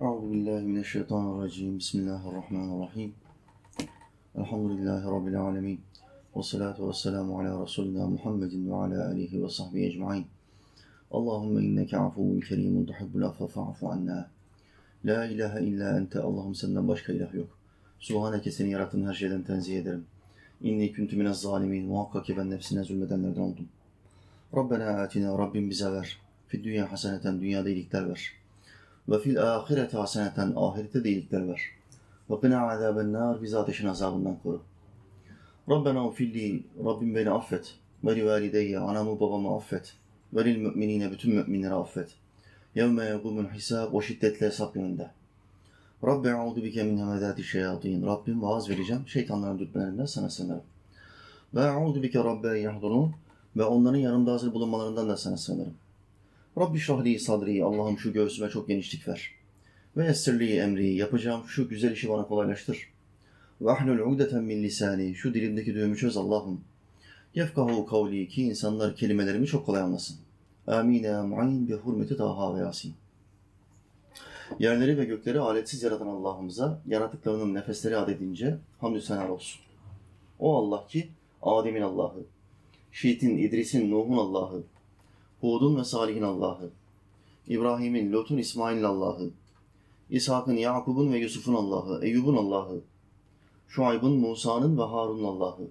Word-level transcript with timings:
Euzu 0.00 0.32
billahi 0.32 0.64
mineşşeytanirracim. 0.64 1.78
Bismillahirrahmanirrahim. 1.78 3.14
Elhamdülillahi 4.34 5.06
rabbil 5.06 5.40
alamin. 5.40 5.80
Ve 6.36 6.42
salatu 6.42 6.88
vesselamu 6.88 7.40
ala 7.40 7.62
resulina 7.62 8.06
Muhammedin 8.06 8.70
ve 8.70 8.74
ala 8.74 9.06
alihi 9.06 9.42
ve 9.42 9.48
sahbihi 9.48 9.86
ecmaîn. 9.86 10.26
Allahumme 11.10 11.62
inneke 11.62 11.96
afuvun 11.96 12.40
kerimun 12.40 12.84
tuhibbul 12.84 13.22
affe 13.22 13.46
fa'fu 13.46 13.88
anna. 13.90 14.30
La 15.04 15.24
ilahe 15.24 15.64
illa 15.64 15.98
ente 15.98 16.20
Allah'ım 16.20 16.54
senden 16.54 16.88
başka 16.88 17.12
ilah 17.12 17.34
yok. 17.34 17.58
Subhaneke 17.98 18.50
seni 18.50 18.70
yarattığın 18.70 19.06
her 19.06 19.14
şeyden 19.14 19.42
tenzih 19.42 19.78
ederim. 19.78 20.04
İnni 20.60 20.92
küntü 20.92 21.16
minez 21.16 21.40
zalimin. 21.40 21.86
Muhakkak 21.86 22.24
ki 22.24 22.36
ben 22.36 22.50
nefsine 22.50 22.84
zulmedenlerden 22.84 23.40
oldum. 23.40 23.68
Rabbena 24.56 24.84
atina 24.84 25.38
Rabbim 25.38 25.70
bize 25.70 25.92
ver. 25.92 26.18
Fid 26.48 26.64
dünya 26.64 26.92
haseneten 26.92 27.40
dünyada 27.40 27.68
iyilikler 27.68 28.08
ver.'' 28.08 28.39
Ve 29.08 29.18
fil 29.18 29.42
ahirete 29.42 29.96
haseneten 29.96 30.52
ahirette 30.56 31.04
de 31.04 31.08
iyilikler 31.08 31.48
ver. 31.48 31.60
Ve 32.30 32.40
qina 32.40 32.70
azaben 32.70 33.12
nar 33.12 33.42
bizi 33.42 33.58
ateşin 33.58 33.86
azabından 33.86 34.36
koru. 34.42 34.62
Rabbena 35.70 36.06
ufilli 36.06 36.62
Rabbim 36.84 37.14
beni 37.14 37.30
affet. 37.30 37.74
Ve 38.04 38.16
li 38.16 38.26
valideyye 38.26 38.78
anamı 38.78 39.20
babamı 39.20 39.56
affet. 39.56 39.94
Ve 40.32 40.44
lil 40.44 40.56
müminine 40.56 41.10
bütün 41.12 41.34
müminleri 41.34 41.74
affet. 41.74 42.14
Yevme 42.74 43.04
yegumul 43.04 43.48
hisab 43.48 43.94
o 43.94 44.02
şiddetle 44.02 44.46
hesap 44.46 44.74
gününde. 44.74 45.10
Rabbi 46.04 46.28
eûzu 46.28 46.62
bike 46.62 46.82
min 46.82 46.98
hemedâti 46.98 47.44
şeyatîn. 47.44 48.06
Rabbim 48.06 48.42
vaaz 48.42 48.70
vereceğim. 48.70 49.02
Şeytanların 49.06 49.58
dürtmelerinden 49.58 50.04
sana 50.04 50.30
sığınırım. 50.30 50.62
Ve 51.54 51.60
eûzu 51.60 52.02
bike 52.02 52.18
rabbe 52.18 52.58
yahdurun. 52.58 53.14
Ve 53.56 53.64
onların 53.64 53.98
yanımda 53.98 54.32
hazır 54.32 54.54
bulunmalarından 54.54 55.08
da 55.08 55.16
sana 55.16 55.36
sığınırım. 55.36 55.74
Rabbi 56.58 56.78
şrahli 56.78 57.18
sadri. 57.18 57.64
Allah'ım 57.64 57.98
şu 57.98 58.12
göğsüme 58.12 58.50
çok 58.50 58.68
genişlik 58.68 59.08
ver. 59.08 59.34
Ve 59.96 60.04
yessirli 60.04 60.56
emri. 60.56 60.94
Yapacağım 60.94 61.42
şu 61.48 61.68
güzel 61.68 61.92
işi 61.92 62.08
bana 62.08 62.26
kolaylaştır. 62.26 62.88
Ve 63.60 63.70
ahlul 63.70 63.98
ugdeten 63.98 64.44
min 64.44 64.62
lisani. 64.62 65.14
Şu 65.14 65.34
dilimdeki 65.34 65.74
düğümü 65.74 65.96
çöz 65.96 66.16
Allah'ım. 66.16 66.60
Yefkahu 67.34 67.86
kavli 67.86 68.28
ki 68.28 68.42
insanlar 68.42 68.96
kelimelerimi 68.96 69.46
çok 69.46 69.66
kolay 69.66 69.82
anlasın. 69.82 70.16
Amin 70.66 71.02
ya 71.02 71.22
mu'in 71.22 71.68
bi 71.68 71.72
hurmeti 71.72 72.16
Taha 72.16 72.54
ve 72.56 72.60
Yasin. 72.60 72.94
Yerleri 74.58 74.98
ve 74.98 75.04
gökleri 75.04 75.40
aletsiz 75.40 75.82
yaratan 75.82 76.06
Allah'ımıza 76.06 76.82
yaratıklarının 76.86 77.54
nefesleri 77.54 77.96
adedince 77.96 78.58
hamdü 78.80 79.00
senar 79.00 79.28
olsun. 79.28 79.60
O 80.38 80.56
Allah 80.56 80.86
ki 80.86 81.08
Adem'in 81.42 81.82
Allah'ı, 81.82 82.24
Şiit'in, 82.92 83.38
İdris'in, 83.38 83.90
Nuh'un 83.90 84.16
Allah'ı, 84.16 84.62
Hud'un 85.40 85.76
ve 85.76 85.84
Salih'in 85.84 86.22
Allah'ı, 86.22 86.70
İbrahim'in, 87.48 88.12
Lut'un, 88.12 88.38
İsmail'in 88.38 88.82
Allah'ı, 88.82 89.30
İshak'ın, 90.10 90.56
Yakub'un 90.56 91.12
ve 91.12 91.18
Yusuf'un 91.18 91.54
Allah'ı, 91.54 92.04
Eyyub'un 92.04 92.36
Allah'ı, 92.36 92.80
Şuayb'ın, 93.68 94.12
Musa'nın 94.12 94.78
ve 94.78 94.82
Harun'un 94.82 95.24
Allah'ı, 95.24 95.70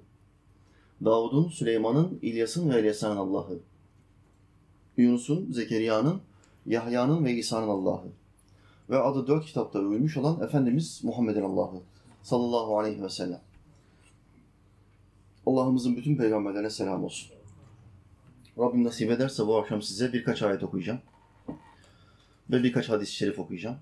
Davud'un, 1.05 1.49
Süleyman'ın, 1.49 2.19
İlyas'ın 2.21 2.69
ve 2.69 2.79
Elyasa'nın 2.79 3.17
Allah'ı, 3.17 3.59
Yunus'un, 4.97 5.51
Zekeriya'nın, 5.51 6.21
Yahya'nın 6.65 7.25
ve 7.25 7.33
İsa'nın 7.33 7.67
Allah'ı 7.67 8.11
ve 8.89 8.97
adı 8.97 9.27
dört 9.27 9.45
kitapta 9.45 9.79
övülmüş 9.79 10.17
olan 10.17 10.41
Efendimiz 10.41 11.01
Muhammed'in 11.03 11.41
Allah'ı 11.41 11.81
sallallahu 12.23 12.79
aleyhi 12.79 13.03
ve 13.03 13.09
sellem. 13.09 13.41
Allah'ımızın 15.45 15.97
bütün 15.97 16.17
peygamberlerine 16.17 16.69
selam 16.69 17.03
olsun. 17.03 17.38
Rabbim 18.59 18.83
nasip 18.83 19.11
ederse 19.11 19.47
bu 19.47 19.57
akşam 19.57 19.81
size 19.81 20.13
birkaç 20.13 20.41
ayet 20.41 20.63
okuyacağım. 20.63 20.99
Ve 22.49 22.63
birkaç 22.63 22.89
hadis-i 22.89 23.13
şerif 23.13 23.39
okuyacağım. 23.39 23.77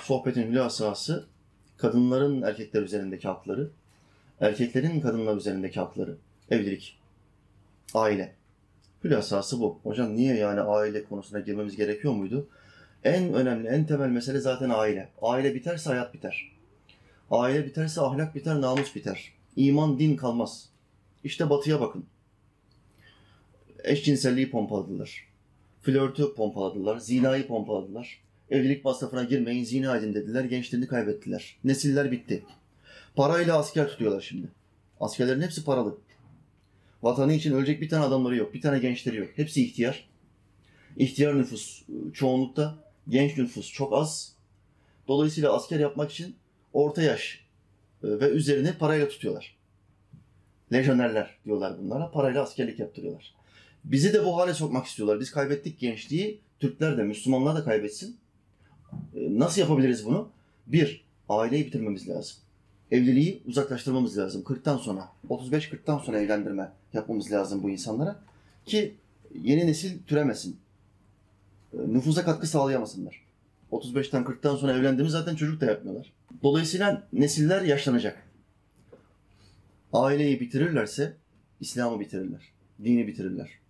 Sohbetin 0.00 0.42
hülasası 0.42 1.26
kadınların 1.76 2.42
erkekler 2.42 2.82
üzerindeki 2.82 3.28
hakları, 3.28 3.70
erkeklerin 4.40 5.00
kadınlar 5.00 5.36
üzerindeki 5.36 5.80
hakları, 5.80 6.16
evlilik, 6.50 6.98
aile. 7.94 8.34
Hülasası 9.04 9.60
bu. 9.60 9.80
Hocam 9.82 10.16
niye 10.16 10.36
yani 10.36 10.60
aile 10.60 11.04
konusuna 11.04 11.40
girmemiz 11.40 11.76
gerekiyor 11.76 12.14
muydu? 12.14 12.48
En 13.04 13.32
önemli, 13.34 13.68
en 13.68 13.86
temel 13.86 14.08
mesele 14.08 14.40
zaten 14.40 14.70
aile. 14.70 15.08
Aile 15.22 15.54
biterse 15.54 15.90
hayat 15.90 16.14
biter. 16.14 16.52
Aile 17.30 17.66
biterse 17.66 18.00
ahlak 18.00 18.34
biter, 18.34 18.60
namus 18.60 18.94
biter. 18.94 19.32
İman, 19.56 19.98
din 19.98 20.16
kalmaz. 20.16 20.68
İşte 21.24 21.50
batıya 21.50 21.80
bakın. 21.80 22.06
Eşcinselliği 23.84 24.50
pompaladılar. 24.50 25.26
Flörtü 25.82 26.34
pompaladılar. 26.34 26.98
Zinayı 26.98 27.46
pompaladılar. 27.46 28.22
Evlilik 28.50 28.84
masrafına 28.84 29.24
girmeyin, 29.24 29.64
zina 29.64 29.96
edin 29.96 30.14
dediler. 30.14 30.44
Gençliğini 30.44 30.86
kaybettiler. 30.86 31.56
Nesiller 31.64 32.12
bitti. 32.12 32.44
Parayla 33.16 33.58
asker 33.58 33.88
tutuyorlar 33.88 34.20
şimdi. 34.20 34.48
Askerlerin 35.00 35.40
hepsi 35.40 35.64
paralı. 35.64 35.98
Vatanı 37.02 37.32
için 37.32 37.52
ölecek 37.52 37.80
bir 37.80 37.88
tane 37.88 38.04
adamları 38.04 38.36
yok. 38.36 38.54
Bir 38.54 38.60
tane 38.60 38.78
gençleri 38.78 39.16
yok. 39.16 39.28
Hepsi 39.36 39.64
ihtiyar. 39.64 40.08
İhtiyar 40.96 41.38
nüfus 41.38 41.82
çoğunlukta. 42.12 42.78
Genç 43.08 43.38
nüfus 43.38 43.72
çok 43.72 43.92
az. 43.92 44.32
Dolayısıyla 45.08 45.52
asker 45.52 45.80
yapmak 45.80 46.10
için 46.10 46.36
orta 46.72 47.02
yaş 47.02 47.46
e, 48.04 48.08
ve 48.08 48.30
üzerini 48.30 48.72
parayla 48.78 49.08
tutuyorlar. 49.08 49.56
Lejyonerler 50.72 51.38
diyorlar 51.44 51.78
bunlara. 51.78 52.10
Parayla 52.10 52.42
askerlik 52.42 52.78
yaptırıyorlar. 52.78 53.34
Bizi 53.84 54.12
de 54.12 54.24
bu 54.24 54.36
hale 54.36 54.54
sokmak 54.54 54.86
istiyorlar. 54.86 55.20
Biz 55.20 55.30
kaybettik 55.30 55.78
gençliği. 55.78 56.40
Türkler 56.60 56.98
de, 56.98 57.02
Müslümanlar 57.02 57.56
da 57.56 57.64
kaybetsin. 57.64 58.16
E, 59.14 59.38
Nasıl 59.38 59.60
yapabiliriz 59.60 60.06
bunu? 60.06 60.28
Bir, 60.66 61.04
aileyi 61.28 61.66
bitirmemiz 61.66 62.08
lazım. 62.08 62.36
Evliliği 62.90 63.42
uzaklaştırmamız 63.46 64.18
lazım. 64.18 64.42
40'tan 64.42 64.78
sonra, 64.78 65.08
35-40'tan 65.28 66.04
sonra 66.04 66.20
evlendirme 66.20 66.72
yapmamız 66.92 67.32
lazım 67.32 67.62
bu 67.62 67.70
insanlara. 67.70 68.20
Ki 68.66 68.94
yeni 69.42 69.66
nesil 69.66 70.02
türemesin. 70.06 70.56
E, 71.74 71.76
Nüfuza 71.78 72.24
katkı 72.24 72.46
sağlayamasınlar. 72.46 73.22
35'ten 73.72 74.24
40'tan 74.24 74.56
sonra 74.56 74.72
evlendiğimiz 74.72 75.12
zaten 75.12 75.34
çocuk 75.36 75.60
da 75.60 75.66
yapmıyorlar. 75.66 76.12
Dolayısıyla 76.42 77.08
nesiller 77.12 77.62
yaşlanacak. 77.62 78.28
Aileyi 79.92 80.40
bitirirlerse 80.40 81.16
İslam'ı 81.60 82.00
bitirirler. 82.00 82.52
Dini 82.84 83.06
bitirirler. 83.06 83.61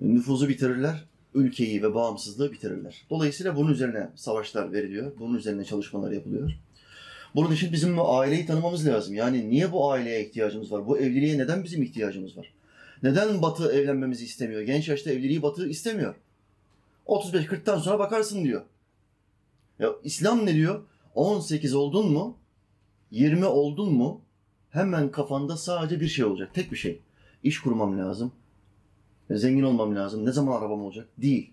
Nüfuzu 0.00 0.48
bitirirler. 0.48 1.04
Ülkeyi 1.34 1.82
ve 1.82 1.94
bağımsızlığı 1.94 2.52
bitirirler. 2.52 3.06
Dolayısıyla 3.10 3.56
bunun 3.56 3.72
üzerine 3.72 4.10
savaşlar 4.14 4.72
veriliyor. 4.72 5.12
Bunun 5.18 5.38
üzerine 5.38 5.64
çalışmalar 5.64 6.12
yapılıyor. 6.12 6.52
Bunun 7.34 7.52
için 7.52 7.72
bizim 7.72 7.96
bu 7.96 8.18
aileyi 8.18 8.46
tanımamız 8.46 8.86
lazım. 8.86 9.14
Yani 9.14 9.50
niye 9.50 9.72
bu 9.72 9.92
aileye 9.92 10.26
ihtiyacımız 10.26 10.72
var? 10.72 10.86
Bu 10.86 10.98
evliliğe 10.98 11.38
neden 11.38 11.64
bizim 11.64 11.82
ihtiyacımız 11.82 12.36
var? 12.36 12.52
Neden 13.02 13.42
Batı 13.42 13.72
evlenmemizi 13.72 14.24
istemiyor? 14.24 14.60
Genç 14.60 14.88
yaşta 14.88 15.10
evliliği 15.10 15.42
Batı 15.42 15.68
istemiyor. 15.68 16.14
35-40'tan 17.06 17.78
sonra 17.80 17.98
bakarsın 17.98 18.44
diyor. 18.44 18.62
Ya 19.78 19.90
İslam 20.04 20.46
ne 20.46 20.54
diyor? 20.54 20.82
18 21.14 21.74
oldun 21.74 22.12
mu? 22.12 22.36
20 23.10 23.44
oldun 23.44 23.92
mu? 23.92 24.20
Hemen 24.70 25.10
kafanda 25.10 25.56
sadece 25.56 26.00
bir 26.00 26.08
şey 26.08 26.24
olacak. 26.24 26.54
Tek 26.54 26.72
bir 26.72 26.76
şey. 26.76 27.00
İş 27.42 27.60
kurmam 27.60 27.98
lazım. 27.98 28.32
Zengin 29.30 29.62
olmam 29.62 29.96
lazım. 29.96 30.26
Ne 30.26 30.32
zaman 30.32 30.60
arabam 30.60 30.82
olacak? 30.82 31.08
Değil. 31.18 31.52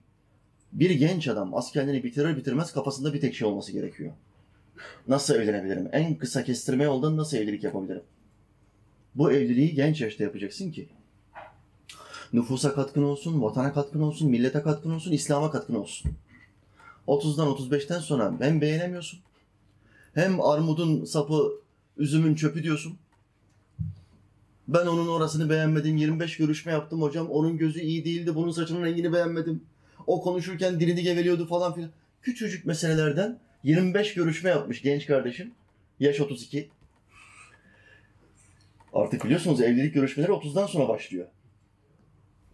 Bir 0.72 0.90
genç 0.90 1.28
adam 1.28 1.56
askerliğini 1.56 2.03
bitirir 2.03 2.38
bitirmez 2.38 2.74
kafasında 2.74 3.13
bir 3.13 3.22
tek 3.22 3.36
şey 3.36 3.47
olması 3.47 3.72
gerekiyor. 3.72 4.12
Nasıl 5.08 5.36
evlenebilirim? 5.36 5.90
En 5.91 6.16
kısa 6.16 6.44
kestirme 6.44 6.84
yoldan 6.84 7.18
nasıl 7.18 7.38
evlilik 7.38 7.64
yapabilirim? 7.64 8.03
Bu 9.16 9.31
evliliği 9.31 9.75
genç 9.75 10.02
yaşta 10.02 10.24
yapacaksın 10.24 10.72
ki 10.72 10.90
nüfusa 12.34 12.74
katkın 12.74 13.03
olsun, 13.03 13.41
vatana 13.41 13.74
katkın 13.74 14.02
olsun, 14.02 14.30
millete 14.30 14.62
katkın 14.62 14.91
olsun, 14.91 15.12
İslam'a 15.12 15.52
katkın 15.52 15.75
olsun. 15.75 16.12
30'dan 17.08 17.47
35'ten 17.47 18.00
sonra 18.00 18.34
hem 18.40 18.62
beğenemiyorsun, 18.62 19.20
hem 20.14 20.41
armudun 20.41 21.05
sapı, 21.05 21.52
üzümün 21.97 22.35
çöpü 22.35 22.64
diyorsun. 22.64 22.97
Ben 24.67 24.85
onun 24.85 25.08
orasını 25.08 25.50
beğenmedim, 25.50 25.97
25 25.97 26.38
görüşme 26.38 26.72
yaptım 26.72 27.02
hocam, 27.02 27.29
onun 27.29 27.58
gözü 27.58 27.79
iyi 27.79 28.06
değildi, 28.06 28.35
bunun 28.35 28.52
saçının 28.52 28.84
rengini 28.84 29.14
beğenmedim. 29.14 29.64
O 30.08 30.22
konuşurken 30.22 30.79
dilini 30.79 31.03
geveliyordu 31.03 31.47
falan 31.47 31.73
filan. 31.76 31.90
Küçücük 32.22 32.66
meselelerden 32.66 33.40
25 33.64 34.14
görüşme 34.14 34.50
yapmış 34.50 34.82
genç 34.82 35.06
kardeşim. 35.06 35.52
Yaş 36.00 36.20
32. 36.20 36.70
Artık 38.94 39.26
biliyorsunuz 39.26 39.62
evlilik 39.62 39.94
görüşmeleri 39.94 40.32
30'dan 40.32 40.67
sonra 40.67 40.90
başlıyor. 40.90 41.28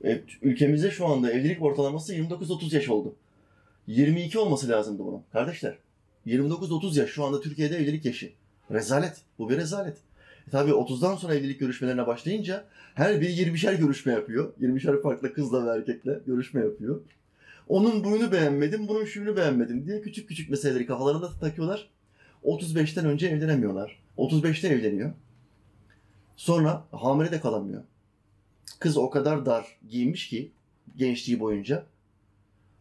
Evet, 0.04 0.24
ülkemizde 0.42 0.92
şu 0.92 1.08
anda 1.08 1.32
evlilik 1.32 1.62
ortalaması 1.62 2.16
29-30 2.16 2.76
yaş 2.76 2.90
oldu. 2.90 3.16
22 3.88 4.40
olması 4.40 4.70
lazımdı 4.70 5.04
bunun. 5.06 5.24
Kardeşler 5.32 5.78
29-30 6.28 7.00
yaş 7.00 7.10
şu 7.10 7.26
anda 7.26 7.42
Türkiye'de 7.42 7.78
evlilik 7.78 8.06
yaşı. 8.06 8.32
Rezalet. 8.72 9.18
Bu 9.40 9.50
bir 9.50 9.58
rezalet. 9.58 9.98
Tabii 10.52 10.72
30'dan 10.72 11.16
sonra 11.16 11.36
evlilik 11.36 11.60
görüşmelerine 11.60 12.08
başlayınca 12.08 12.66
her 12.96 13.22
biri 13.22 13.32
20'şer 13.32 13.78
görüşme 13.78 14.12
yapıyor. 14.12 14.54
20'şer 14.62 15.02
farklı 15.02 15.34
kızla 15.34 15.66
ve 15.66 15.78
erkekle 15.78 16.20
görüşme 16.26 16.62
yapıyor. 16.62 17.02
Onun 17.68 18.04
buyunu 18.04 18.32
beğenmedim, 18.32 18.88
bunun 18.88 19.06
şunu 19.06 19.36
beğenmedim 19.36 19.86
diye 19.86 20.02
küçük 20.02 20.28
küçük 20.28 20.50
meseleleri 20.50 20.86
kafalarında 20.86 21.30
takıyorlar. 21.40 21.90
35'ten 22.44 23.06
önce 23.06 23.28
evlenemiyorlar. 23.28 24.00
35'te 24.18 24.68
evleniyor. 24.68 25.12
Sonra 26.36 26.84
hamile 26.92 27.32
de 27.32 27.40
kalamıyor. 27.40 27.84
Kız 28.80 28.98
o 28.98 29.10
kadar 29.10 29.46
dar 29.46 29.78
giyinmiş 29.90 30.30
ki 30.30 30.52
gençliği 30.98 31.40
boyunca 31.40 31.86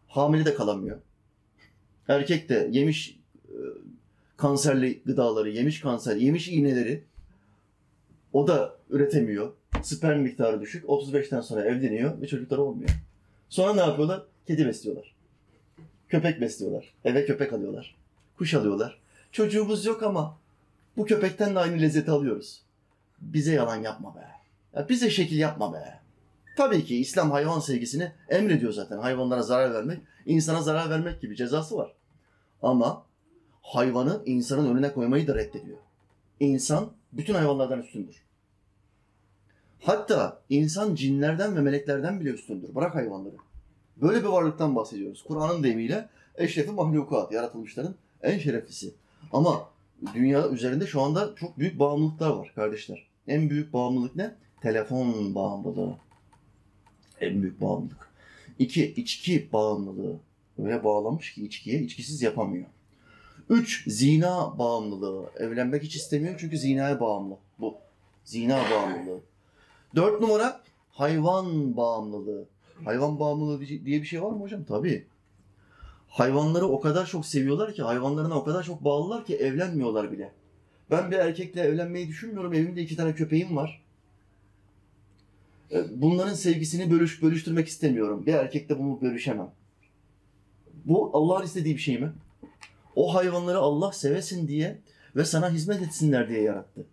hamile 0.08 0.44
de 0.44 0.54
kalamıyor. 0.54 0.98
Erkek 2.08 2.48
de 2.48 2.68
yemiş 2.72 3.18
e, 3.48 3.56
kanserli 4.36 5.02
gıdaları, 5.06 5.50
yemiş 5.50 5.80
kanser, 5.80 6.16
yemiş 6.16 6.48
iğneleri. 6.48 7.04
O 8.32 8.48
da 8.48 8.76
üretemiyor. 8.90 9.52
Sperm 9.82 10.20
miktarı 10.20 10.60
düşük. 10.60 10.84
35'ten 10.84 11.40
sonra 11.40 11.64
evleniyor 11.64 12.20
ve 12.20 12.26
çocukları 12.26 12.62
olmuyor. 12.62 12.90
Sonra 13.48 13.74
ne 13.74 13.80
yapıyorlar? 13.80 14.22
Kedi 14.46 14.66
besliyorlar. 14.66 15.14
Köpek 16.08 16.40
besliyorlar. 16.40 16.94
Eve 17.04 17.26
köpek 17.26 17.52
alıyorlar. 17.52 17.96
Kuş 18.38 18.54
alıyorlar. 18.54 18.98
Çocuğumuz 19.32 19.84
yok 19.84 20.02
ama 20.02 20.38
bu 20.96 21.04
köpekten 21.04 21.54
de 21.54 21.58
aynı 21.58 21.82
lezzeti 21.82 22.10
alıyoruz. 22.10 22.62
Bize 23.20 23.52
yalan 23.52 23.76
yapma 23.76 24.14
be. 24.16 24.26
Ya 24.74 24.88
bize 24.88 25.10
şekil 25.10 25.38
yapma 25.38 25.72
be. 25.72 26.00
Tabii 26.56 26.84
ki 26.84 26.96
İslam 26.96 27.30
hayvan 27.30 27.60
sevgisini 27.60 28.12
emrediyor 28.28 28.72
zaten. 28.72 28.98
Hayvanlara 28.98 29.42
zarar 29.42 29.74
vermek, 29.74 29.98
insana 30.26 30.62
zarar 30.62 30.90
vermek 30.90 31.20
gibi 31.20 31.36
cezası 31.36 31.76
var. 31.76 31.92
Ama 32.62 33.04
hayvanı 33.62 34.22
insanın 34.26 34.74
önüne 34.74 34.92
koymayı 34.92 35.26
da 35.26 35.34
reddediyor. 35.34 35.78
İnsan 36.40 36.90
bütün 37.12 37.34
hayvanlardan 37.34 37.82
üstündür. 37.82 38.22
Hatta 39.80 40.42
insan 40.48 40.94
cinlerden 40.94 41.56
ve 41.56 41.60
meleklerden 41.60 42.20
bile 42.20 42.30
üstündür. 42.30 42.74
Bırak 42.74 42.94
hayvanları. 42.94 43.34
Böyle 43.96 44.22
bir 44.22 44.28
varlıktan 44.28 44.76
bahsediyoruz. 44.76 45.22
Kur'an'ın 45.22 45.62
deyimiyle 45.62 46.08
eşrefi 46.34 46.70
mahlukat, 46.70 47.32
yaratılmışların 47.32 47.94
en 48.22 48.38
şereflisi. 48.38 48.94
Ama 49.32 49.68
dünya 50.14 50.48
üzerinde 50.48 50.86
şu 50.86 51.00
anda 51.00 51.34
çok 51.34 51.58
büyük 51.58 51.78
bağımlılıklar 51.78 52.30
var 52.30 52.52
kardeşler. 52.54 53.06
En 53.28 53.50
büyük 53.50 53.72
bağımlılık 53.72 54.16
ne? 54.16 54.34
Telefon 54.62 55.34
bağımlılığı. 55.34 55.96
En 57.20 57.42
büyük 57.42 57.60
bağımlılık. 57.60 58.10
İki, 58.58 58.94
içki 58.94 59.48
bağımlılığı. 59.52 60.16
Öyle 60.58 60.84
bağlamış 60.84 61.34
ki 61.34 61.44
içkiye, 61.44 61.80
içkisiz 61.80 62.22
yapamıyor. 62.22 62.66
Üç, 63.50 63.84
zina 63.86 64.58
bağımlılığı. 64.58 65.30
Evlenmek 65.38 65.82
hiç 65.82 65.96
istemiyor 65.96 66.34
çünkü 66.38 66.58
zinaya 66.58 67.00
bağımlı. 67.00 67.36
Bu. 67.58 67.74
Zina 68.24 68.58
bağımlılığı. 68.70 69.20
Dört 69.96 70.20
numara, 70.20 70.60
hayvan 70.90 71.76
bağımlılığı. 71.76 72.44
Hayvan 72.84 73.20
bağımlılığı 73.20 73.60
diye 73.60 74.02
bir 74.02 74.04
şey 74.04 74.22
var 74.22 74.30
mı 74.30 74.40
hocam? 74.40 74.64
Tabii. 74.64 75.06
Hayvanları 76.08 76.66
o 76.66 76.80
kadar 76.80 77.06
çok 77.06 77.26
seviyorlar 77.26 77.74
ki, 77.74 77.82
hayvanlarına 77.82 78.34
o 78.34 78.44
kadar 78.44 78.62
çok 78.62 78.84
bağlılar 78.84 79.24
ki 79.24 79.36
evlenmiyorlar 79.36 80.12
bile. 80.12 80.32
Ben 80.90 81.10
bir 81.10 81.16
erkekle 81.16 81.60
evlenmeyi 81.60 82.08
düşünmüyorum. 82.08 82.54
Evimde 82.54 82.82
iki 82.82 82.96
tane 82.96 83.14
köpeğim 83.14 83.56
var. 83.56 83.82
E, 85.72 86.00
Bunların 86.02 86.34
sevgisini 86.34 86.90
bölüş, 86.90 87.22
bölüştürmek 87.22 87.68
istemiyorum. 87.68 88.26
Bir 88.26 88.34
erkekle 88.34 88.78
bunu 88.78 89.00
bölüşemem. 89.00 89.50
Bu 90.84 91.10
Allah'ın 91.12 91.44
istediği 91.44 91.74
bir 91.74 91.80
şey 91.80 91.98
mi? 91.98 92.12
O 93.00 93.14
hayvanları 93.14 93.58
Allah 93.58 93.92
sevesin 93.92 94.48
diye 94.48 94.78
ve 95.16 95.24
sana 95.24 95.50
hizmet 95.50 95.82
etsinler 95.82 96.28
diye 96.28 96.42
yarattı. 96.42 96.86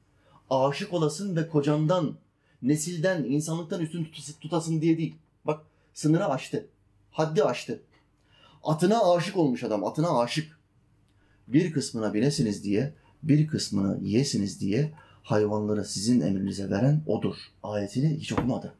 Aşık 0.49 0.93
olasın 0.93 1.35
ve 1.35 1.47
kocandan, 1.47 2.15
nesilden, 2.61 3.23
insanlıktan 3.23 3.81
üstün 3.81 4.03
tut- 4.05 4.39
tutasın 4.39 4.81
diye 4.81 4.97
değil. 4.97 5.15
Bak 5.45 5.61
sınırı 5.93 6.25
aştı. 6.25 6.65
Haddi 7.11 7.43
aştı. 7.43 7.79
Atına 8.63 9.13
aşık 9.13 9.37
olmuş 9.37 9.63
adam. 9.63 9.83
Atına 9.83 10.19
aşık. 10.19 10.59
Bir 11.47 11.71
kısmına 11.71 12.13
binesiniz 12.13 12.63
diye, 12.63 12.93
bir 13.23 13.47
kısmını 13.47 14.03
yiyesiniz 14.03 14.61
diye 14.61 14.91
hayvanları 15.23 15.85
sizin 15.85 16.21
emrinize 16.21 16.69
veren 16.69 17.01
odur. 17.07 17.35
Ayetini 17.63 18.17
hiç 18.17 18.31
okumadı. 18.31 18.73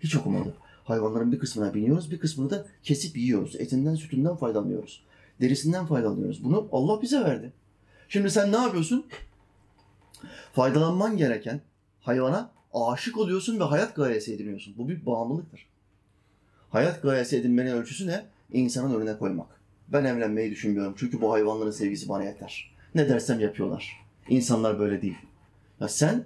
Hiç 0.00 0.16
okumadı. 0.16 0.54
Hayvanların 0.84 1.32
bir 1.32 1.38
kısmına 1.38 1.74
biniyoruz, 1.74 2.10
bir 2.10 2.18
kısmını 2.18 2.50
da 2.50 2.66
kesip 2.82 3.16
yiyoruz. 3.16 3.56
Etinden, 3.56 3.94
sütünden 3.94 4.36
faydalanıyoruz. 4.36 5.07
Derisinden 5.40 5.86
faydalanıyoruz. 5.86 6.44
Bunu 6.44 6.68
Allah 6.72 7.02
bize 7.02 7.20
verdi. 7.20 7.52
Şimdi 8.08 8.30
sen 8.30 8.52
ne 8.52 8.56
yapıyorsun? 8.56 9.06
Faydalanman 10.52 11.16
gereken 11.16 11.60
hayvana 12.00 12.50
aşık 12.74 13.18
oluyorsun 13.18 13.60
ve 13.60 13.64
hayat 13.64 13.96
gayesi 13.96 14.34
ediniyorsun. 14.34 14.74
Bu 14.78 14.88
bir 14.88 15.06
bağımlılıktır. 15.06 15.66
Hayat 16.70 17.02
gayesi 17.02 17.36
edinmenin 17.36 17.70
ölçüsü 17.70 18.06
ne? 18.06 18.24
İnsanın 18.52 19.00
önüne 19.00 19.18
koymak. 19.18 19.46
Ben 19.88 20.04
evlenmeyi 20.04 20.50
düşünmüyorum 20.50 20.94
çünkü 20.98 21.20
bu 21.20 21.32
hayvanların 21.32 21.70
sevgisi 21.70 22.08
bana 22.08 22.24
yeter. 22.24 22.74
Ne 22.94 23.08
dersem 23.08 23.40
yapıyorlar. 23.40 24.00
İnsanlar 24.28 24.78
böyle 24.78 25.02
değil. 25.02 25.18
Ya 25.80 25.88
sen 25.88 26.24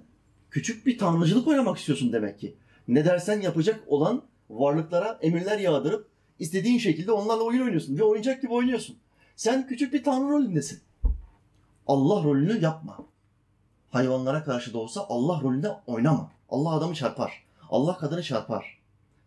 küçük 0.51 0.87
bir 0.87 0.99
tanrıcılık 0.99 1.49
oynamak 1.49 1.79
istiyorsun 1.79 2.13
demek 2.13 2.39
ki. 2.39 2.55
Ne 2.89 3.05
dersen 3.05 3.41
yapacak 3.41 3.81
olan 3.87 4.23
varlıklara 4.51 5.19
emirler 5.23 5.59
yağdırıp 5.59 6.09
istediğin 6.39 6.79
şekilde 6.79 7.13
onlarla 7.13 7.43
oyun 7.43 7.63
oynuyorsun. 7.63 7.97
Bir 7.97 8.03
oyuncak 8.03 8.43
gibi 8.43 8.53
oynuyorsun. 8.53 8.97
Sen 9.37 9.67
küçük 9.67 9.93
bir 9.93 10.05
tanrı 10.05 10.29
rolündesin. 10.29 10.81
Allah 11.87 12.25
rolünü 12.25 12.63
yapma. 12.63 12.99
Hayvanlara 13.91 14.45
karşı 14.45 14.75
da 14.75 14.79
olsa 14.79 15.07
Allah 15.09 15.41
rolünde 15.41 15.69
oynama. 15.87 16.31
Allah 16.51 16.71
adamı 16.71 16.95
çarpar. 16.95 17.45
Allah 17.71 17.99
kadını 17.99 18.23
çarpar. 18.23 18.79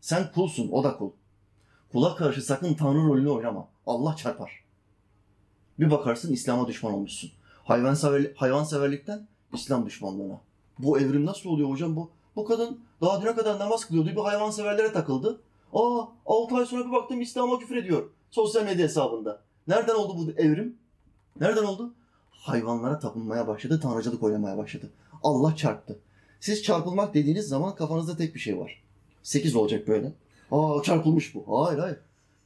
Sen 0.01 0.31
kulsun, 0.31 0.69
o 0.71 0.83
da 0.83 0.97
kul. 0.97 1.11
Kula 1.91 2.15
karşı 2.15 2.41
sakın 2.41 2.73
tanrı 2.73 2.97
rolünü 2.97 3.29
oynama. 3.29 3.67
Allah 3.87 4.15
çarpar. 4.15 4.63
Bir 5.79 5.91
bakarsın 5.91 6.33
İslam'a 6.33 6.67
düşman 6.67 6.93
olmuşsun. 6.93 7.31
Hayvansever, 7.63 8.31
hayvanseverlikten 8.35 9.27
İslam 9.53 9.85
düşmanlığına. 9.85 10.41
Bu 10.79 10.99
evrim 10.99 11.25
nasıl 11.25 11.49
oluyor 11.49 11.69
hocam 11.69 11.95
bu? 11.95 12.09
Bu 12.35 12.45
kadın 12.45 12.79
daha 13.01 13.21
düne 13.21 13.35
kadar 13.35 13.59
namaz 13.59 13.85
kılıyordu. 13.85 14.09
Bir 14.09 14.21
hayvanseverlere 14.21 14.93
takıldı. 14.93 15.41
Aa 15.73 16.05
6 16.25 16.55
ay 16.55 16.65
sonra 16.65 16.85
bir 16.85 16.91
baktım 16.91 17.21
İslam'a 17.21 17.59
küfür 17.59 17.75
ediyor. 17.75 18.09
Sosyal 18.31 18.63
medya 18.63 18.85
hesabında. 18.85 19.41
Nereden 19.67 19.95
oldu 19.95 20.17
bu 20.17 20.41
evrim? 20.41 20.77
Nereden 21.39 21.63
oldu? 21.63 21.93
Hayvanlara 22.31 22.99
tapınmaya 22.99 23.47
başladı, 23.47 23.79
tanrıcılık 23.79 24.23
oynamaya 24.23 24.57
başladı. 24.57 24.89
Allah 25.23 25.55
çarptı. 25.55 25.99
Siz 26.39 26.63
çarpılmak 26.63 27.13
dediğiniz 27.13 27.47
zaman 27.47 27.75
kafanızda 27.75 28.17
tek 28.17 28.35
bir 28.35 28.39
şey 28.39 28.57
var. 28.57 28.83
Sekiz 29.23 29.55
olacak 29.55 29.87
böyle. 29.87 30.13
Aa 30.51 30.81
çarpılmış 30.83 31.35
bu. 31.35 31.65
Hayır 31.65 31.79
hayır. 31.79 31.97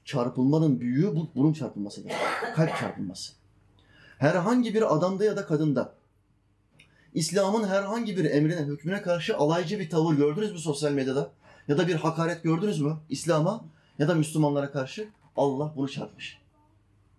Çarpılmanın 0.06 0.80
büyüğü 0.80 1.16
bu, 1.16 1.28
bunun 1.36 1.54
çarpılmasıdır. 1.54 2.12
Kalp 2.56 2.78
çarpılması. 2.78 3.34
Herhangi 4.18 4.74
bir 4.74 4.96
adamda 4.96 5.26
ya 5.26 5.38
da 5.38 5.46
kadında 5.46 5.94
İslam'ın 7.14 7.68
herhangi 7.68 8.18
bir 8.18 8.26
emrine, 8.26 8.62
hükmüne 8.62 9.02
karşı 9.02 9.38
alaycı 9.38 9.80
bir 9.80 9.90
tavır 9.90 10.14
gördünüz 10.14 10.52
mü 10.52 10.60
sosyal 10.60 10.92
medyada? 10.92 11.32
Ya 11.68 11.78
da 11.78 11.88
bir 11.88 11.96
hakaret 11.96 12.44
gördünüz 12.44 12.82
mü 12.82 12.98
İslam'a 13.10 13.66
ya 14.00 14.08
da 14.08 14.16
Müslümanlara 14.16 14.72
karşı? 14.72 15.10
Allah 15.36 15.74
bunu 15.76 15.90
çarpmış. 15.90 16.39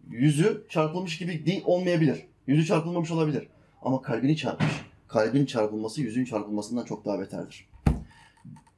Yüzü 0.09 0.66
çarpılmış 0.69 1.19
gibi 1.19 1.47
değil 1.47 1.62
olmayabilir. 1.64 2.26
Yüzü 2.47 2.66
çarpılmamış 2.66 3.11
olabilir. 3.11 3.49
Ama 3.83 4.02
kalbini 4.02 4.37
çarpmış. 4.37 4.73
Kalbin 5.09 5.47
çarpılması 5.47 6.00
yüzün 6.00 6.25
çarpılmasından 6.25 6.85
çok 6.85 7.04
daha 7.04 7.21
beterdir. 7.21 7.69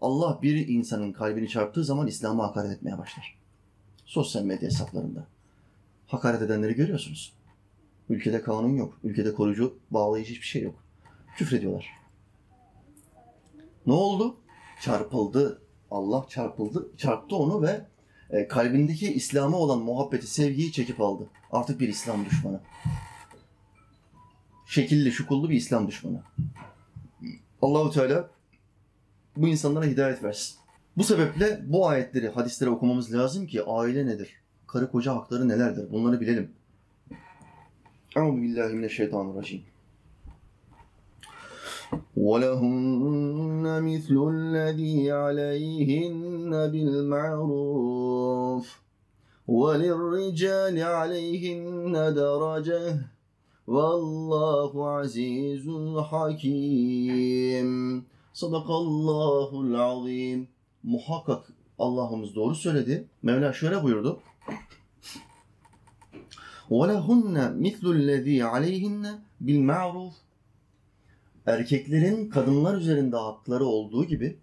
Allah 0.00 0.38
bir 0.42 0.68
insanın 0.68 1.12
kalbini 1.12 1.48
çarptığı 1.48 1.84
zaman 1.84 2.06
İslam'a 2.06 2.44
hakaret 2.44 2.72
etmeye 2.72 2.98
başlar. 2.98 3.38
Sosyal 4.04 4.42
medya 4.42 4.68
hesaplarında. 4.68 5.26
Hakaret 6.06 6.42
edenleri 6.42 6.74
görüyorsunuz. 6.74 7.32
Ülkede 8.08 8.42
kanun 8.42 8.76
yok. 8.76 8.98
Ülkede 9.04 9.34
koruyucu, 9.34 9.78
bağlayıcı 9.90 10.30
hiçbir 10.30 10.46
şey 10.46 10.62
yok. 10.62 10.74
Küfrediyorlar. 11.36 11.86
Ne 13.86 13.92
oldu? 13.92 14.36
Çarpıldı. 14.80 15.62
Allah 15.90 16.26
çarpıldı, 16.28 16.88
çarptı 16.96 17.36
onu 17.36 17.62
ve 17.62 17.86
e, 18.32 18.48
kalbindeki 18.48 19.14
İslam'a 19.14 19.56
olan 19.56 19.78
muhabbeti, 19.78 20.26
sevgiyi 20.26 20.72
çekip 20.72 21.00
aldı. 21.00 21.26
Artık 21.52 21.80
bir 21.80 21.88
İslam 21.88 22.24
düşmanı. 22.24 22.60
Şekilli, 24.66 25.12
şukullu 25.12 25.50
bir 25.50 25.56
İslam 25.56 25.88
düşmanı. 25.88 26.22
Allahu 27.62 27.90
Teala 27.90 28.30
bu 29.36 29.48
insanlara 29.48 29.84
hidayet 29.84 30.22
versin. 30.22 30.56
Bu 30.96 31.04
sebeple 31.04 31.60
bu 31.66 31.88
ayetleri, 31.88 32.28
hadisleri 32.28 32.70
okumamız 32.70 33.14
lazım 33.14 33.46
ki 33.46 33.62
aile 33.62 34.06
nedir? 34.06 34.42
Karı 34.66 34.90
koca 34.90 35.14
hakları 35.14 35.48
nelerdir? 35.48 35.92
Bunları 35.92 36.20
bilelim. 36.20 36.52
Euzu 38.16 38.42
billahi 38.42 38.74
mineşşeytanirracim. 38.74 39.62
وَلَهُنَّ 42.17 43.65
مِثْلُ 43.89 44.15
الَّذ۪ي 44.33 45.11
عَلَيْهِنَّ 45.11 46.51
بِالْمَعْرُوفِ 46.73 48.65
وَلِلرِّجَالِ 49.47 50.75
عَلَيْهِنَّ 50.97 51.93
دَرَجَةٌ 52.21 52.83
وَاللّٰهُ 53.67 54.71
عَز۪يزٌ 54.95 55.65
حَك۪يمٌ 56.11 57.69
Sadakallahul 58.33 59.73
azim. 59.73 60.47
Muhakkak 60.83 61.53
Allah'ımız 61.79 62.35
doğru 62.35 62.55
söyledi. 62.55 63.07
Mevla 63.23 63.53
şöyle 63.53 63.83
buyurdu. 63.83 64.19
وَلَهُنَّ 66.69 67.35
مِثْلُ 67.65 67.85
الَّذ۪ي 67.97 68.43
عَلَيْهِنَّ 68.43 69.19
بِالْمَعْرُوفِ 69.41 70.13
Erkeklerin 71.46 72.28
kadınlar 72.28 72.76
üzerinde 72.76 73.16
hakları 73.16 73.64
olduğu 73.64 74.04
gibi 74.04 74.36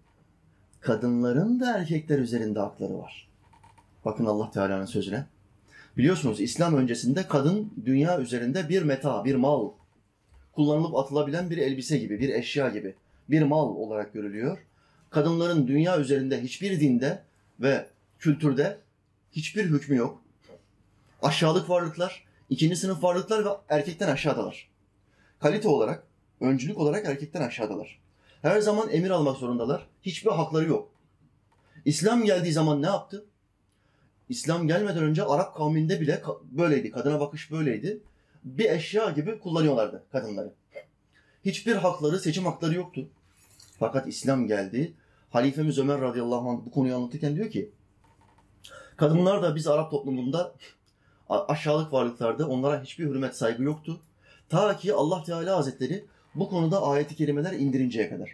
kadınların 0.80 1.60
da 1.60 1.78
erkekler 1.78 2.18
üzerinde 2.18 2.58
hakları 2.58 2.98
var. 2.98 3.28
Bakın 4.04 4.26
Allah 4.26 4.50
Teala'nın 4.50 4.86
sözüne. 4.86 5.26
Biliyorsunuz 5.96 6.40
İslam 6.40 6.76
öncesinde 6.76 7.28
kadın 7.28 7.72
dünya 7.84 8.20
üzerinde 8.20 8.68
bir 8.68 8.82
meta, 8.82 9.24
bir 9.24 9.34
mal, 9.34 9.70
kullanılıp 10.52 10.96
atılabilen 10.96 11.50
bir 11.50 11.58
elbise 11.58 11.98
gibi, 11.98 12.20
bir 12.20 12.28
eşya 12.28 12.68
gibi, 12.68 12.94
bir 13.30 13.42
mal 13.42 13.68
olarak 13.68 14.12
görülüyor. 14.12 14.58
Kadınların 15.10 15.68
dünya 15.68 16.00
üzerinde 16.00 16.42
hiçbir 16.42 16.80
dinde 16.80 17.22
ve 17.60 17.86
kültürde 18.18 18.78
hiçbir 19.32 19.64
hükmü 19.64 19.96
yok. 19.96 20.22
Aşağılık 21.22 21.70
varlıklar, 21.70 22.24
ikinci 22.50 22.76
sınıf 22.76 23.02
varlıklar 23.02 23.44
ve 23.44 23.48
erkekten 23.68 24.08
aşağıdalar. 24.08 24.70
Kalite 25.40 25.68
olarak, 25.68 26.09
öncülük 26.40 26.78
olarak 26.78 27.06
erkekten 27.06 27.42
aşağıdalar. 27.42 28.00
Her 28.42 28.60
zaman 28.60 28.90
emir 28.90 29.10
almak 29.10 29.36
zorundalar. 29.36 29.86
Hiçbir 30.02 30.30
hakları 30.30 30.68
yok. 30.68 30.90
İslam 31.84 32.24
geldiği 32.24 32.52
zaman 32.52 32.82
ne 32.82 32.86
yaptı? 32.86 33.24
İslam 34.28 34.68
gelmeden 34.68 35.02
önce 35.02 35.24
Arap 35.24 35.56
kavminde 35.56 36.00
bile 36.00 36.22
böyleydi. 36.42 36.90
Kadına 36.90 37.20
bakış 37.20 37.50
böyleydi. 37.50 38.00
Bir 38.44 38.70
eşya 38.70 39.10
gibi 39.10 39.38
kullanıyorlardı 39.38 40.04
kadınları. 40.12 40.52
Hiçbir 41.44 41.76
hakları, 41.76 42.20
seçim 42.20 42.44
hakları 42.44 42.74
yoktu. 42.74 43.08
Fakat 43.78 44.08
İslam 44.08 44.46
geldi. 44.46 44.94
Halifemiz 45.30 45.78
Ömer 45.78 46.00
radıyallahu 46.00 46.50
anh 46.50 46.66
bu 46.66 46.70
konuyu 46.70 46.96
anlatırken 46.96 47.36
diyor 47.36 47.50
ki 47.50 47.70
kadınlar 48.96 49.42
da 49.42 49.54
biz 49.54 49.66
Arap 49.66 49.90
toplumunda 49.90 50.54
aşağılık 51.28 51.92
varlıklardı. 51.92 52.46
Onlara 52.46 52.82
hiçbir 52.82 53.04
hürmet 53.04 53.36
saygı 53.36 53.62
yoktu. 53.62 54.00
Ta 54.48 54.76
ki 54.76 54.94
Allah 54.94 55.22
Teala 55.22 55.56
Hazretleri 55.56 56.04
bu 56.34 56.48
konuda 56.48 56.82
ayeti 56.82 57.16
kerimeler 57.16 57.52
indirinceye 57.52 58.08
kadar. 58.08 58.30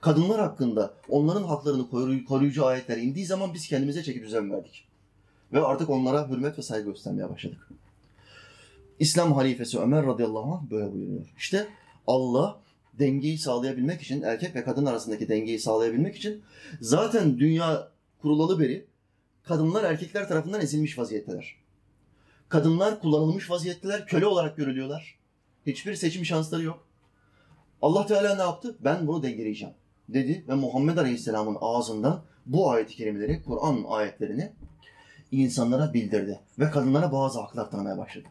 Kadınlar 0.00 0.40
hakkında 0.40 0.94
onların 1.08 1.42
haklarını 1.42 1.88
koruyucu 2.24 2.66
ayetler 2.66 2.96
indiği 2.96 3.26
zaman 3.26 3.54
biz 3.54 3.68
kendimize 3.68 4.02
çeki 4.02 4.22
düzen 4.22 4.52
verdik. 4.52 4.88
Ve 5.52 5.60
artık 5.60 5.90
onlara 5.90 6.28
hürmet 6.28 6.58
ve 6.58 6.62
saygı 6.62 6.90
göstermeye 6.90 7.30
başladık. 7.30 7.68
İslam 8.98 9.32
halifesi 9.32 9.78
Ömer 9.78 10.06
radıyallahu 10.06 10.54
anh 10.54 10.70
böyle 10.70 10.92
buyuruyor. 10.92 11.26
İşte 11.38 11.68
Allah 12.06 12.60
dengeyi 12.98 13.38
sağlayabilmek 13.38 14.02
için, 14.02 14.22
erkek 14.22 14.54
ve 14.54 14.64
kadın 14.64 14.86
arasındaki 14.86 15.28
dengeyi 15.28 15.58
sağlayabilmek 15.58 16.16
için 16.16 16.42
zaten 16.80 17.38
dünya 17.38 17.88
kurulalı 18.22 18.60
beri 18.60 18.86
kadınlar 19.42 19.84
erkekler 19.84 20.28
tarafından 20.28 20.60
ezilmiş 20.60 20.98
vaziyetteler. 20.98 21.56
Kadınlar 22.48 23.00
kullanılmış 23.00 23.50
vaziyetteler, 23.50 24.06
köle 24.06 24.26
olarak 24.26 24.56
görülüyorlar. 24.56 25.18
Hiçbir 25.66 25.94
seçim 25.94 26.24
şansları 26.24 26.62
yok. 26.62 26.89
Allah 27.82 28.06
Teala 28.06 28.34
ne 28.34 28.42
yaptı? 28.42 28.76
Ben 28.80 29.06
bunu 29.06 29.22
dengeleyeceğim 29.22 29.74
dedi 30.08 30.44
ve 30.48 30.54
Muhammed 30.54 30.96
Aleyhisselam'ın 30.96 31.56
ağzından 31.60 32.22
bu 32.46 32.70
ayet-i 32.70 32.96
kerimeleri, 32.96 33.42
Kur'an 33.42 33.84
ayetlerini 33.88 34.52
insanlara 35.32 35.94
bildirdi 35.94 36.40
ve 36.58 36.70
kadınlara 36.70 37.12
bazı 37.12 37.40
haklar 37.40 37.70
tanımaya 37.70 37.98
başladı. 37.98 38.28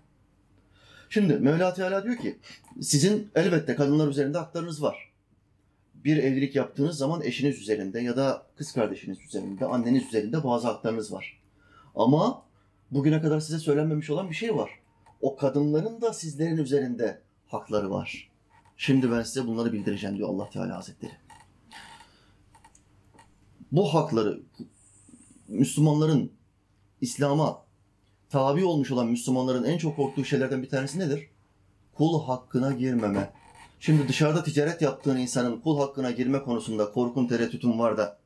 Şimdi 1.09 1.33
Mevla 1.33 1.73
Teala 1.73 2.03
diyor 2.03 2.17
ki 2.17 2.37
sizin 2.81 3.31
elbette 3.35 3.75
kadınlar 3.75 4.07
üzerinde 4.07 4.37
haklarınız 4.37 4.83
var. 4.83 5.09
Bir 5.95 6.17
evlilik 6.17 6.55
yaptığınız 6.55 6.97
zaman 6.97 7.21
eşiniz 7.21 7.61
üzerinde 7.61 7.99
ya 7.99 8.17
da 8.17 8.45
kız 8.57 8.73
kardeşiniz 8.73 9.21
üzerinde, 9.21 9.65
anneniz 9.65 10.07
üzerinde 10.07 10.43
bazı 10.43 10.67
haklarınız 10.67 11.13
var. 11.13 11.39
Ama 11.95 12.43
bugüne 12.91 13.21
kadar 13.21 13.39
size 13.39 13.59
söylenmemiş 13.59 14.09
olan 14.09 14.29
bir 14.29 14.35
şey 14.35 14.55
var. 14.55 14.69
O 15.21 15.35
kadınların 15.35 16.01
da 16.01 16.13
sizlerin 16.13 16.57
üzerinde 16.57 17.19
hakları 17.47 17.91
var. 17.91 18.28
Şimdi 18.81 19.11
ben 19.11 19.23
size 19.23 19.47
bunları 19.47 19.73
bildireceğim 19.73 20.17
diyor 20.17 20.29
Allah 20.29 20.49
Teala 20.49 20.77
Hazretleri. 20.77 21.11
Bu 23.71 23.93
hakları 23.93 24.41
Müslümanların 25.47 26.31
İslam'a 27.01 27.65
tabi 28.29 28.65
olmuş 28.65 28.91
olan 28.91 29.07
Müslümanların 29.07 29.63
en 29.63 29.77
çok 29.77 29.95
korktuğu 29.95 30.25
şeylerden 30.25 30.63
bir 30.63 30.69
tanesi 30.69 30.99
nedir? 30.99 31.29
Kul 31.93 32.23
hakkına 32.23 32.71
girmeme. 32.71 33.33
Şimdi 33.79 34.07
dışarıda 34.07 34.43
ticaret 34.43 34.81
yaptığın 34.81 35.17
insanın 35.17 35.59
kul 35.61 35.79
hakkına 35.79 36.11
girme 36.11 36.43
konusunda 36.43 36.91
korkun 36.91 37.27
tereddütün 37.27 37.79
var 37.79 37.97
da 37.97 38.19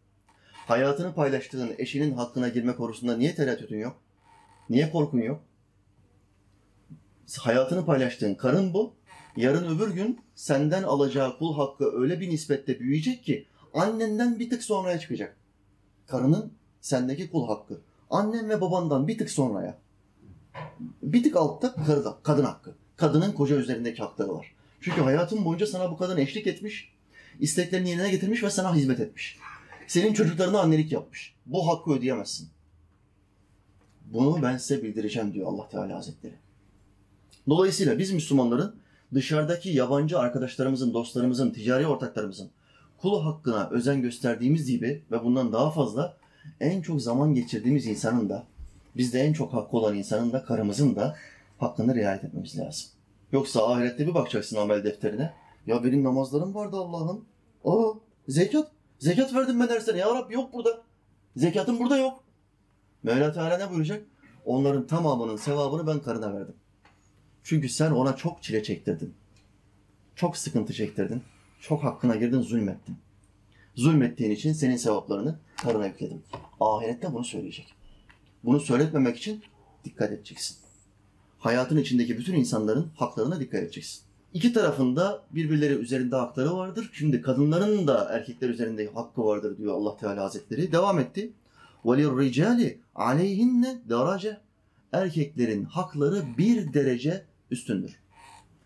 hayatını 0.54 1.14
paylaştığın 1.14 1.76
eşinin 1.78 2.14
hakkına 2.14 2.50
girme 2.50 2.76
konusunda 2.76 3.18
niye 3.18 3.36
tereddütün 3.36 3.80
yok? 3.80 4.02
Niye 4.70 4.92
korkun 4.92 5.20
yok? 5.22 5.44
Hayatını 7.40 7.86
paylaştığın 7.86 8.36
karın 8.36 8.74
bu. 8.74 8.94
Yarın 9.38 9.78
öbür 9.78 9.94
gün 9.94 10.20
senden 10.36 10.84
alacağı 10.84 11.38
kul 11.38 11.56
hakkı 11.56 12.02
öyle 12.02 12.20
bir 12.20 12.30
nispette 12.30 12.80
büyüyecek 12.80 13.24
ki 13.24 13.46
annenden 13.74 14.40
bir 14.40 14.50
tık 14.50 14.64
sonraya 14.64 15.00
çıkacak. 15.00 15.38
Karının 16.08 16.52
sendeki 16.82 17.32
kul 17.32 17.48
hakkı. 17.48 17.82
Annen 18.10 18.50
ve 18.50 18.62
babandan 18.62 19.08
bir 19.08 19.18
tık 19.18 19.30
sonraya. 19.30 19.78
Bir 21.04 21.24
tık 21.24 21.36
altta 21.36 21.76
karıda, 21.76 22.18
kadın 22.24 22.44
hakkı. 22.44 22.76
Kadının 22.96 23.32
koca 23.32 23.56
üzerindeki 23.56 24.02
hakları 24.02 24.34
var. 24.34 24.56
Çünkü 24.82 25.02
hayatın 25.02 25.46
boyunca 25.46 25.68
sana 25.68 25.92
bu 25.92 25.98
kadın 25.98 26.18
eşlik 26.18 26.48
etmiş, 26.48 26.94
isteklerini 27.40 27.90
yerine 27.90 28.12
getirmiş 28.12 28.44
ve 28.44 28.50
sana 28.50 28.76
hizmet 28.76 29.00
etmiş. 29.00 29.38
Senin 29.88 30.14
çocuklarına 30.14 30.60
annelik 30.60 30.92
yapmış. 30.92 31.36
Bu 31.46 31.68
hakkı 31.68 31.92
ödeyemezsin. 31.92 32.50
Bunu 34.06 34.42
ben 34.42 34.58
size 34.58 34.84
bildireceğim 34.84 35.34
diyor 35.34 35.48
Allah 35.48 35.70
Teala 35.70 35.96
Hazretleri. 35.96 36.34
Dolayısıyla 37.50 38.00
biz 38.00 38.12
Müslümanların 38.12 38.76
dışarıdaki 39.14 39.70
yabancı 39.70 40.20
arkadaşlarımızın, 40.20 40.94
dostlarımızın, 40.94 41.52
ticari 41.52 41.88
ortaklarımızın 41.88 42.52
kulu 43.04 43.26
hakkına 43.26 43.70
özen 43.70 44.02
gösterdiğimiz 44.02 44.68
gibi 44.68 45.04
ve 45.12 45.24
bundan 45.24 45.54
daha 45.54 45.72
fazla 45.72 46.18
en 46.60 46.82
çok 46.82 47.02
zaman 47.02 47.34
geçirdiğimiz 47.34 47.86
insanın 47.86 48.30
da 48.30 48.44
bizde 48.98 49.20
en 49.20 49.34
çok 49.34 49.54
hakkı 49.54 49.78
olan 49.78 49.96
insanın 49.96 50.34
da 50.34 50.44
karımızın 50.44 50.96
da 50.96 51.16
hakkını 51.58 51.96
riayet 51.96 52.24
etmemiz 52.24 52.60
lazım. 52.60 52.90
Yoksa 53.32 53.68
ahirette 53.68 54.08
bir 54.08 54.14
bakacaksın 54.14 54.58
amel 54.58 54.84
defterine. 54.84 55.34
Ya 55.68 55.84
benim 55.84 56.04
namazlarım 56.04 56.56
vardı 56.56 56.78
Allah'ım. 56.78 57.26
Aa 57.66 57.94
zekat. 58.28 58.72
Zekat 59.00 59.34
verdim 59.34 59.60
ben 59.60 59.70
dersene. 59.70 59.98
Ya 59.98 60.16
Rabbi 60.16 60.34
yok 60.34 60.54
burada. 60.54 60.82
Zekatım 61.36 61.80
burada 61.80 61.98
yok. 61.98 62.24
Mevla 63.04 63.32
Teala 63.32 63.58
ne 63.58 63.70
buyuracak? 63.70 64.06
Onların 64.46 64.88
tamamının 64.88 65.36
sevabını 65.36 65.88
ben 65.88 66.00
karına 66.00 66.34
verdim. 66.34 66.56
Çünkü 67.43 67.69
sen 67.69 67.91
ona 67.91 68.17
çok 68.17 68.43
çile 68.43 68.63
çektirdin. 68.63 69.15
Çok 70.17 70.37
sıkıntı 70.37 70.73
çektirdin. 70.73 71.23
Çok 71.61 71.85
hakkına 71.85 72.17
girdin, 72.17 72.41
zulmettin. 72.41 72.97
Zulmettiğin 73.75 74.31
için 74.31 74.53
senin 74.53 74.77
sevaplarını 74.77 75.39
karına 75.63 75.87
yükledim. 75.87 76.23
Ahirette 76.61 77.13
bunu 77.13 77.25
söyleyecek. 77.25 77.75
Bunu 78.45 78.61
söyletmemek 78.61 79.17
için 79.17 79.43
dikkat 79.85 80.13
edeceksin. 80.13 80.57
Hayatın 81.39 81.77
içindeki 81.77 82.19
bütün 82.19 82.35
insanların 82.35 82.91
haklarına 82.97 83.41
dikkat 83.41 83.63
edeceksin. 83.63 84.03
İki 84.35 84.53
tarafında 84.53 85.23
birbirleri 85.31 85.75
üzerinde 85.75 86.17
hakları 86.17 86.57
vardır. 86.57 86.91
Şimdi 86.93 87.23
kadınların 87.23 87.87
da 87.87 88.09
erkekler 88.11 88.49
üzerinde 88.49 88.91
hakkı 88.95 89.25
vardır 89.25 89.59
diyor 89.59 89.75
Allah 89.75 89.97
Teala 89.97 90.25
Hazretleri. 90.25 90.73
Devam 90.73 90.99
etti. 90.99 91.33
وَلِلْرِجَالِ 91.85 92.77
عَلَيْهِنَّ 92.95 93.89
darace. 93.89 94.39
Erkeklerin 94.93 95.65
hakları 95.65 96.23
bir 96.39 96.73
derece 96.73 97.25
üstündür. 97.54 98.00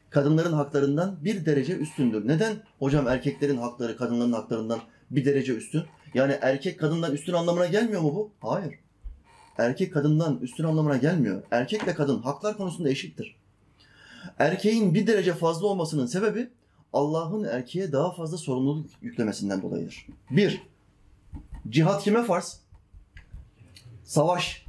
Kadınların 0.10 0.53
haklarından 0.53 1.17
bir 1.24 1.46
derece 1.46 1.77
üstündür. 1.77 2.27
Neden? 2.27 2.56
Hocam 2.79 3.08
erkeklerin 3.08 3.58
hakları 3.58 3.98
kadınların 3.98 4.34
haklarından 4.34 4.79
bir 5.12 5.25
derece 5.25 5.53
üstün. 5.53 5.84
Yani 6.13 6.38
erkek 6.41 6.79
kadından 6.79 7.13
üstün 7.13 7.34
anlamına 7.34 7.65
gelmiyor 7.65 8.01
mu 8.01 8.15
bu? 8.15 8.32
Hayır. 8.48 8.75
Erkek 9.58 9.94
kadından 9.94 10.39
üstün 10.39 10.63
anlamına 10.63 10.98
gelmiyor. 10.98 11.44
Erkekle 11.51 11.94
kadın 11.94 12.22
haklar 12.22 12.58
konusunda 12.58 12.89
eşittir. 12.89 13.36
Erkeğin 14.39 14.94
bir 14.94 15.08
derece 15.08 15.34
fazla 15.34 15.67
olmasının 15.67 16.06
sebebi 16.06 16.50
Allah'ın 16.94 17.44
erkeğe 17.44 17.91
daha 17.91 18.12
fazla 18.12 18.38
sorumluluk 18.38 18.89
yüklemesinden 19.01 19.62
dolayıdır. 19.62 20.08
Bir, 20.32 20.62
cihat 21.70 22.03
kime 22.03 22.24
farz? 22.24 22.62
Savaş. 24.03 24.65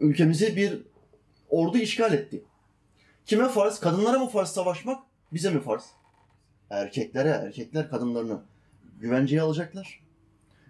Ülkemizi 0.00 0.56
bir 0.56 0.82
ordu 1.50 1.78
işgal 1.78 2.12
etti. 2.12 2.42
Kime 3.26 3.48
farz? 3.48 3.80
Kadınlara 3.80 4.18
mı 4.18 4.28
farz 4.28 4.48
savaşmak? 4.48 5.02
Bize 5.32 5.50
mi 5.50 5.60
farz? 5.60 5.84
Erkeklere, 6.70 7.28
erkekler 7.28 7.90
kadınlarını 7.90 8.40
güvenceye 9.00 9.42
alacaklar. 9.42 10.02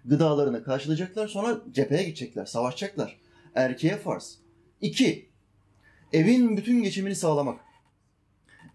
Gıdalarını 0.05 0.63
karşılayacaklar. 0.63 1.27
Sonra 1.27 1.61
cepheye 1.71 2.03
gidecekler, 2.03 2.45
savaşacaklar. 2.45 3.19
Erkeğe 3.55 3.97
farz. 3.97 4.39
İki, 4.81 5.29
evin 6.13 6.57
bütün 6.57 6.83
geçimini 6.83 7.15
sağlamak. 7.15 7.59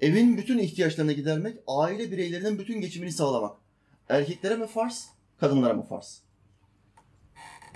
Evin 0.01 0.37
bütün 0.37 0.59
ihtiyaçlarını 0.59 1.13
gidermek, 1.13 1.59
aile 1.67 2.11
bireylerinin 2.11 2.59
bütün 2.59 2.81
geçimini 2.81 3.13
sağlamak. 3.13 3.57
Erkeklere 4.09 4.57
mi 4.57 4.67
farz, 4.67 5.09
kadınlara 5.41 5.75
mı 5.75 5.83
farz? 5.83 6.23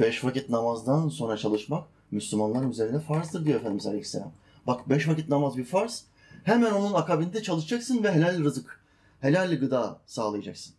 Beş 0.01 0.25
vakit 0.25 0.51
namazdan 0.51 1.09
sonra 1.09 1.37
çalışmak, 1.37 1.89
Müslümanlar 2.11 2.71
üzerine 2.71 3.01
farzdır 3.01 3.45
diyor 3.45 3.61
Efendimiz 3.61 3.87
Aleyhisselam. 3.87 4.33
Bak 4.67 4.89
beş 4.89 5.09
vakit 5.09 5.29
namaz 5.29 5.57
bir 5.57 5.65
farz. 5.65 6.05
Hemen 6.45 6.73
onun 6.73 6.93
akabinde 6.93 7.43
çalışacaksın 7.43 8.03
ve 8.03 8.13
helal 8.13 8.45
rızık, 8.45 8.81
helal 9.21 9.57
gıda 9.57 10.01
sağlayacaksın. 10.07 10.75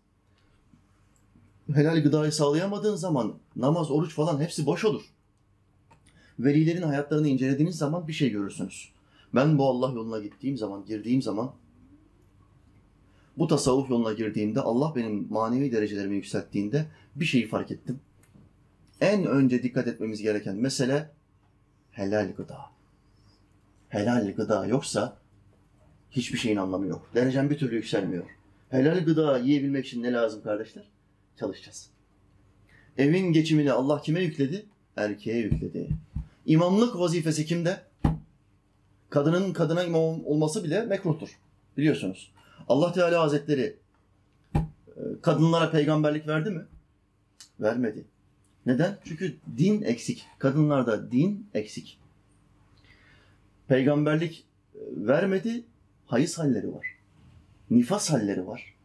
Helal 1.73 2.03
gıdayı 2.03 2.31
sağlayamadığın 2.31 2.95
zaman 2.95 3.33
namaz, 3.55 3.91
oruç 3.91 4.13
falan 4.13 4.41
hepsi 4.41 4.65
boş 4.65 4.85
olur. 4.85 5.03
Velilerin 6.39 6.81
hayatlarını 6.81 7.27
incelediğiniz 7.27 7.77
zaman 7.77 8.07
bir 8.07 8.13
şey 8.13 8.29
görürsünüz. 8.29 8.89
Ben 9.35 9.57
bu 9.57 9.69
Allah 9.69 9.91
yoluna 9.93 10.19
gittiğim 10.19 10.57
zaman, 10.57 10.85
girdiğim 10.85 11.21
zaman 11.21 11.51
bu 13.37 13.47
tasavvuf 13.47 13.89
yoluna 13.89 14.13
girdiğimde 14.13 14.61
Allah 14.61 14.95
benim 14.95 15.27
manevi 15.29 15.71
derecelerimi 15.71 16.15
yükselttiğinde 16.15 16.85
bir 17.15 17.25
şeyi 17.25 17.47
fark 17.47 17.71
ettim. 17.71 17.99
En 19.01 19.25
önce 19.25 19.63
dikkat 19.63 19.87
etmemiz 19.87 20.21
gereken 20.21 20.55
mesele 20.55 21.11
helal 21.91 22.33
gıda. 22.37 22.73
Helal 23.93 24.33
gıda 24.35 24.65
yoksa 24.65 25.17
hiçbir 26.11 26.37
şeyin 26.37 26.57
anlamı 26.57 26.87
yok. 26.87 27.09
Derecem 27.15 27.49
bir 27.49 27.57
türlü 27.57 27.75
yükselmiyor. 27.75 28.25
Helal 28.69 29.05
gıda 29.05 29.37
yiyebilmek 29.37 29.85
için 29.85 30.03
ne 30.03 30.11
lazım 30.13 30.43
kardeşler? 30.43 30.83
Çalışacağız. 31.39 31.89
Evin 32.97 33.33
geçimini 33.33 33.71
Allah 33.71 34.01
kime 34.01 34.21
yükledi? 34.21 34.65
Erkeğe 34.95 35.37
yükledi. 35.37 35.89
İmamlık 36.45 36.99
vazifesi 36.99 37.45
kimde? 37.45 37.81
Kadının 39.09 39.53
kadına 39.53 39.83
imam 39.83 40.25
olması 40.25 40.63
bile 40.63 40.81
mekruhtur. 40.81 41.39
Biliyorsunuz. 41.77 42.31
Allah 42.69 42.93
Teala 42.93 43.21
Hazretleri 43.21 43.75
e, 44.55 44.61
kadınlara 45.21 45.71
peygamberlik 45.71 46.27
verdi 46.27 46.49
mi? 46.49 46.65
Vermedi. 47.59 48.05
Neden? 48.65 48.97
Çünkü 49.05 49.35
din 49.57 49.81
eksik. 49.81 50.25
Kadınlarda 50.39 51.11
din 51.11 51.47
eksik. 51.53 51.99
Peygamberlik 53.73 54.45
e, 54.75 54.79
vermedi, 55.07 55.63
hayız 56.05 56.39
halleri 56.39 56.73
var. 56.73 56.85
Nifas 57.71 58.11
halleri 58.11 58.47
var. 58.47 58.75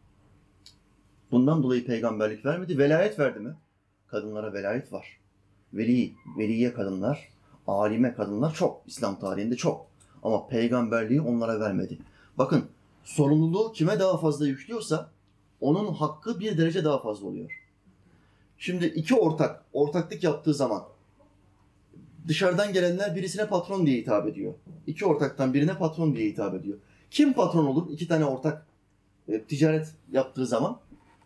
Bundan 1.31 1.63
dolayı 1.63 1.85
peygamberlik 1.85 2.45
vermedi. 2.45 2.77
Velayet 2.77 3.19
verdi 3.19 3.39
mi? 3.39 3.55
Kadınlara 4.07 4.53
velayet 4.53 4.93
var. 4.93 5.19
Veli, 5.73 6.13
veliye 6.37 6.73
kadınlar, 6.73 7.29
alime 7.67 8.13
kadınlar 8.13 8.53
çok. 8.53 8.81
İslam 8.87 9.19
tarihinde 9.19 9.55
çok. 9.55 9.85
Ama 10.23 10.47
peygamberliği 10.47 11.21
onlara 11.21 11.59
vermedi. 11.59 11.97
Bakın 12.37 12.65
sorumluluğu 13.03 13.71
kime 13.73 13.99
daha 13.99 14.17
fazla 14.17 14.47
yüklüyorsa 14.47 15.09
onun 15.61 15.93
hakkı 15.93 16.39
bir 16.39 16.57
derece 16.57 16.83
daha 16.83 17.01
fazla 17.01 17.27
oluyor. 17.27 17.63
Şimdi 18.57 18.85
iki 18.85 19.15
ortak 19.15 19.65
ortaklık 19.73 20.23
yaptığı 20.23 20.53
zaman 20.53 20.83
dışarıdan 22.27 22.73
gelenler 22.73 23.15
birisine 23.15 23.47
patron 23.47 23.85
diye 23.85 23.97
hitap 23.97 24.27
ediyor. 24.27 24.53
İki 24.87 25.05
ortaktan 25.05 25.53
birine 25.53 25.77
patron 25.77 26.15
diye 26.15 26.29
hitap 26.29 26.53
ediyor. 26.55 26.77
Kim 27.11 27.33
patron 27.33 27.65
olur? 27.65 27.91
İki 27.91 28.07
tane 28.07 28.25
ortak 28.25 28.67
e, 29.27 29.43
ticaret 29.43 29.95
yaptığı 30.11 30.47
zaman 30.47 30.79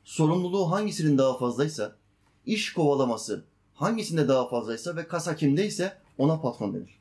sorumluluğu 0.04 0.72
hangisinin 0.72 1.18
daha 1.18 1.38
fazlaysa, 1.38 1.96
iş 2.46 2.74
kovalaması 2.74 3.46
hangisinde 3.74 4.28
daha 4.28 4.50
fazlaysa 4.50 4.96
ve 4.96 5.08
kasa 5.08 5.36
kimdeyse 5.36 5.98
ona 6.18 6.42
patron 6.42 6.74
denir. 6.74 7.00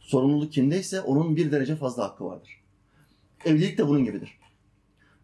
Sorumluluk 0.00 0.52
kimdeyse 0.52 1.00
onun 1.00 1.36
bir 1.36 1.52
derece 1.52 1.76
fazla 1.76 2.04
hakkı 2.04 2.24
vardır. 2.24 2.62
Evlilik 3.44 3.78
de 3.78 3.88
bunun 3.88 4.04
gibidir. 4.04 4.38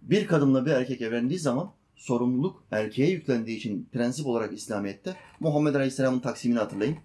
Bir 0.02 0.26
kadınla 0.26 0.66
bir 0.66 0.70
erkek 0.70 1.02
evlendiği 1.02 1.38
zaman 1.38 1.72
sorumluluk 1.98 2.62
erkeğe 2.70 3.10
yüklendiği 3.10 3.56
için 3.56 3.88
prensip 3.92 4.26
olarak 4.26 4.52
İslamiyet'te 4.52 5.16
Muhammed 5.40 5.74
Aleyhisselam'ın 5.74 6.20
taksimini 6.20 6.58
hatırlayın. 6.58 6.96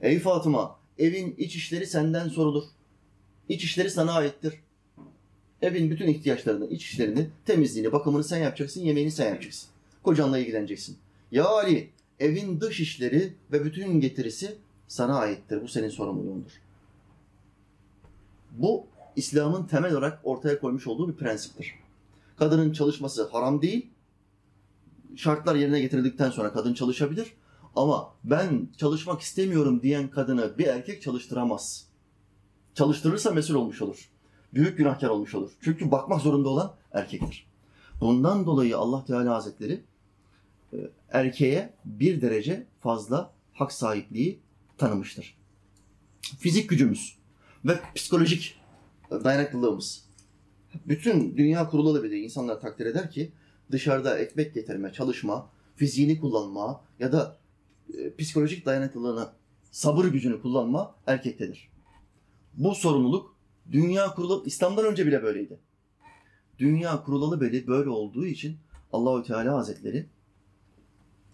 Ey 0.00 0.18
Fatıma, 0.18 0.76
evin 0.98 1.34
iç 1.38 1.56
işleri 1.56 1.86
senden 1.86 2.28
sorulur. 2.28 2.64
İç 3.48 3.64
işleri 3.64 3.90
sana 3.90 4.12
aittir. 4.12 4.54
Evin 5.62 5.90
bütün 5.90 6.08
ihtiyaçlarını, 6.08 6.66
iç 6.66 6.84
işlerini, 6.84 7.28
temizliğini, 7.44 7.92
bakımını 7.92 8.24
sen 8.24 8.38
yapacaksın, 8.38 8.80
yemeğini 8.80 9.10
sen 9.10 9.28
yapacaksın. 9.28 9.68
Kocanla 10.02 10.38
ilgileneceksin. 10.38 10.98
Ya 11.32 11.44
Ali, 11.44 11.90
evin 12.20 12.60
dış 12.60 12.80
işleri 12.80 13.32
ve 13.52 13.64
bütün 13.64 14.00
getirisi 14.00 14.54
sana 14.88 15.18
aittir. 15.18 15.62
Bu 15.62 15.68
senin 15.68 15.88
sorumluluğundur. 15.88 16.52
Bu 18.52 18.86
İslam'ın 19.16 19.66
temel 19.66 19.92
olarak 19.92 20.20
ortaya 20.24 20.60
koymuş 20.60 20.86
olduğu 20.86 21.08
bir 21.08 21.16
prensiptir. 21.16 21.74
Kadının 22.36 22.72
çalışması 22.72 23.28
haram 23.28 23.62
değil. 23.62 23.90
Şartlar 25.16 25.54
yerine 25.54 25.80
getirildikten 25.80 26.30
sonra 26.30 26.52
kadın 26.52 26.74
çalışabilir. 26.74 27.32
Ama 27.76 28.14
ben 28.24 28.68
çalışmak 28.76 29.20
istemiyorum 29.20 29.82
diyen 29.82 30.10
kadını 30.10 30.58
bir 30.58 30.66
erkek 30.66 31.02
çalıştıramaz. 31.02 31.86
Çalıştırırsa 32.74 33.30
mesul 33.30 33.54
olmuş 33.54 33.82
olur. 33.82 34.10
Büyük 34.54 34.78
günahkar 34.78 35.08
olmuş 35.08 35.34
olur. 35.34 35.50
Çünkü 35.60 35.90
bakmak 35.90 36.20
zorunda 36.20 36.48
olan 36.48 36.74
erkektir. 36.92 37.46
Bundan 38.00 38.46
dolayı 38.46 38.78
Allah 38.78 39.04
Teala 39.04 39.34
Hazretleri 39.34 39.84
e, 40.72 40.76
erkeğe 41.08 41.74
bir 41.84 42.20
derece 42.20 42.66
fazla 42.80 43.32
hak 43.52 43.72
sahipliği 43.72 44.40
tanımıştır. 44.78 45.36
Fizik 46.38 46.68
gücümüz 46.70 47.18
ve 47.64 47.80
psikolojik 47.94 48.60
dayanıklılığımız. 49.10 50.05
Bütün 50.86 51.36
dünya 51.36 51.68
kurulu 51.68 52.02
bile 52.02 52.18
insanlar 52.18 52.60
takdir 52.60 52.86
eder 52.86 53.10
ki 53.10 53.32
dışarıda 53.72 54.18
ekmek 54.18 54.54
getirme, 54.54 54.92
çalışma, 54.92 55.50
fiziğini 55.76 56.20
kullanma 56.20 56.80
ya 57.00 57.12
da 57.12 57.36
e, 57.94 58.16
psikolojik 58.16 58.66
dayanıklılığını, 58.66 59.28
sabır 59.70 60.04
gücünü 60.04 60.42
kullanma 60.42 60.94
erkektedir. 61.06 61.68
Bu 62.54 62.74
sorumluluk 62.74 63.36
dünya 63.72 64.14
kurulu 64.14 64.42
İslam'dan 64.46 64.84
önce 64.84 65.06
bile 65.06 65.22
böyleydi. 65.22 65.58
Dünya 66.58 67.02
kurulalı 67.02 67.40
beri 67.40 67.66
böyle 67.66 67.90
olduğu 67.90 68.26
için 68.26 68.56
Allahü 68.92 69.26
Teala 69.26 69.56
Hazretleri 69.56 70.06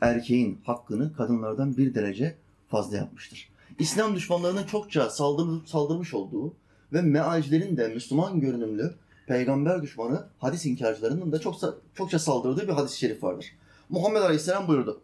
erkeğin 0.00 0.60
hakkını 0.64 1.12
kadınlardan 1.12 1.76
bir 1.76 1.94
derece 1.94 2.36
fazla 2.68 2.96
yapmıştır. 2.96 3.48
İslam 3.78 4.14
düşmanlarının 4.14 4.66
çokça 4.66 5.10
saldır, 5.10 5.66
saldırmış 5.66 6.14
olduğu 6.14 6.54
ve 6.92 7.02
mealcilerin 7.02 7.76
de 7.76 7.88
Müslüman 7.88 8.40
görünümlü 8.40 8.94
peygamber 9.32 9.82
düşmanı 9.82 10.26
hadis 10.38 10.66
inkarcılarının 10.66 11.32
da 11.32 11.38
çokça, 11.38 11.74
çokça 11.94 12.18
saldırdığı 12.18 12.68
bir 12.68 12.72
hadis-i 12.72 12.98
şerif 12.98 13.22
vardır. 13.22 13.46
Muhammed 13.88 14.22
Aleyhisselam 14.22 14.68
buyurdu. 14.68 15.00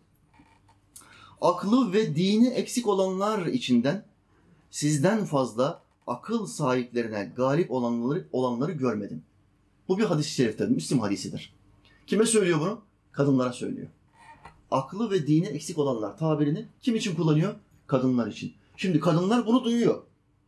Aklı 1.40 1.92
ve 1.92 2.16
dini 2.16 2.48
eksik 2.48 2.86
olanlar 2.86 3.46
içinden 3.46 4.04
sizden 4.70 5.24
fazla 5.24 5.82
akıl 6.06 6.46
sahiplerine 6.46 7.32
galip 7.36 7.70
olanları, 7.70 8.28
olanları 8.32 8.72
görmedim. 8.72 9.22
Bu 9.88 9.98
bir 9.98 10.04
hadis-i 10.04 10.30
şeriftir, 10.30 10.68
Müslim 10.68 11.00
hadisidir. 11.00 11.54
Kime 12.06 12.26
söylüyor 12.26 12.60
bunu? 12.60 12.80
Kadınlara 13.12 13.52
söylüyor. 13.52 13.88
Aklı 14.70 15.10
ve 15.10 15.26
dini 15.26 15.46
eksik 15.46 15.78
olanlar 15.78 16.18
tabirini 16.18 16.66
kim 16.82 16.96
için 16.96 17.14
kullanıyor? 17.14 17.54
Kadınlar 17.86 18.26
için. 18.26 18.52
Şimdi 18.76 19.00
kadınlar 19.00 19.46
bunu 19.46 19.64
duyuyor. 19.64 20.02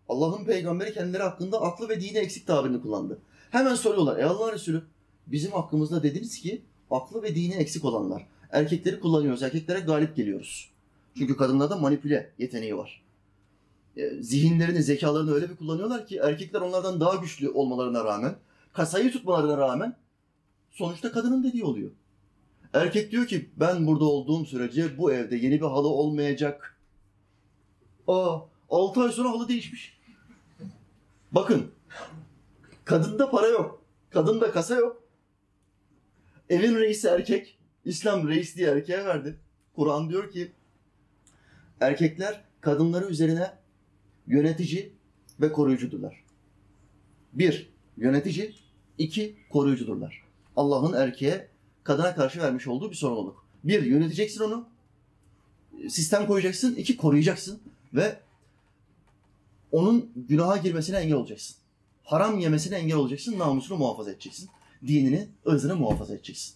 Allah'ın 0.08 0.44
peygamberi 0.44 0.94
kendileri 0.94 1.22
hakkında 1.22 1.62
aklı 1.62 1.88
ve 1.88 2.00
dini 2.00 2.18
eksik 2.18 2.46
tabirini 2.46 2.82
kullandı. 2.82 3.18
Hemen 3.50 3.74
soruyorlar. 3.74 4.18
Ey 4.18 4.24
Allah 4.24 4.52
Resulü 4.52 4.82
bizim 5.26 5.52
hakkımızda 5.52 6.02
dediniz 6.02 6.40
ki 6.40 6.62
aklı 6.90 7.22
ve 7.22 7.34
dini 7.34 7.54
eksik 7.54 7.84
olanlar. 7.84 8.26
Erkekleri 8.50 9.00
kullanıyoruz. 9.00 9.42
Erkeklere 9.42 9.80
galip 9.80 10.16
geliyoruz. 10.16 10.70
Çünkü 11.18 11.36
kadınlarda 11.36 11.76
manipüle 11.76 12.32
yeteneği 12.38 12.76
var. 12.76 13.02
E, 13.96 14.22
zihinlerini, 14.22 14.82
zekalarını 14.82 15.34
öyle 15.34 15.50
bir 15.50 15.56
kullanıyorlar 15.56 16.06
ki 16.06 16.20
erkekler 16.22 16.60
onlardan 16.60 17.00
daha 17.00 17.14
güçlü 17.14 17.48
olmalarına 17.48 18.04
rağmen, 18.04 18.36
kasayı 18.72 19.12
tutmalarına 19.12 19.58
rağmen 19.58 19.96
sonuçta 20.70 21.12
kadının 21.12 21.44
dediği 21.44 21.64
oluyor. 21.64 21.90
Erkek 22.72 23.10
diyor 23.10 23.26
ki 23.26 23.50
ben 23.56 23.86
burada 23.86 24.04
olduğum 24.04 24.44
sürece 24.44 24.98
bu 24.98 25.12
evde 25.12 25.36
yeni 25.36 25.54
bir 25.54 25.66
halı 25.66 25.88
olmayacak. 25.88 26.78
Aa 28.08 28.38
6 28.70 29.00
ay 29.00 29.12
sonra 29.12 29.30
halı 29.30 29.48
değişmiş. 29.48 30.00
Bakın 31.32 31.70
kadında 32.90 33.30
para 33.30 33.46
yok. 33.46 33.82
Kadında 34.10 34.50
kasa 34.50 34.76
yok. 34.76 35.02
Evin 36.48 36.74
reisi 36.74 37.08
erkek. 37.08 37.58
İslam 37.84 38.28
reisliği 38.28 38.68
erkeğe 38.68 39.04
verdi. 39.04 39.36
Kur'an 39.76 40.10
diyor 40.10 40.30
ki 40.30 40.52
erkekler 41.80 42.44
kadınları 42.60 43.06
üzerine 43.06 43.50
yönetici 44.26 44.92
ve 45.40 45.52
koruyucudurlar. 45.52 46.24
Bir, 47.32 47.70
yönetici. 47.96 48.54
iki 48.98 49.36
koruyucudurlar. 49.50 50.22
Allah'ın 50.56 50.92
erkeğe 50.92 51.48
kadına 51.84 52.14
karşı 52.14 52.40
vermiş 52.40 52.66
olduğu 52.66 52.90
bir 52.90 52.96
sorumluluk. 52.96 53.46
Bir, 53.64 53.82
yöneteceksin 53.82 54.40
onu. 54.40 54.68
Sistem 55.88 56.26
koyacaksın. 56.26 56.74
iki 56.74 56.96
koruyacaksın. 56.96 57.60
Ve 57.94 58.20
onun 59.72 60.12
günaha 60.28 60.62
girmesine 60.62 60.96
engel 60.96 61.16
olacaksın. 61.16 61.59
Haram 62.04 62.38
yemesine 62.38 62.76
engel 62.76 62.96
olacaksın. 62.96 63.38
Namusunu 63.38 63.78
muhafaza 63.78 64.10
edeceksin. 64.10 64.48
Dinini, 64.86 65.28
ırzını 65.46 65.76
muhafaza 65.76 66.14
edeceksin. 66.14 66.54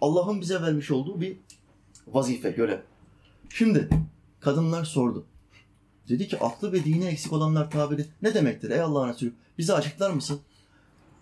Allah'ın 0.00 0.40
bize 0.40 0.62
vermiş 0.62 0.90
olduğu 0.90 1.20
bir 1.20 1.36
vazife, 2.06 2.50
görev. 2.50 2.80
Şimdi 3.48 3.88
Kadınlar 4.40 4.84
sordu. 4.84 5.26
Dedi 6.08 6.28
ki 6.28 6.38
aklı 6.38 6.72
ve 6.72 6.84
dini 6.84 7.04
eksik 7.04 7.32
olanlar 7.32 7.70
tabiri 7.70 8.06
ne 8.22 8.34
demektir 8.34 8.70
ey 8.70 8.80
Allah'ın 8.80 9.08
Resulü? 9.08 9.32
Bize 9.58 9.72
açıklar 9.72 10.10
mısın? 10.10 10.40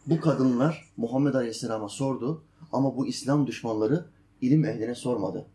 Bu 0.07 0.21
kadınlar 0.21 0.93
Muhammed 0.97 1.35
Aleyhisselam'a 1.35 1.89
sordu 1.89 2.43
ama 2.73 2.97
bu 2.97 3.07
İslam 3.07 3.47
düşmanları 3.47 4.07
ilim 4.41 4.65
ehline 4.65 4.95
sormadı. 4.95 5.47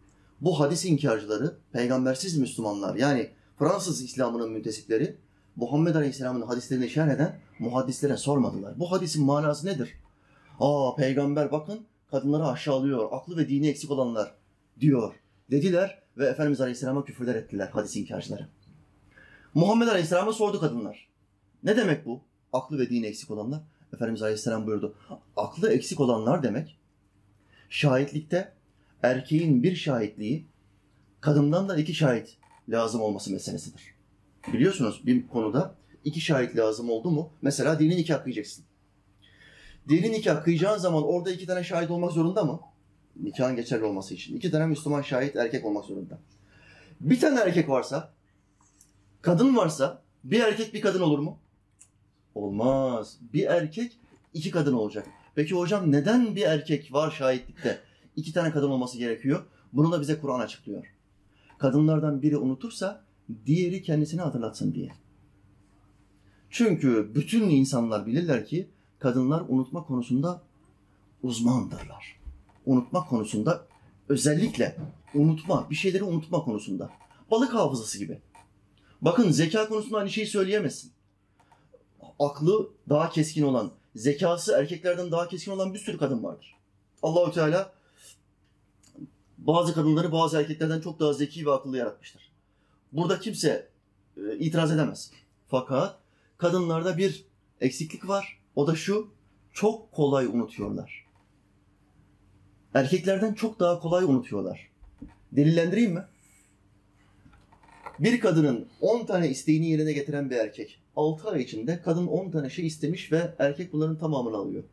Bu 0.41 0.59
hadis 0.59 0.85
inkarcıları, 0.85 1.57
peygambersiz 1.71 2.37
Müslümanlar 2.37 2.95
yani 2.95 3.29
Fransız 3.59 4.01
İslam'ının 4.01 4.51
müntesipleri 4.51 5.17
Muhammed 5.55 5.95
Aleyhisselam'ın 5.95 6.41
hadislerini 6.41 6.89
şerh 6.89 7.09
eden 7.09 7.39
muhaddislere 7.59 8.17
sormadılar. 8.17 8.79
Bu 8.79 8.91
hadisin 8.91 9.25
manası 9.25 9.67
nedir? 9.67 9.93
Aa 10.59 10.95
peygamber 10.95 11.51
bakın 11.51 11.85
kadınları 12.11 12.47
aşağılıyor, 12.47 13.09
aklı 13.11 13.37
ve 13.37 13.49
dini 13.49 13.67
eksik 13.67 13.91
olanlar 13.91 14.35
diyor 14.79 15.13
dediler 15.51 16.01
ve 16.17 16.27
Efendimiz 16.27 16.61
Aleyhisselam'a 16.61 17.05
küfürler 17.05 17.35
ettiler 17.35 17.69
hadis 17.73 17.95
inkarcıları. 17.95 18.47
Muhammed 19.53 19.87
Aleyhisselam'a 19.87 20.33
sordu 20.33 20.59
kadınlar. 20.59 21.07
Ne 21.63 21.77
demek 21.77 22.05
bu? 22.05 22.21
Aklı 22.53 22.79
ve 22.79 22.89
dini 22.89 23.05
eksik 23.05 23.31
olanlar. 23.31 23.61
Efendimiz 23.93 24.21
Aleyhisselam 24.21 24.67
buyurdu. 24.67 24.95
Aklı 25.35 25.73
eksik 25.73 25.99
olanlar 25.99 26.43
demek 26.43 26.79
şahitlikte 27.69 28.53
erkeğin 29.03 29.63
bir 29.63 29.75
şahitliği 29.75 30.47
kadından 31.21 31.69
da 31.69 31.77
iki 31.77 31.93
şahit 31.93 32.37
lazım 32.69 33.01
olması 33.01 33.31
meselesidir. 33.31 34.00
Biliyorsunuz 34.53 35.01
bir 35.05 35.27
konuda 35.27 35.75
iki 36.05 36.21
şahit 36.21 36.57
lazım 36.57 36.89
oldu 36.89 37.11
mu? 37.11 37.29
Mesela 37.41 37.79
dini 37.79 37.97
nikah 37.97 38.23
kıyacaksın. 38.23 38.65
Dini 39.89 40.11
nikah 40.11 40.43
kıyacağın 40.43 40.77
zaman 40.77 41.03
orada 41.03 41.31
iki 41.31 41.45
tane 41.45 41.63
şahit 41.63 41.91
olmak 41.91 42.11
zorunda 42.11 42.43
mı? 42.43 42.59
Nikahın 43.15 43.55
geçerli 43.55 43.83
olması 43.83 44.13
için. 44.13 44.35
İki 44.35 44.51
tane 44.51 44.65
Müslüman 44.65 45.01
şahit 45.01 45.35
erkek 45.35 45.65
olmak 45.65 45.85
zorunda. 45.85 46.19
Bir 46.99 47.19
tane 47.19 47.39
erkek 47.39 47.69
varsa, 47.69 48.13
kadın 49.21 49.55
varsa 49.55 50.01
bir 50.23 50.39
erkek 50.39 50.73
bir 50.73 50.81
kadın 50.81 51.01
olur 51.01 51.19
mu? 51.19 51.37
Olmaz. 52.35 53.17
Bir 53.33 53.45
erkek 53.45 53.97
iki 54.33 54.51
kadın 54.51 54.73
olacak. 54.73 55.07
Peki 55.35 55.55
hocam 55.55 55.91
neden 55.91 56.35
bir 56.35 56.41
erkek 56.41 56.93
var 56.93 57.11
şahitlikte? 57.11 57.81
iki 58.15 58.33
tane 58.33 58.51
kadın 58.51 58.69
olması 58.69 58.97
gerekiyor. 58.97 59.43
Bunu 59.73 59.91
da 59.91 60.01
bize 60.01 60.19
Kur'an 60.19 60.39
açıklıyor. 60.39 60.85
Kadınlardan 61.57 62.21
biri 62.21 62.37
unutursa 62.37 63.03
diğeri 63.45 63.83
kendisini 63.83 64.21
hatırlatsın 64.21 64.73
diye. 64.73 64.91
Çünkü 66.49 67.11
bütün 67.15 67.49
insanlar 67.49 68.05
bilirler 68.05 68.45
ki 68.45 68.69
kadınlar 68.99 69.43
unutma 69.47 69.83
konusunda 69.83 70.41
uzmandırlar. 71.23 72.19
Unutma 72.65 73.05
konusunda 73.05 73.65
özellikle 74.09 74.77
unutma, 75.13 75.69
bir 75.69 75.75
şeyleri 75.75 76.03
unutma 76.03 76.43
konusunda. 76.43 76.89
Balık 77.31 77.53
hafızası 77.53 77.99
gibi. 77.99 78.21
Bakın 79.01 79.31
zeka 79.31 79.69
konusunda 79.69 79.97
aynı 79.97 80.09
şeyi 80.09 80.27
söyleyemezsin. 80.27 80.91
Aklı 82.19 82.69
daha 82.89 83.09
keskin 83.09 83.43
olan, 83.43 83.71
zekası 83.95 84.53
erkeklerden 84.53 85.11
daha 85.11 85.27
keskin 85.27 85.51
olan 85.51 85.73
bir 85.73 85.79
sürü 85.79 85.97
kadın 85.97 86.23
vardır. 86.23 86.55
Allahü 87.03 87.33
Teala 87.33 87.73
bazı 89.37 89.73
kadınları 89.73 90.11
bazı 90.11 90.37
erkeklerden 90.37 90.81
çok 90.81 90.99
daha 90.99 91.13
zeki 91.13 91.45
ve 91.45 91.51
akıllı 91.51 91.77
yaratmıştır. 91.77 92.30
Burada 92.91 93.19
kimse 93.19 93.69
e, 94.17 94.37
itiraz 94.37 94.71
edemez. 94.71 95.11
Fakat 95.47 95.97
kadınlarda 96.37 96.97
bir 96.97 97.25
eksiklik 97.61 98.07
var. 98.07 98.39
O 98.55 98.67
da 98.67 98.75
şu, 98.75 99.11
çok 99.53 99.91
kolay 99.91 100.25
unutuyorlar. 100.25 101.05
Erkeklerden 102.73 103.33
çok 103.33 103.59
daha 103.59 103.79
kolay 103.79 104.03
unutuyorlar. 104.03 104.71
Delillendireyim 105.31 105.93
mi? 105.93 106.05
Bir 107.99 108.19
kadının 108.19 108.67
10 108.81 109.05
tane 109.05 109.29
isteğini 109.29 109.69
yerine 109.69 109.93
getiren 109.93 110.29
bir 110.29 110.35
erkek 110.35 110.79
6 110.95 111.29
ay 111.29 111.41
içinde 111.41 111.81
kadın 111.81 112.07
10 112.07 112.31
tane 112.31 112.49
şey 112.49 112.67
istemiş 112.67 113.11
ve 113.11 113.35
erkek 113.39 113.73
bunların 113.73 113.97
tamamını 113.97 114.37
alıyor. 114.37 114.63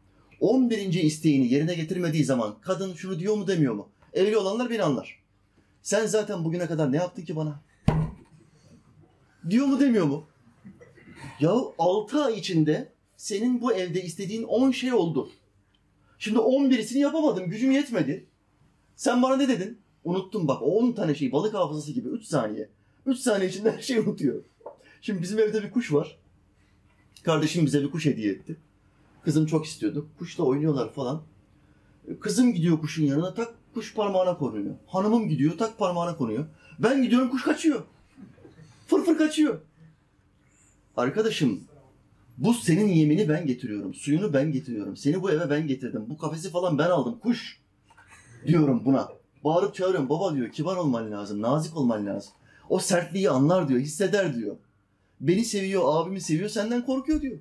11. 0.40 0.78
isteğini 0.92 1.52
yerine 1.52 1.74
getirmediği 1.74 2.24
zaman 2.24 2.56
kadın 2.60 2.94
şunu 2.94 3.18
diyor 3.18 3.36
mu 3.36 3.46
demiyor 3.46 3.74
mu? 3.74 3.88
Evli 4.12 4.36
olanlar 4.36 4.70
beni 4.70 4.82
anlar. 4.82 5.22
Sen 5.82 6.06
zaten 6.06 6.44
bugüne 6.44 6.66
kadar 6.66 6.92
ne 6.92 6.96
yaptın 6.96 7.22
ki 7.22 7.36
bana? 7.36 7.60
Diyor 9.50 9.66
mu 9.66 9.80
demiyor 9.80 10.06
mu? 10.06 10.26
Ya 11.40 11.52
6 11.78 12.24
ay 12.24 12.38
içinde 12.38 12.92
senin 13.16 13.60
bu 13.60 13.72
evde 13.72 14.02
istediğin 14.02 14.42
10 14.42 14.70
şey 14.70 14.92
oldu. 14.92 15.30
Şimdi 16.18 16.38
11'isini 16.38 16.98
yapamadım. 16.98 17.50
Gücüm 17.50 17.70
yetmedi. 17.70 18.26
Sen 18.96 19.22
bana 19.22 19.36
ne 19.36 19.48
dedin? 19.48 19.78
Unuttum 20.04 20.48
bak. 20.48 20.62
10 20.62 20.92
tane 20.92 21.14
şey 21.14 21.32
balık 21.32 21.54
hafızası 21.54 21.92
gibi 21.92 22.08
3 22.08 22.24
saniye. 22.24 22.68
3 23.06 23.18
saniye 23.18 23.50
içinde 23.50 23.72
her 23.72 23.82
şeyi 23.82 24.00
unutuyor. 24.00 24.42
Şimdi 25.00 25.22
bizim 25.22 25.38
evde 25.38 25.62
bir 25.62 25.70
kuş 25.70 25.92
var. 25.92 26.18
Kardeşim 27.22 27.66
bize 27.66 27.82
bir 27.82 27.90
kuş 27.90 28.06
hediye 28.06 28.32
etti. 28.32 28.56
Kızım 29.22 29.46
çok 29.46 29.66
istiyordu. 29.66 30.08
Kuşla 30.18 30.44
oynuyorlar 30.44 30.92
falan. 30.92 31.22
Kızım 32.20 32.54
gidiyor 32.54 32.80
kuşun 32.80 33.04
yanına 33.04 33.34
tak 33.34 33.54
kuş 33.74 33.94
parmağına 33.94 34.38
konuyor. 34.38 34.74
Hanımım 34.86 35.28
gidiyor 35.28 35.58
tak 35.58 35.78
parmağına 35.78 36.16
konuyor. 36.16 36.46
Ben 36.78 37.02
gidiyorum 37.02 37.30
kuş 37.30 37.42
kaçıyor. 37.42 37.82
Fır 38.88 39.04
fır 39.04 39.18
kaçıyor. 39.18 39.60
Arkadaşım 40.96 41.60
bu 42.38 42.54
senin 42.54 42.88
yemini 42.88 43.28
ben 43.28 43.46
getiriyorum. 43.46 43.94
Suyunu 43.94 44.32
ben 44.32 44.52
getiriyorum. 44.52 44.96
Seni 44.96 45.22
bu 45.22 45.30
eve 45.30 45.50
ben 45.50 45.66
getirdim. 45.66 46.04
Bu 46.08 46.18
kafesi 46.18 46.50
falan 46.50 46.78
ben 46.78 46.90
aldım. 46.90 47.18
Kuş 47.18 47.60
diyorum 48.46 48.82
buna. 48.84 49.08
Bağırıp 49.44 49.74
çağırıyorum. 49.74 50.08
Baba 50.08 50.34
diyor 50.34 50.52
kibar 50.52 50.76
olman 50.76 51.10
lazım. 51.10 51.42
Nazik 51.42 51.76
olman 51.76 52.06
lazım. 52.06 52.32
O 52.68 52.78
sertliği 52.78 53.30
anlar 53.30 53.68
diyor. 53.68 53.80
Hisseder 53.80 54.34
diyor. 54.34 54.56
Beni 55.20 55.44
seviyor, 55.44 55.82
abimi 55.86 56.20
seviyor. 56.20 56.48
Senden 56.48 56.86
korkuyor 56.86 57.20
diyor. 57.20 57.38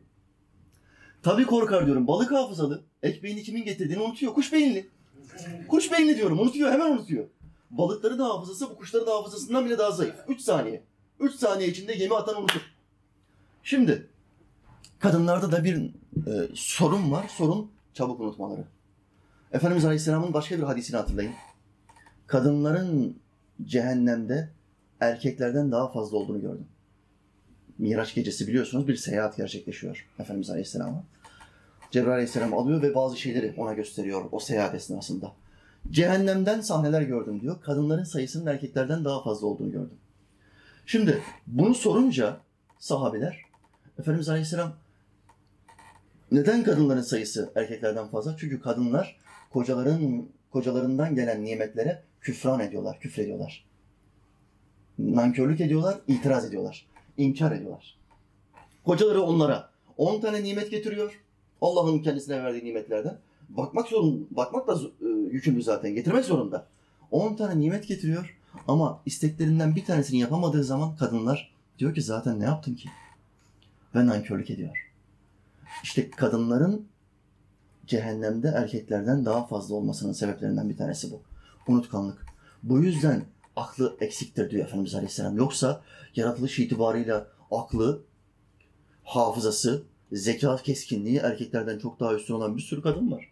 Tabii 1.23 1.45
korkar 1.45 1.85
diyorum. 1.85 2.07
Balık 2.07 2.31
hafızalı. 2.31 2.83
Ekmeğini 3.03 3.43
kimin 3.43 3.65
getirdiğini 3.65 4.01
unutuyor. 4.01 4.33
Kuş 4.33 4.53
beyinli. 4.53 4.89
Kuş 5.67 5.91
beyinli 5.91 6.17
diyorum. 6.17 6.39
Unutuyor. 6.39 6.71
Hemen 6.71 6.91
unutuyor. 6.91 7.25
Balıkların 7.71 8.19
da 8.19 8.25
hafızası 8.25 8.69
bu 8.69 8.75
kuşların 8.75 9.07
da 9.07 9.11
hafızasından 9.11 9.65
bile 9.65 9.77
daha 9.77 9.91
zayıf. 9.91 10.15
3 10.27 10.41
saniye. 10.41 10.83
3 11.19 11.35
saniye 11.35 11.69
içinde 11.69 11.95
gemi 11.95 12.15
atan 12.15 12.39
unutur. 12.39 12.61
Şimdi 13.63 14.07
kadınlarda 14.99 15.51
da 15.51 15.63
bir 15.63 15.75
e, 16.27 16.49
sorun 16.53 17.11
var. 17.11 17.25
Sorun 17.37 17.71
çabuk 17.93 18.19
unutmaları. 18.19 18.63
Efendimiz 19.51 19.85
Aleyhisselam'ın 19.85 20.33
başka 20.33 20.57
bir 20.57 20.63
hadisini 20.63 20.97
hatırlayın. 20.97 21.33
Kadınların 22.27 23.19
cehennemde 23.65 24.49
erkeklerden 24.99 25.71
daha 25.71 25.91
fazla 25.91 26.17
olduğunu 26.17 26.41
gördüm. 26.41 26.67
Miraç 27.77 28.15
gecesi 28.15 28.47
biliyorsunuz 28.47 28.87
bir 28.87 28.95
seyahat 28.95 29.37
gerçekleşiyor 29.37 30.07
Efendimiz 30.19 30.49
Aleyhisselam'a. 30.49 31.03
Cebrail 31.91 32.13
Aleyhisselam 32.13 32.53
alıyor 32.53 32.81
ve 32.81 32.95
bazı 32.95 33.17
şeyleri 33.17 33.53
ona 33.57 33.73
gösteriyor 33.73 34.25
o 34.31 34.39
seyahat 34.39 34.75
esnasında. 34.75 35.31
Cehennemden 35.91 36.61
sahneler 36.61 37.01
gördüm 37.01 37.41
diyor. 37.41 37.61
Kadınların 37.61 38.03
sayısının 38.03 38.45
erkeklerden 38.45 39.05
daha 39.05 39.23
fazla 39.23 39.47
olduğunu 39.47 39.71
gördüm. 39.71 39.97
Şimdi 40.87 41.23
bunu 41.47 41.75
sorunca 41.75 42.37
sahabeler 42.79 43.41
Efendimiz 43.99 44.29
Aleyhisselam 44.29 44.73
neden 46.31 46.63
kadınların 46.63 47.01
sayısı 47.01 47.51
erkeklerden 47.55 48.07
fazla? 48.07 48.37
Çünkü 48.37 48.61
kadınlar 48.61 49.17
kocaların 49.51 50.29
kocalarından 50.51 51.15
gelen 51.15 51.45
nimetlere 51.45 52.03
küfran 52.21 52.59
ediyorlar, 52.59 52.99
küfrediyorlar. 52.99 53.65
Nankörlük 54.99 55.61
ediyorlar, 55.61 55.97
itiraz 56.07 56.45
ediyorlar, 56.45 56.87
inkar 57.17 57.51
ediyorlar. 57.51 57.97
Kocaları 58.85 59.21
onlara 59.21 59.69
10 59.97 60.21
tane 60.21 60.43
nimet 60.43 60.71
getiriyor. 60.71 61.21
Allah'ın 61.61 61.99
kendisine 61.99 62.43
verdiği 62.43 62.65
nimetlerden. 62.65 63.17
Bakmak 63.49 63.87
zorun, 63.87 64.27
bakmak 64.31 64.67
da 64.67 64.79
e, 65.01 65.07
yükümlü 65.31 65.63
zaten. 65.63 65.95
Getirmek 65.95 66.25
zorunda. 66.25 66.67
10 67.11 67.35
tane 67.35 67.59
nimet 67.59 67.87
getiriyor 67.87 68.36
ama 68.67 69.01
isteklerinden 69.05 69.75
bir 69.75 69.85
tanesini 69.85 70.19
yapamadığı 70.19 70.63
zaman 70.63 70.95
kadınlar 70.95 71.53
diyor 71.79 71.95
ki 71.95 72.01
zaten 72.01 72.39
ne 72.39 72.43
yaptın 72.43 72.75
ki? 72.75 72.89
Ve 73.95 74.05
nankörlük 74.05 74.49
ediyor. 74.49 74.91
İşte 75.83 76.09
kadınların 76.09 76.87
cehennemde 77.87 78.47
erkeklerden 78.47 79.25
daha 79.25 79.47
fazla 79.47 79.75
olmasının 79.75 80.13
sebeplerinden 80.13 80.69
bir 80.69 80.77
tanesi 80.77 81.11
bu. 81.11 81.21
Unutkanlık. 81.67 82.25
Bu 82.63 82.79
yüzden 82.79 83.23
aklı 83.55 83.97
eksiktir 84.01 84.49
diyor 84.49 84.65
Efendimiz 84.65 84.95
Aleyhisselam. 84.95 85.37
Yoksa 85.37 85.81
yaratılış 86.15 86.59
itibarıyla 86.59 87.27
aklı, 87.51 88.01
hafızası, 89.03 89.83
zeka 90.11 90.57
keskinliği 90.57 91.17
erkeklerden 91.17 91.79
çok 91.79 91.99
daha 91.99 92.13
üstün 92.13 92.33
olan 92.33 92.57
bir 92.57 92.61
sürü 92.61 92.81
kadın 92.81 93.11
var. 93.11 93.31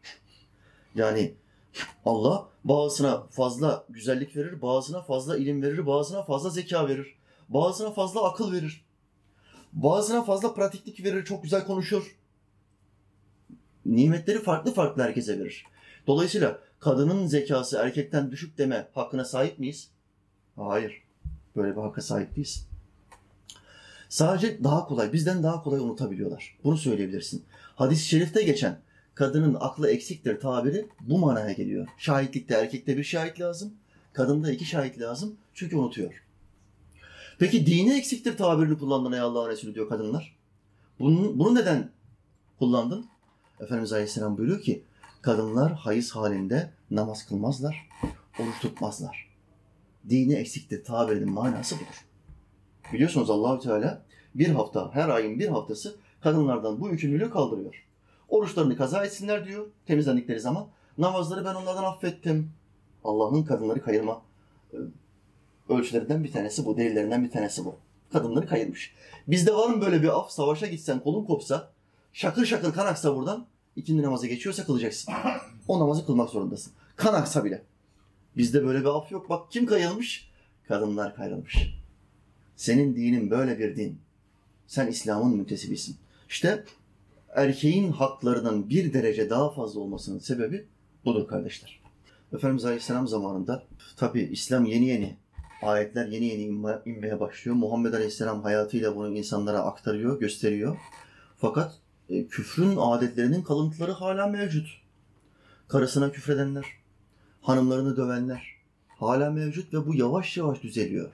Yani 0.95 1.33
Allah 2.05 2.49
bazısına 2.63 3.23
fazla 3.23 3.85
güzellik 3.89 4.35
verir, 4.35 4.61
bazısına 4.61 5.01
fazla 5.01 5.37
ilim 5.37 5.61
verir, 5.61 5.87
bazısına 5.87 6.23
fazla 6.23 6.49
zeka 6.49 6.87
verir, 6.87 7.15
bazısına 7.49 7.91
fazla 7.91 8.23
akıl 8.23 8.53
verir. 8.53 8.85
Bazısına 9.73 10.23
fazla 10.23 10.53
pratiklik 10.53 11.03
verir, 11.03 11.25
çok 11.25 11.43
güzel 11.43 11.65
konuşur. 11.65 12.15
Nimetleri 13.85 14.43
farklı 14.43 14.73
farklı 14.73 15.03
herkese 15.03 15.39
verir. 15.39 15.65
Dolayısıyla 16.07 16.59
kadının 16.79 17.27
zekası 17.27 17.77
erkekten 17.77 18.31
düşük 18.31 18.57
deme 18.57 18.87
hakkına 18.93 19.25
sahip 19.25 19.59
miyiz? 19.59 19.89
Hayır. 20.55 21.03
Böyle 21.55 21.75
bir 21.75 21.81
hakka 21.81 22.01
sahip 22.01 22.35
değiliz. 22.35 22.67
Sadece 24.09 24.63
daha 24.63 24.85
kolay, 24.85 25.13
bizden 25.13 25.43
daha 25.43 25.63
kolay 25.63 25.79
unutabiliyorlar. 25.79 26.57
Bunu 26.63 26.77
söyleyebilirsin. 26.77 27.45
Hadis-i 27.75 28.07
şerifte 28.07 28.43
geçen 28.43 28.79
kadının 29.15 29.57
aklı 29.59 29.89
eksiktir 29.89 30.39
tabiri 30.39 30.87
bu 31.01 31.17
manaya 31.17 31.51
geliyor. 31.51 31.87
Şahitlikte 31.97 32.55
erkekte 32.55 32.97
bir 32.97 33.03
şahit 33.03 33.41
lazım, 33.41 33.73
kadında 34.13 34.51
iki 34.51 34.65
şahit 34.65 34.99
lazım 34.99 35.35
çünkü 35.53 35.77
unutuyor. 35.77 36.23
Peki 37.39 37.65
dini 37.65 37.97
eksiktir 37.97 38.37
tabirini 38.37 38.77
kullandın 38.77 39.11
ey 39.11 39.19
Allah'ın 39.19 39.49
Resulü 39.49 39.75
diyor 39.75 39.89
kadınlar. 39.89 40.35
Bunu, 40.99 41.39
bunu 41.39 41.55
neden 41.55 41.89
kullandın? 42.59 43.05
Efendimiz 43.59 43.93
Aleyhisselam 43.93 44.37
buyuruyor 44.37 44.61
ki 44.61 44.83
kadınlar 45.21 45.73
hayız 45.73 46.11
halinde 46.11 46.71
namaz 46.91 47.27
kılmazlar, 47.27 47.89
oruç 48.39 48.59
tutmazlar. 48.61 49.27
Dini 50.09 50.33
eksiktir 50.33 50.83
tabirinin 50.83 51.31
manası 51.31 51.75
budur. 51.75 52.05
Biliyorsunuz 52.93 53.29
Allahü 53.29 53.59
Teala 53.61 54.01
bir 54.35 54.49
hafta, 54.49 54.89
her 54.93 55.09
ayın 55.09 55.39
bir 55.39 55.47
haftası 55.47 55.95
kadınlardan 56.21 56.81
bu 56.81 56.89
yükümlülüğü 56.89 57.29
kaldırıyor. 57.29 57.84
Oruçlarını 58.29 58.77
kaza 58.77 59.05
etsinler 59.05 59.45
diyor 59.45 59.65
temizlendikleri 59.85 60.39
zaman. 60.39 60.67
Namazları 60.97 61.45
ben 61.45 61.55
onlardan 61.55 61.83
affettim. 61.83 62.51
Allah'ın 63.03 63.43
kadınları 63.43 63.81
kayırma 63.81 64.21
e, 64.73 64.77
ölçülerinden 65.69 66.23
bir 66.23 66.31
tanesi 66.31 66.65
bu, 66.65 66.77
delillerinden 66.77 67.23
bir 67.23 67.31
tanesi 67.31 67.65
bu. 67.65 67.75
Kadınları 68.13 68.47
kayırmış. 68.47 68.95
Bizde 69.27 69.53
var 69.53 69.69
mı 69.69 69.81
böyle 69.81 70.03
bir 70.03 70.19
af? 70.19 70.31
Savaşa 70.31 70.67
gitsen, 70.67 70.99
kolun 70.99 71.25
kopsa, 71.25 71.71
şakır 72.13 72.45
şakır 72.45 72.73
kan 72.73 72.85
aksa 72.85 73.15
buradan, 73.15 73.45
ikindi 73.75 74.01
namazı 74.03 74.27
geçiyorsa 74.27 74.65
kılacaksın. 74.65 75.13
O 75.67 75.79
namazı 75.79 76.05
kılmak 76.05 76.29
zorundasın. 76.29 76.73
Kan 76.95 77.13
aksa 77.13 77.45
bile. 77.45 77.61
Bizde 78.37 78.65
böyle 78.65 78.79
bir 78.79 78.85
af 78.85 79.11
yok. 79.11 79.29
Bak 79.29 79.51
kim 79.51 79.65
kayılmış? 79.65 80.29
Kadınlar 80.67 81.15
kayılmış. 81.15 81.75
Senin 82.55 82.95
dinin 82.95 83.29
böyle 83.31 83.59
bir 83.59 83.75
din. 83.75 83.99
Sen 84.67 84.87
İslam'ın 84.87 85.37
müntesibisin. 85.37 85.97
İşte 86.29 86.63
erkeğin 87.35 87.91
haklarının 87.91 88.69
bir 88.69 88.93
derece 88.93 89.29
daha 89.29 89.51
fazla 89.51 89.79
olmasının 89.79 90.19
sebebi 90.19 90.67
budur 91.05 91.27
kardeşler. 91.27 91.81
Efendimiz 92.33 92.65
Aleyhisselam 92.65 93.07
zamanında 93.07 93.63
tabi 93.97 94.21
İslam 94.21 94.65
yeni 94.65 94.85
yeni 94.85 95.17
ayetler 95.61 96.07
yeni 96.07 96.25
yeni 96.25 96.41
inme, 96.41 96.81
inmeye 96.85 97.19
başlıyor. 97.19 97.55
Muhammed 97.55 97.93
Aleyhisselam 97.93 98.43
hayatıyla 98.43 98.95
bunu 98.95 99.17
insanlara 99.17 99.59
aktarıyor, 99.59 100.19
gösteriyor. 100.19 100.77
Fakat 101.37 101.73
e, 102.09 102.27
küfrün 102.27 102.75
adetlerinin 102.77 103.41
kalıntıları 103.41 103.91
hala 103.91 104.27
mevcut. 104.27 104.67
Karısına 105.67 106.11
küfredenler, 106.11 106.65
hanımlarını 107.41 107.97
dövenler 107.97 108.55
hala 108.87 109.31
mevcut 109.31 109.73
ve 109.73 109.85
bu 109.87 109.95
yavaş 109.95 110.37
yavaş 110.37 110.63
düzeliyor. 110.63 111.11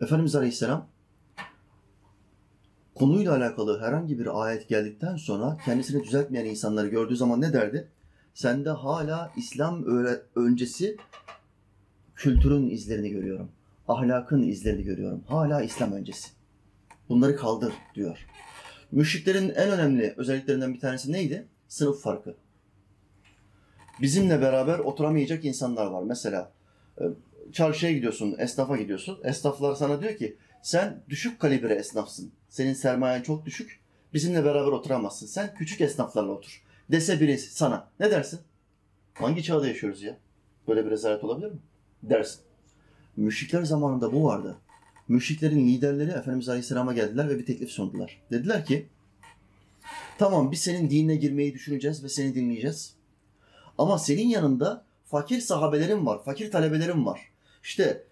Efendimiz 0.00 0.34
Aleyhisselam 0.36 0.88
konuyla 3.00 3.36
alakalı 3.36 3.80
herhangi 3.80 4.18
bir 4.18 4.42
ayet 4.42 4.68
geldikten 4.68 5.16
sonra 5.16 5.58
kendisini 5.64 6.04
düzeltmeyen 6.04 6.44
insanları 6.44 6.88
gördüğü 6.88 7.16
zaman 7.16 7.40
ne 7.40 7.52
derdi? 7.52 7.88
Sende 8.34 8.70
hala 8.70 9.32
İslam 9.36 9.84
öncesi 10.36 10.96
kültürün 12.14 12.70
izlerini 12.70 13.10
görüyorum. 13.10 13.48
Ahlakın 13.88 14.42
izlerini 14.42 14.82
görüyorum. 14.82 15.24
Hala 15.26 15.62
İslam 15.62 15.92
öncesi. 15.92 16.30
Bunları 17.08 17.36
kaldır 17.36 17.72
diyor. 17.94 18.26
Müşriklerin 18.92 19.48
en 19.48 19.70
önemli 19.70 20.14
özelliklerinden 20.16 20.74
bir 20.74 20.80
tanesi 20.80 21.12
neydi? 21.12 21.46
Sınıf 21.68 22.02
farkı. 22.02 22.34
Bizimle 24.00 24.40
beraber 24.40 24.78
oturamayacak 24.78 25.44
insanlar 25.44 25.86
var. 25.86 26.02
Mesela 26.02 26.52
e, 27.00 27.04
çarşıya 27.52 27.92
gidiyorsun, 27.92 28.34
esnafa 28.38 28.76
gidiyorsun. 28.76 29.18
Esnaflar 29.24 29.74
sana 29.74 30.02
diyor 30.02 30.16
ki 30.16 30.36
sen 30.62 31.02
düşük 31.08 31.40
kalibre 31.40 31.74
esnafsın. 31.74 32.32
Senin 32.48 32.74
sermayen 32.74 33.22
çok 33.22 33.46
düşük. 33.46 33.80
Bizimle 34.14 34.44
beraber 34.44 34.72
oturamazsın. 34.72 35.26
Sen 35.26 35.54
küçük 35.54 35.80
esnaflarla 35.80 36.32
otur. 36.32 36.62
Dese 36.90 37.20
birisi 37.20 37.54
sana. 37.54 37.88
Ne 38.00 38.10
dersin? 38.10 38.40
Hangi 39.14 39.42
çağda 39.42 39.68
yaşıyoruz 39.68 40.02
ya? 40.02 40.16
Böyle 40.68 40.86
bir 40.86 40.90
rezalet 40.90 41.24
olabilir 41.24 41.50
mi? 41.50 41.58
Dersin. 42.02 42.40
Müşrikler 43.16 43.62
zamanında 43.62 44.12
bu 44.12 44.24
vardı. 44.24 44.56
Müşriklerin 45.08 45.68
liderleri 45.68 46.10
Efendimiz 46.10 46.48
Aleyhisselam'a 46.48 46.92
geldiler 46.92 47.28
ve 47.28 47.38
bir 47.38 47.46
teklif 47.46 47.70
sundular. 47.70 48.22
Dediler 48.30 48.64
ki, 48.64 48.86
tamam 50.18 50.52
biz 50.52 50.60
senin 50.60 50.90
dinine 50.90 51.16
girmeyi 51.16 51.54
düşüneceğiz 51.54 52.04
ve 52.04 52.08
seni 52.08 52.34
dinleyeceğiz. 52.34 52.94
Ama 53.78 53.98
senin 53.98 54.28
yanında 54.28 54.84
fakir 55.06 55.40
sahabelerin 55.40 56.06
var, 56.06 56.24
fakir 56.24 56.50
talebelerin 56.50 57.06
var. 57.06 57.20
İşte 57.62 58.04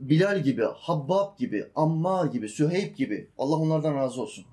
Bilal 0.00 0.42
gibi, 0.42 0.64
Habbab 0.64 1.38
gibi, 1.38 1.66
Ammar 1.74 2.26
gibi, 2.26 2.48
Süheyb 2.48 2.96
gibi. 2.96 3.28
Allah 3.38 3.56
onlardan 3.56 3.94
razı 3.94 4.22
olsun. 4.22 4.44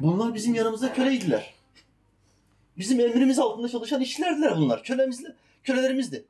Bunlar 0.00 0.34
bizim 0.34 0.54
yanımızda 0.54 0.92
köleydiler. 0.92 1.54
Bizim 2.78 3.00
emrimiz 3.00 3.38
altında 3.38 3.68
çalışan 3.68 4.00
işçilerdiler 4.00 4.56
bunlar. 4.56 4.82
Kölemizle, 4.82 5.34
kölelerimizdi. 5.62 6.24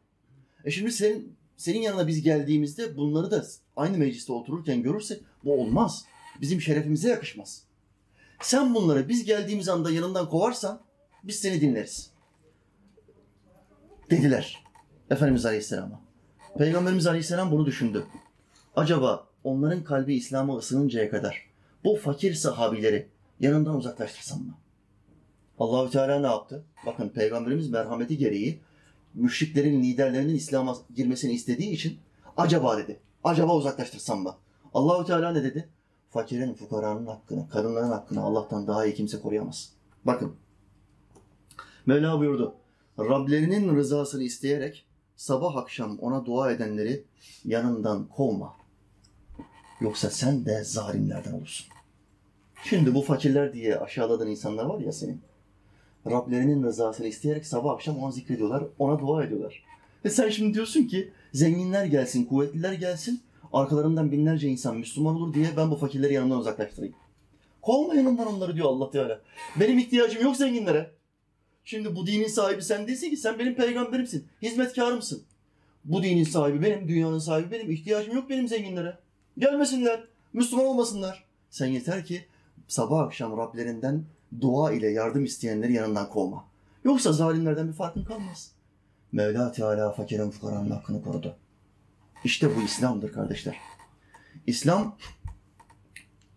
E 0.65 0.71
şimdi 0.71 0.93
senin, 0.93 1.37
senin 1.57 1.81
yanına 1.81 2.07
biz 2.07 2.23
geldiğimizde 2.23 2.97
bunları 2.97 3.31
da 3.31 3.45
aynı 3.77 3.99
mecliste 3.99 4.33
otururken 4.33 4.83
görürsek 4.83 5.23
bu 5.45 5.61
olmaz. 5.61 6.05
Bizim 6.41 6.61
şerefimize 6.61 7.09
yakışmaz. 7.09 7.63
Sen 8.41 8.75
bunları 8.75 9.09
biz 9.09 9.25
geldiğimiz 9.25 9.69
anda 9.69 9.91
yanından 9.91 10.29
kovarsan 10.29 10.81
biz 11.25 11.37
seni 11.37 11.61
dinleriz. 11.61 12.11
Dediler 14.11 14.65
Efendimiz 15.11 15.47
Aleyhisselam'a. 15.47 16.01
Peygamberimiz 16.59 17.07
Aleyhisselam 17.07 17.51
bunu 17.51 17.67
düşündü. 17.67 18.07
Acaba 18.77 19.27
onların 19.45 19.85
kalbi 19.85 20.15
İslam'a 20.15 20.57
ısınıncaya 20.57 21.11
kadar 21.11 21.47
bu 21.85 21.97
fakir 21.97 22.35
sahabileri 22.35 23.09
yanından 23.41 23.77
uzaklaştırsam 23.77 24.39
mı? 24.39 24.55
Allahü 25.59 25.91
Teala 25.91 26.21
ne 26.21 26.27
yaptı? 26.27 26.65
Bakın 26.87 27.09
Peygamberimiz 27.09 27.71
merhameti 27.71 28.19
gereği 28.19 28.61
müşriklerin 29.15 29.83
liderlerinin 29.83 30.35
İslam'a 30.35 30.77
girmesini 30.95 31.33
istediği 31.33 31.71
için 31.71 31.99
acaba 32.37 32.79
dedi. 32.79 33.01
Acaba 33.25 33.57
uzaklaştırsam 33.57 34.23
mı? 34.23 34.35
Allahü 34.75 35.07
Teala 35.07 35.33
ne 35.33 35.45
dedi? 35.45 35.69
Fakirin, 36.11 36.55
fukaranın 36.55 37.07
hakkını, 37.07 37.49
kadınların 37.49 37.91
hakkını 37.91 38.23
Allah'tan 38.23 38.67
daha 38.67 38.87
iyi 38.87 38.95
kimse 38.95 39.21
koruyamaz. 39.21 39.73
Bakın. 40.05 40.37
Mevla 41.87 42.19
buyurdu. 42.19 42.55
Rablerinin 42.99 43.77
rızasını 43.77 44.23
isteyerek 44.23 44.87
sabah 45.17 45.57
akşam 45.57 45.99
ona 45.99 46.27
dua 46.27 46.53
edenleri 46.53 47.05
yanından 47.45 48.09
kovma. 48.09 48.64
Yoksa 49.85 50.11
sen 50.11 50.45
de 50.45 50.65
zalimlerden 50.65 51.33
olursun. 51.33 51.67
Şimdi 52.65 52.95
bu 52.95 53.03
fakirler 53.03 53.53
diye 53.53 53.79
aşağıladığın 53.79 54.27
insanlar 54.27 54.65
var 54.65 54.81
ya 54.81 54.93
senin. 54.93 55.21
Rablerinin 56.11 56.63
rızasını 56.63 57.07
isteyerek 57.07 57.47
sabah 57.47 57.73
akşam 57.73 57.99
onu 57.99 58.13
zikrediyorlar, 58.13 58.65
ona 58.79 58.99
dua 58.99 59.25
ediyorlar. 59.25 59.65
Ve 60.05 60.11
sen 60.11 60.29
şimdi 60.29 60.55
diyorsun 60.55 60.85
ki 60.85 61.13
zenginler 61.33 61.85
gelsin, 61.85 62.25
kuvvetliler 62.25 62.73
gelsin, 62.73 63.23
arkalarından 63.53 64.13
binlerce 64.13 64.49
insan 64.49 64.77
Müslüman 64.77 65.17
olur 65.17 65.35
diye 65.35 65.49
ben 65.57 65.71
bu 65.71 65.77
fakirleri 65.77 66.15
yanımdan 66.15 66.39
uzaklaştırayım. 66.39 66.95
Kovma 67.63 67.95
yanından 67.95 68.27
onları 68.27 68.55
diyor 68.55 68.67
Allah 68.69 68.91
Teala. 68.91 69.21
Benim 69.61 69.79
ihtiyacım 69.79 70.23
yok 70.23 70.37
zenginlere. 70.37 70.91
Şimdi 71.65 71.97
bu 71.97 72.07
dinin 72.07 72.29
sahibi 72.29 72.63
sen 72.63 72.87
değilsin 72.87 73.11
ki 73.11 73.17
sen 73.17 73.39
benim 73.39 73.55
peygamberimsin, 73.55 74.27
hizmetkarımsın. 74.43 75.23
Bu 75.85 76.03
dinin 76.03 76.25
sahibi 76.25 76.63
benim, 76.63 76.89
dünyanın 76.89 77.19
sahibi 77.19 77.51
benim, 77.51 77.71
ihtiyacım 77.71 78.15
yok 78.15 78.31
benim 78.31 78.49
zenginlere. 78.49 79.04
Gelmesinler, 79.39 80.05
Müslüman 80.33 80.67
olmasınlar. 80.67 81.25
Sen 81.51 81.67
yeter 81.67 82.05
ki 82.05 82.27
sabah 82.69 83.01
akşam 83.01 83.37
Rablerinden 83.37 84.05
dua 84.41 84.73
ile 84.73 84.91
yardım 84.91 85.25
isteyenleri 85.25 85.73
yanından 85.73 86.09
kovma. 86.11 86.45
Yoksa 86.85 87.13
zalimlerden 87.13 87.69
bir 87.69 87.73
farkın 87.73 88.05
kalmaz. 88.05 88.53
Mevla 89.13 89.53
Teala 89.53 89.93
fakirin 89.93 90.31
fukaranın 90.31 90.71
hakkını 90.71 91.03
korudu. 91.03 91.37
İşte 92.25 92.57
bu 92.57 92.63
İslam'dır 92.63 93.13
kardeşler. 93.13 93.57
İslam 94.47 94.97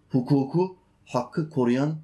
hukuku, 0.10 0.78
hakkı 1.06 1.50
koruyan 1.50 1.96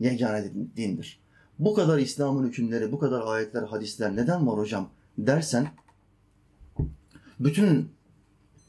yegane 0.00 0.54
dindir. 0.76 1.20
Bu 1.58 1.74
kadar 1.74 1.98
İslam'ın 1.98 2.48
hükümleri, 2.48 2.92
bu 2.92 2.98
kadar 2.98 3.26
ayetler, 3.26 3.62
hadisler 3.62 4.16
neden 4.16 4.46
var 4.46 4.58
hocam 4.58 4.88
dersen 5.18 5.68
bütün 7.40 7.92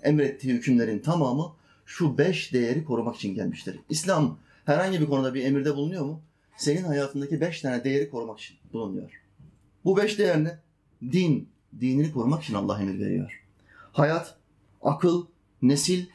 emrettiği 0.03 0.53
hükümlerin 0.53 0.99
tamamı 0.99 1.53
şu 1.85 2.17
beş 2.17 2.53
değeri 2.53 2.85
korumak 2.85 3.15
için 3.15 3.35
gelmiştir. 3.35 3.79
İslam 3.89 4.37
herhangi 4.65 5.01
bir 5.01 5.05
konuda 5.05 5.33
bir 5.33 5.45
emirde 5.45 5.75
bulunuyor 5.75 6.05
mu? 6.05 6.21
Senin 6.57 6.83
hayatındaki 6.83 7.41
beş 7.41 7.61
tane 7.61 7.83
değeri 7.83 8.09
korumak 8.09 8.39
için 8.39 8.57
bulunuyor. 8.73 9.21
Bu 9.85 9.97
beş 9.97 10.19
değer 10.19 10.43
ne? 10.43 10.59
Din, 11.11 11.49
dinini 11.79 12.11
korumak 12.11 12.43
için 12.43 12.53
Allah 12.53 12.81
emir 12.81 12.99
veriyor. 12.99 13.43
Hayat, 13.91 14.35
akıl, 14.81 15.25
nesil, 15.61 16.05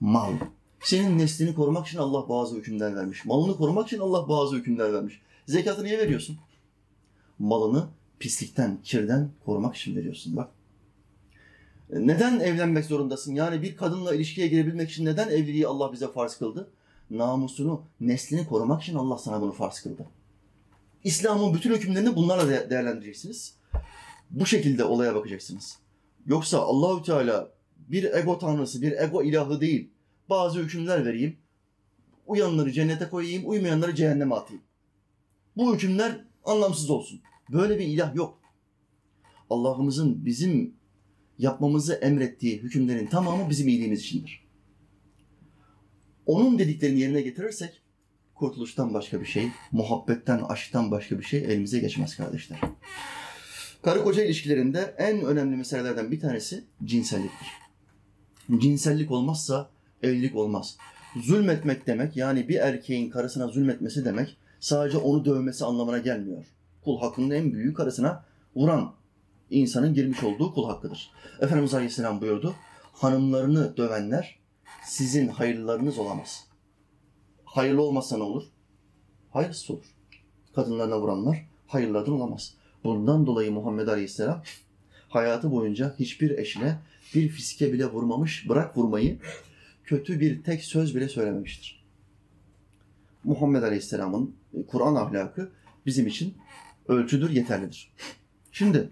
mal. 0.00 0.32
Senin 0.80 1.18
neslini 1.18 1.54
korumak 1.54 1.86
için 1.86 1.98
Allah 1.98 2.28
bazı 2.28 2.56
hükümler 2.56 2.96
vermiş. 2.96 3.24
Malını 3.24 3.56
korumak 3.56 3.86
için 3.86 3.98
Allah 3.98 4.28
bazı 4.28 4.56
hükümler 4.56 4.92
vermiş. 4.92 5.20
Zekatı 5.46 5.84
niye 5.84 5.98
veriyorsun? 5.98 6.38
Malını 7.38 7.88
pislikten, 8.18 8.78
kirden 8.82 9.30
korumak 9.44 9.76
için 9.76 9.96
veriyorsun. 9.96 10.36
Bak 10.36 10.50
Neden 11.94 12.40
evlenmek 12.40 12.84
zorundasın? 12.84 13.34
Yani 13.34 13.62
bir 13.62 13.76
kadınla 13.76 14.14
ilişkiye 14.14 14.46
girebilmek 14.46 14.90
için 14.90 15.04
neden 15.04 15.28
evliliği 15.28 15.66
Allah 15.66 15.92
bize 15.92 16.12
farz 16.12 16.36
kıldı? 16.36 16.70
Namusunu, 17.10 17.82
neslini 18.00 18.46
korumak 18.46 18.82
için 18.82 18.94
Allah 18.94 19.18
sana 19.18 19.40
bunu 19.40 19.52
farz 19.52 19.80
kıldı. 19.80 20.06
İslam'ın 21.04 21.54
bütün 21.54 21.74
hükümlerini 21.74 22.16
bunlarla 22.16 22.48
de- 22.48 22.70
değerlendireceksiniz. 22.70 23.56
Bu 24.30 24.46
şekilde 24.46 24.84
olaya 24.84 25.14
bakacaksınız. 25.14 25.78
Yoksa 26.26 26.58
Allahü 26.58 27.02
Teala 27.02 27.50
bir 27.76 28.04
ego 28.04 28.38
tanrısı, 28.38 28.82
bir 28.82 28.92
ego 28.92 29.22
ilahı 29.22 29.60
değil. 29.60 29.90
Bazı 30.30 30.60
hükümler 30.60 31.04
vereyim. 31.04 31.36
Uyanları 32.26 32.72
cennete 32.72 33.08
koyayım, 33.08 33.42
uymayanları 33.46 33.94
cehenneme 33.94 34.34
atayım. 34.34 34.62
Bu 35.56 35.74
hükümler 35.74 36.24
anlamsız 36.44 36.90
olsun. 36.90 37.20
Böyle 37.52 37.78
bir 37.78 37.84
ilah 37.84 38.14
yok. 38.14 38.38
Allah'ımızın 39.50 40.24
bizim 40.24 40.74
yapmamızı 41.38 41.94
emrettiği 41.94 42.58
hükümlerin 42.58 43.06
tamamı 43.06 43.50
bizim 43.50 43.68
iyiliğimiz 43.68 44.00
içindir. 44.00 44.44
Onun 46.26 46.58
dediklerini 46.58 47.00
yerine 47.00 47.22
getirirsek 47.22 47.82
kurtuluştan 48.34 48.94
başka 48.94 49.20
bir 49.20 49.26
şey, 49.26 49.48
muhabbetten, 49.72 50.42
aşktan 50.48 50.90
başka 50.90 51.18
bir 51.18 51.24
şey 51.24 51.40
elimize 51.44 51.78
geçmez 51.78 52.16
kardeşler. 52.16 52.60
Karı 53.82 54.04
koca 54.04 54.24
ilişkilerinde 54.24 54.94
en 54.98 55.22
önemli 55.22 55.56
meselelerden 55.56 56.10
bir 56.10 56.20
tanesi 56.20 56.64
cinselliktir. 56.84 57.48
Cinsellik 58.58 59.10
olmazsa 59.10 59.70
evlilik 60.02 60.36
olmaz. 60.36 60.76
Zulmetmek 61.22 61.86
demek 61.86 62.16
yani 62.16 62.48
bir 62.48 62.56
erkeğin 62.56 63.10
karısına 63.10 63.46
zulmetmesi 63.48 64.04
demek 64.04 64.36
sadece 64.60 64.98
onu 64.98 65.24
dövmesi 65.24 65.64
anlamına 65.64 65.98
gelmiyor. 65.98 66.44
Kul 66.84 67.00
hakkının 67.00 67.30
en 67.30 67.52
büyüğü 67.52 67.74
karısına 67.74 68.24
vuran 68.56 68.94
insanın 69.54 69.94
girmiş 69.94 70.22
olduğu 70.22 70.54
kul 70.54 70.66
hakkıdır. 70.68 71.10
Efendimiz 71.40 71.74
Aleyhisselam 71.74 72.20
buyurdu. 72.20 72.54
Hanımlarını 72.92 73.76
dövenler 73.76 74.38
sizin 74.84 75.28
hayırlılarınız 75.28 75.98
olamaz. 75.98 76.46
Hayırlı 77.44 77.82
olmazsa 77.82 78.16
ne 78.16 78.22
olur? 78.22 78.42
Hayırsız 79.30 79.70
olur. 79.70 79.84
Kadınlarına 80.54 81.00
vuranlar 81.00 81.46
hayırlardan 81.66 82.14
olamaz. 82.14 82.54
Bundan 82.84 83.26
dolayı 83.26 83.52
Muhammed 83.52 83.88
Aleyhisselam 83.88 84.42
hayatı 85.08 85.50
boyunca 85.50 85.94
hiçbir 85.98 86.38
eşine 86.38 86.78
bir 87.14 87.28
fiske 87.28 87.72
bile 87.72 87.86
vurmamış, 87.86 88.48
bırak 88.48 88.76
vurmayı, 88.76 89.18
kötü 89.84 90.20
bir 90.20 90.42
tek 90.42 90.64
söz 90.64 90.96
bile 90.96 91.08
söylememiştir. 91.08 91.84
Muhammed 93.24 93.62
Aleyhisselam'ın 93.62 94.36
Kur'an 94.68 94.94
ahlakı 94.94 95.50
bizim 95.86 96.06
için 96.06 96.34
ölçüdür, 96.88 97.30
yeterlidir. 97.30 97.92
Şimdi 98.52 98.90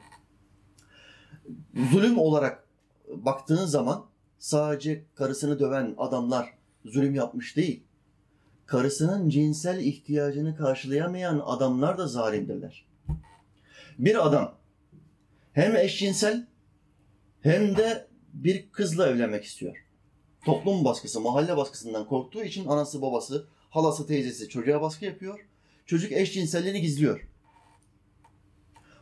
zulüm 1.90 2.18
olarak 2.18 2.64
baktığın 3.09 3.66
zaman 3.66 4.05
sadece 4.38 5.05
karısını 5.14 5.59
döven 5.59 5.94
adamlar 5.98 6.55
zulüm 6.85 7.14
yapmış 7.14 7.57
değil. 7.57 7.83
Karısının 8.66 9.28
cinsel 9.28 9.81
ihtiyacını 9.81 10.57
karşılayamayan 10.57 11.42
adamlar 11.44 11.98
da 11.98 12.07
zalimdirler. 12.07 12.87
Bir 13.98 14.26
adam 14.26 14.55
hem 15.52 15.76
eşcinsel 15.76 16.46
hem 17.40 17.76
de 17.76 18.07
bir 18.33 18.70
kızla 18.72 19.09
evlenmek 19.09 19.44
istiyor. 19.44 19.76
Toplum 20.44 20.85
baskısı, 20.85 21.20
mahalle 21.20 21.57
baskısından 21.57 22.09
korktuğu 22.09 22.42
için 22.42 22.66
anası, 22.66 23.02
babası, 23.02 23.46
halası, 23.70 24.07
teyzesi 24.07 24.48
çocuğa 24.48 24.83
baskı 24.83 25.05
yapıyor. 25.05 25.46
Çocuk 25.87 26.12
eşcinselliğini 26.12 26.81
gizliyor. 26.81 27.28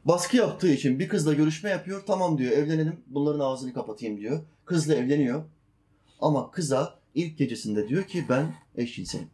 Baskı 0.05 0.37
yaptığı 0.37 0.73
için 0.73 0.99
bir 0.99 1.09
kızla 1.09 1.35
görüşme 1.35 1.71
yapıyor. 1.71 2.03
Tamam 2.07 2.39
diyor 2.39 2.53
evlenelim 2.53 3.01
bunların 3.07 3.41
ağzını 3.41 3.73
kapatayım 3.73 4.21
diyor. 4.21 4.41
Kızla 4.65 4.95
evleniyor. 4.95 5.45
Ama 6.21 6.51
kıza 6.51 6.95
ilk 7.15 7.39
gecesinde 7.39 7.89
diyor 7.89 8.05
ki 8.05 8.25
ben 8.29 8.55
eşcinselim. 8.77 9.29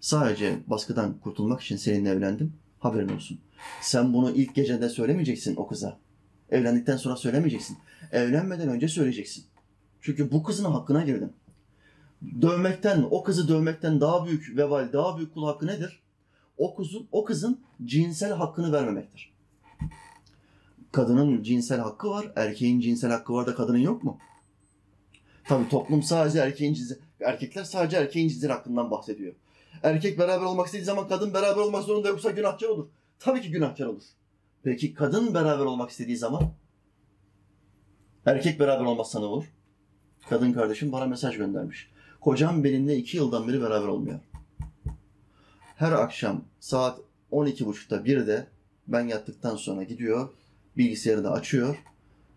Sadece 0.00 0.58
baskıdan 0.66 1.18
kurtulmak 1.18 1.60
için 1.60 1.76
seninle 1.76 2.10
evlendim. 2.10 2.52
Haberin 2.78 3.08
olsun. 3.08 3.38
Sen 3.80 4.14
bunu 4.14 4.30
ilk 4.30 4.54
gecede 4.54 4.88
söylemeyeceksin 4.88 5.56
o 5.56 5.66
kıza. 5.66 5.98
Evlendikten 6.50 6.96
sonra 6.96 7.16
söylemeyeceksin. 7.16 7.78
Evlenmeden 8.12 8.68
önce 8.68 8.88
söyleyeceksin. 8.88 9.44
Çünkü 10.00 10.32
bu 10.32 10.42
kızın 10.42 10.64
hakkına 10.64 11.04
girdin. 11.04 11.32
Dövmekten, 12.42 13.06
o 13.10 13.22
kızı 13.22 13.48
dövmekten 13.48 14.00
daha 14.00 14.26
büyük 14.26 14.56
vebal, 14.56 14.92
daha 14.92 15.16
büyük 15.16 15.34
kul 15.34 15.46
hakkı 15.46 15.66
nedir? 15.66 16.02
O 16.58 16.74
kızın, 16.74 17.08
o 17.12 17.24
kızın 17.24 17.60
cinsel 17.84 18.32
hakkını 18.32 18.72
vermemektir. 18.72 19.35
Kadının 20.96 21.42
cinsel 21.42 21.80
hakkı 21.80 22.10
var, 22.10 22.32
erkeğin 22.36 22.80
cinsel 22.80 23.10
hakkı 23.10 23.32
var 23.32 23.46
da 23.46 23.54
kadının 23.54 23.78
yok 23.78 24.04
mu? 24.04 24.18
Tabii 25.44 25.68
toplum 25.68 26.02
sadece 26.02 26.38
erkeğin 26.38 26.74
cinsel, 26.74 26.98
erkekler 27.20 27.64
sadece 27.64 27.96
erkeğin 27.96 28.28
cinsel 28.28 28.50
hakkından 28.50 28.90
bahsediyor. 28.90 29.34
Erkek 29.82 30.18
beraber 30.18 30.46
olmak 30.46 30.66
istediği 30.66 30.84
zaman 30.84 31.08
kadın 31.08 31.34
beraber 31.34 31.60
olmak 31.60 31.84
zorunda 31.84 32.08
yoksa 32.08 32.30
günahkar 32.30 32.68
olur. 32.68 32.88
Tabii 33.18 33.40
ki 33.40 33.50
günahkar 33.50 33.86
olur. 33.86 34.02
Peki 34.62 34.94
kadın 34.94 35.34
beraber 35.34 35.64
olmak 35.64 35.90
istediği 35.90 36.16
zaman 36.16 36.42
erkek 38.26 38.60
beraber 38.60 38.84
olmazsa 38.84 39.18
ne 39.18 39.24
olur? 39.24 39.44
Kadın 40.28 40.52
kardeşim 40.52 40.92
bana 40.92 41.06
mesaj 41.06 41.36
göndermiş. 41.36 41.90
Kocam 42.20 42.64
benimle 42.64 42.96
iki 42.96 43.16
yıldan 43.16 43.48
beri 43.48 43.60
beraber 43.60 43.88
olmuyor. 43.88 44.20
Her 45.76 45.92
akşam 45.92 46.44
saat 46.60 47.00
12.30'da 47.32 48.04
bir 48.04 48.26
de 48.26 48.46
ben 48.88 49.06
yattıktan 49.06 49.56
sonra 49.56 49.82
gidiyor, 49.82 50.28
bilgisayarı 50.76 51.24
da 51.24 51.32
açıyor 51.32 51.76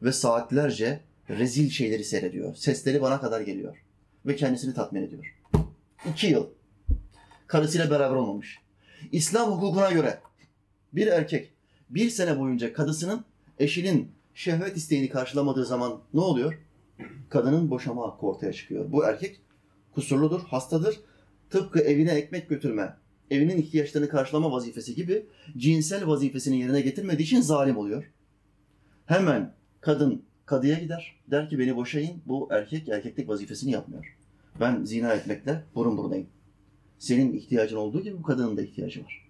ve 0.01 0.11
saatlerce 0.11 0.99
rezil 1.29 1.69
şeyleri 1.69 2.03
seyrediyor. 2.03 2.55
Sesleri 2.55 3.01
bana 3.01 3.21
kadar 3.21 3.41
geliyor 3.41 3.77
ve 4.25 4.35
kendisini 4.35 4.73
tatmin 4.73 5.03
ediyor. 5.03 5.35
İki 6.11 6.27
yıl. 6.27 6.47
Karısıyla 7.47 7.91
beraber 7.91 8.15
olmamış. 8.15 8.59
İslam 9.11 9.51
hukukuna 9.51 9.91
göre 9.91 10.19
bir 10.93 11.07
erkek 11.07 11.53
bir 11.89 12.09
sene 12.09 12.39
boyunca 12.39 12.73
kadısının 12.73 13.25
eşinin 13.59 14.11
şehvet 14.33 14.77
isteğini 14.77 15.09
karşılamadığı 15.09 15.65
zaman 15.65 16.01
ne 16.13 16.21
oluyor? 16.21 16.59
Kadının 17.29 17.69
boşama 17.71 18.07
hakkı 18.07 18.25
ortaya 18.25 18.53
çıkıyor. 18.53 18.91
Bu 18.91 19.05
erkek 19.05 19.41
kusurludur, 19.91 20.41
hastadır. 20.41 20.99
Tıpkı 21.49 21.79
evine 21.79 22.11
ekmek 22.11 22.49
götürme, 22.49 22.95
evinin 23.31 23.57
ihtiyaçlarını 23.57 24.09
karşılama 24.09 24.51
vazifesi 24.51 24.95
gibi 24.95 25.25
cinsel 25.57 26.07
vazifesini 26.07 26.59
yerine 26.59 26.81
getirmediği 26.81 27.25
için 27.25 27.41
zalim 27.41 27.77
oluyor. 27.77 28.11
Hemen 29.09 29.53
kadın 29.81 30.25
kadıya 30.45 30.79
gider. 30.79 31.15
Der 31.31 31.49
ki 31.49 31.59
beni 31.59 31.75
boşayın. 31.75 32.21
Bu 32.25 32.47
erkek 32.51 32.89
erkeklik 32.89 33.29
vazifesini 33.29 33.71
yapmıyor. 33.71 34.17
Ben 34.59 34.83
zina 34.83 35.13
etmekle 35.13 35.63
burun 35.75 35.97
burunayım. 35.97 36.27
Senin 36.99 37.33
ihtiyacın 37.33 37.77
olduğu 37.77 38.01
gibi 38.03 38.17
bu 38.17 38.23
kadının 38.23 38.57
da 38.57 38.61
ihtiyacı 38.61 39.03
var. 39.03 39.29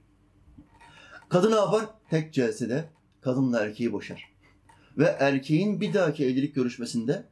Kadın 1.30 1.52
ne 1.52 1.56
yapar? 1.56 1.86
Tek 2.10 2.34
celsede 2.34 2.89
kadınla 3.22 3.60
erkeği 3.60 3.94
boşar. 3.94 4.32
Ve 4.98 5.06
erkeğin 5.06 5.82
bir 5.82 5.94
dahaki 5.94 6.26
evlilik 6.26 6.56
görüşmesinde 6.56 7.24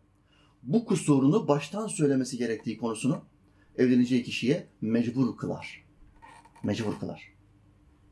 bu 0.63 0.86
kusurunu 0.86 1.47
baştan 1.47 1.88
söylemesi 1.88 2.38
gerektiği 2.38 2.77
konusunu 2.77 3.21
evleneceği 3.77 4.23
kişiye 4.23 4.67
mecbur 4.81 5.38
kılar. 5.38 5.86
Mecbur 6.63 6.99
kılar. 6.99 7.33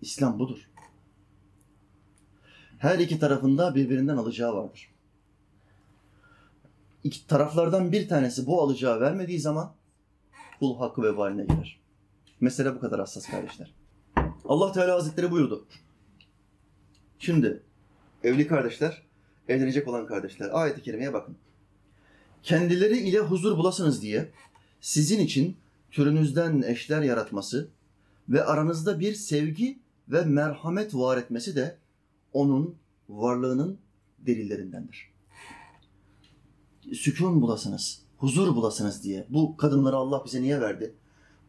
İslam 0.01 0.39
budur. 0.39 0.69
Her 2.85 2.99
iki 2.99 3.19
tarafında 3.19 3.75
birbirinden 3.75 4.17
alacağı 4.17 4.55
vardır. 4.55 4.89
İki 7.03 7.27
taraflardan 7.27 7.91
bir 7.91 8.07
tanesi 8.07 8.45
bu 8.45 8.61
alacağı 8.61 9.01
vermediği 9.01 9.39
zaman 9.39 9.73
kul 10.59 10.77
hakkı 10.77 11.03
vebaline 11.03 11.43
girer. 11.43 11.79
Mesele 12.41 12.75
bu 12.75 12.79
kadar 12.79 12.99
hassas 12.99 13.27
kardeşler. 13.27 13.73
Allah 14.45 14.71
Teala 14.71 14.95
Hazretleri 14.95 15.31
buyurdu. 15.31 15.65
Şimdi 17.19 17.63
evli 18.23 18.47
kardeşler, 18.47 19.01
evlenecek 19.47 19.87
olan 19.87 20.07
kardeşler 20.07 20.49
ayet-i 20.53 20.81
kerimeye 20.81 21.13
bakın. 21.13 21.37
Kendileri 22.43 22.97
ile 22.97 23.19
huzur 23.19 23.57
bulasınız 23.57 24.01
diye 24.01 24.31
sizin 24.81 25.19
için 25.19 25.57
türünüzden 25.91 26.61
eşler 26.61 27.01
yaratması 27.01 27.69
ve 28.29 28.43
aranızda 28.43 28.99
bir 28.99 29.13
sevgi 29.13 29.79
ve 30.09 30.21
merhamet 30.21 30.95
var 30.95 31.17
etmesi 31.17 31.55
de 31.55 31.84
onun 32.35 32.75
varlığının 33.09 33.77
delillerindendir. 34.19 35.11
Sükun 36.93 37.41
bulasınız, 37.41 38.01
huzur 38.17 38.55
bulasınız 38.55 39.03
diye. 39.03 39.25
Bu 39.29 39.57
kadınları 39.57 39.95
Allah 39.95 40.25
bize 40.25 40.41
niye 40.41 40.61
verdi? 40.61 40.95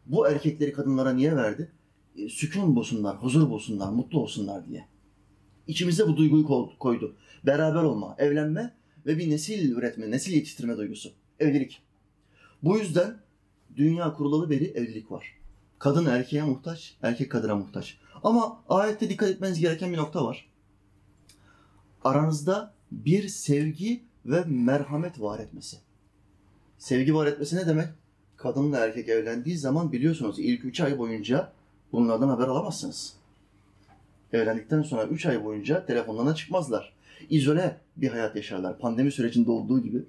Bu 0.07 0.29
erkekleri 0.29 0.73
kadınlara 0.73 1.13
niye 1.13 1.37
verdi? 1.37 1.73
E, 2.17 2.29
Sükun 2.29 2.77
bulsunlar, 2.77 3.17
huzur 3.17 3.51
bulsunlar, 3.51 3.91
mutlu 3.93 4.21
olsunlar 4.21 4.67
diye. 4.67 4.87
İçimize 5.67 6.09
bu 6.09 6.17
duyguyu 6.17 6.45
ko- 6.45 6.79
koydu. 6.79 7.17
Beraber 7.47 7.83
olma, 7.83 8.15
evlenme 8.19 8.75
ve 9.07 9.19
bir 9.19 9.31
nesil 9.31 9.71
üretme, 9.73 10.11
nesil 10.11 10.33
yetiştirme 10.33 10.77
duygusu. 10.77 11.11
Evlilik. 11.41 11.83
Bu 12.63 12.79
yüzden 12.79 13.17
dünya 13.77 14.13
kurulalı 14.13 14.51
beri 14.51 14.65
evlilik 14.65 15.11
var. 15.11 15.27
Kadın 15.79 16.07
erkeğe 16.07 16.43
muhtaç, 16.43 16.97
erkek 17.03 17.31
kadına 17.31 17.57
muhtaç. 17.57 17.99
Ama 18.25 18.63
ayette 18.69 19.11
dikkat 19.11 19.29
etmeniz 19.29 19.61
gereken 19.61 19.93
bir 19.93 19.97
nokta 19.97 20.25
var. 20.25 20.47
Aranızda 22.07 22.73
bir 22.93 23.29
sevgi 23.29 24.03
ve 24.27 24.45
merhamet 24.47 25.21
var 25.21 25.39
etmesi. 25.39 25.77
Sevgi 26.79 27.15
var 27.15 27.27
etmesi 27.27 27.57
ne 27.57 27.67
demek? 27.67 27.89
Kadınla 28.37 28.79
erkek 28.79 29.09
evlendiği 29.09 29.59
zaman 29.59 29.93
biliyorsunuz 29.93 30.39
ilk 30.39 30.65
üç 30.65 30.81
ay 30.81 30.99
boyunca 30.99 31.53
bunlardan 31.93 32.29
haber 32.29 32.49
alamazsınız. 32.49 33.17
Evlendikten 34.33 34.83
sonra 34.83 35.05
üç 35.05 35.27
ay 35.27 35.45
boyunca 35.45 35.87
telefonlarına 35.87 36.35
çıkmazlar. 36.35 36.93
İzole 37.31 37.77
bir 37.97 38.11
hayat 38.11 38.37
yaşarlar. 38.37 38.79
Pandemi 38.79 39.13
sürecinde 39.13 39.51
olduğu 39.51 39.83
gibi. 39.83 40.03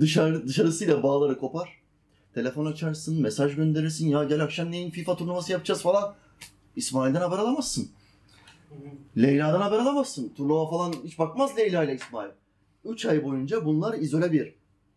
Dışarı, 0.00 0.48
dışarısıyla 0.48 1.02
bağları 1.02 1.38
kopar. 1.38 1.68
Telefon 2.34 2.66
açarsın, 2.66 3.22
mesaj 3.22 3.56
gönderirsin. 3.56 4.08
Ya 4.08 4.24
gel 4.24 4.44
akşamleyin 4.44 4.90
FIFA 4.90 5.16
turnuvası 5.16 5.52
yapacağız 5.52 5.82
falan. 5.82 6.14
İsmail'den 6.76 7.20
haber 7.20 7.38
alamazsın. 7.38 7.90
Leyla'dan 9.16 9.60
haber 9.60 9.78
alamazsın. 9.78 10.28
Turnuva 10.36 10.70
falan 10.70 10.94
hiç 11.04 11.18
bakmaz 11.18 11.58
Leyla 11.58 11.84
ile 11.84 11.94
İsmail. 11.94 12.30
Üç 12.84 13.06
ay 13.06 13.24
boyunca 13.24 13.64
bunlar 13.64 13.98
izole 13.98 14.32
bir 14.32 14.54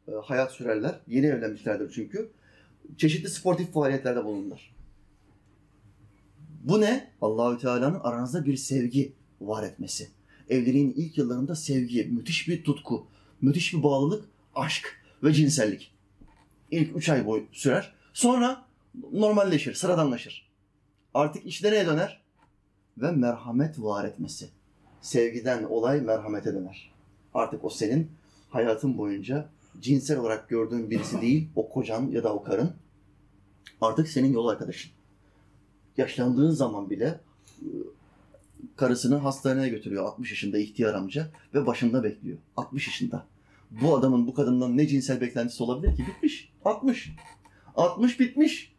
e, 0.07 0.11
hayat 0.23 0.51
sürerler. 0.51 0.99
Yeni 1.07 1.25
evlenmişlerdir 1.25 1.91
çünkü. 1.95 2.31
Çeşitli 2.97 3.29
sportif 3.29 3.73
faaliyetlerde 3.73 4.25
bulunurlar. 4.25 4.75
Bu 6.63 6.81
ne? 6.81 7.11
Allahü 7.21 7.57
Teala'nın 7.57 7.99
aranızda 7.99 8.45
bir 8.45 8.57
sevgi 8.57 9.13
var 9.41 9.63
etmesi. 9.63 10.09
Evliliğin 10.49 10.93
ilk 10.97 11.17
yıllarında 11.17 11.55
sevgi, 11.55 12.03
müthiş 12.05 12.47
bir 12.47 12.63
tutku, 12.63 13.07
müthiş 13.41 13.73
bir 13.73 13.83
bağlılık, 13.83 14.25
aşk 14.55 15.01
ve 15.23 15.33
cinsellik. 15.33 15.93
İlk 16.71 16.97
üç 16.97 17.09
ay 17.09 17.25
boyu 17.25 17.43
sürer. 17.51 17.93
Sonra 18.13 18.65
normalleşir, 19.11 19.73
sıradanlaşır. 19.73 20.49
Artık 21.13 21.45
iş 21.45 21.63
nereye 21.63 21.85
döner? 21.85 22.21
Ve 22.97 23.11
merhamet 23.11 23.79
var 23.79 24.05
etmesi. 24.05 24.49
Sevgiden 25.01 25.63
olay 25.63 26.01
merhamete 26.01 26.53
döner. 26.53 26.91
Artık 27.33 27.65
o 27.65 27.69
senin 27.69 28.11
hayatın 28.49 28.97
boyunca 28.97 29.49
cinsel 29.81 30.19
olarak 30.19 30.49
gördüğün 30.49 30.89
birisi 30.89 31.21
değil, 31.21 31.49
o 31.55 31.69
kocan 31.69 32.07
ya 32.07 32.23
da 32.23 32.33
o 32.33 32.43
karın. 32.43 32.73
Artık 33.81 34.07
senin 34.07 34.33
yol 34.33 34.47
arkadaşın. 34.47 34.91
Yaşlandığın 35.97 36.51
zaman 36.51 36.89
bile 36.89 37.19
e, 37.61 37.67
karısını 38.75 39.15
hastaneye 39.15 39.69
götürüyor 39.69 40.05
60 40.05 40.31
yaşında 40.31 40.57
ihtiyar 40.57 40.93
amca 40.93 41.31
ve 41.53 41.65
başında 41.65 42.03
bekliyor. 42.03 42.37
60 42.57 42.87
yaşında. 42.87 43.25
Bu 43.71 43.95
adamın 43.95 44.27
bu 44.27 44.33
kadından 44.33 44.77
ne 44.77 44.87
cinsel 44.87 45.21
beklentisi 45.21 45.63
olabilir 45.63 45.95
ki? 45.95 46.05
Bitmiş. 46.07 46.53
60. 46.65 47.11
60 47.75 48.19
bitmiş. 48.19 48.75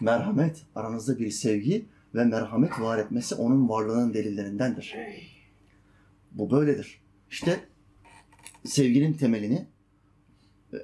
Merhamet, 0.00 0.62
aranızda 0.74 1.18
bir 1.18 1.30
sevgi 1.30 1.86
ve 2.14 2.24
merhamet 2.24 2.80
var 2.80 2.98
etmesi 2.98 3.34
onun 3.34 3.68
varlığının 3.68 4.14
delillerindendir. 4.14 4.94
Bu 6.32 6.50
böyledir. 6.50 7.00
İşte 7.30 7.60
sevginin 8.64 9.12
temelini, 9.12 9.66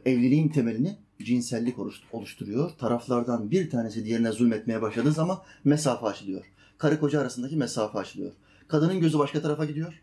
evliliğin 0.04 0.48
temelini 0.48 0.96
cinsellik 1.22 1.76
oluşturuyor. 2.12 2.70
Taraflardan 2.70 3.50
bir 3.50 3.70
tanesi 3.70 4.04
diğerine 4.04 4.32
zulmetmeye 4.32 4.82
başladığı 4.82 5.12
zaman 5.12 5.38
mesafe 5.64 6.06
açılıyor. 6.06 6.44
Karı 6.78 7.00
koca 7.00 7.20
arasındaki 7.20 7.56
mesafe 7.56 7.98
açılıyor. 7.98 8.32
Kadının 8.68 9.00
gözü 9.00 9.18
başka 9.18 9.42
tarafa 9.42 9.64
gidiyor. 9.64 10.02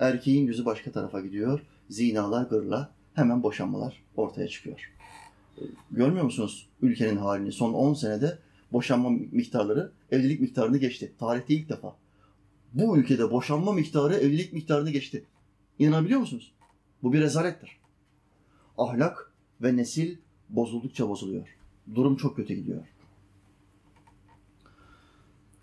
Erkeğin 0.00 0.46
gözü 0.46 0.64
başka 0.64 0.92
tarafa 0.92 1.20
gidiyor. 1.20 1.60
Zinalar, 1.90 2.44
gırla, 2.44 2.92
hemen 3.14 3.42
boşanmalar 3.42 4.02
ortaya 4.16 4.48
çıkıyor. 4.48 4.92
Görmüyor 5.90 6.24
musunuz 6.24 6.68
ülkenin 6.82 7.16
halini? 7.16 7.52
Son 7.52 7.72
10 7.72 7.94
senede 7.94 8.38
boşanma 8.72 9.10
miktarları 9.10 9.92
evlilik 10.10 10.40
miktarını 10.40 10.78
geçti. 10.78 11.12
Tarihte 11.18 11.54
ilk 11.54 11.68
defa. 11.68 11.96
Bu 12.74 12.98
ülkede 12.98 13.30
boşanma 13.30 13.72
miktarı 13.72 14.14
evlilik 14.14 14.52
miktarını 14.52 14.90
geçti. 14.90 15.24
İnanabiliyor 15.78 16.20
musunuz? 16.20 16.52
Bu 17.02 17.12
bir 17.12 17.20
rezalettir. 17.20 17.80
Ahlak 18.78 19.32
ve 19.62 19.76
nesil 19.76 20.16
bozuldukça 20.48 21.08
bozuluyor. 21.08 21.56
Durum 21.94 22.16
çok 22.16 22.36
kötü 22.36 22.54
gidiyor. 22.54 22.84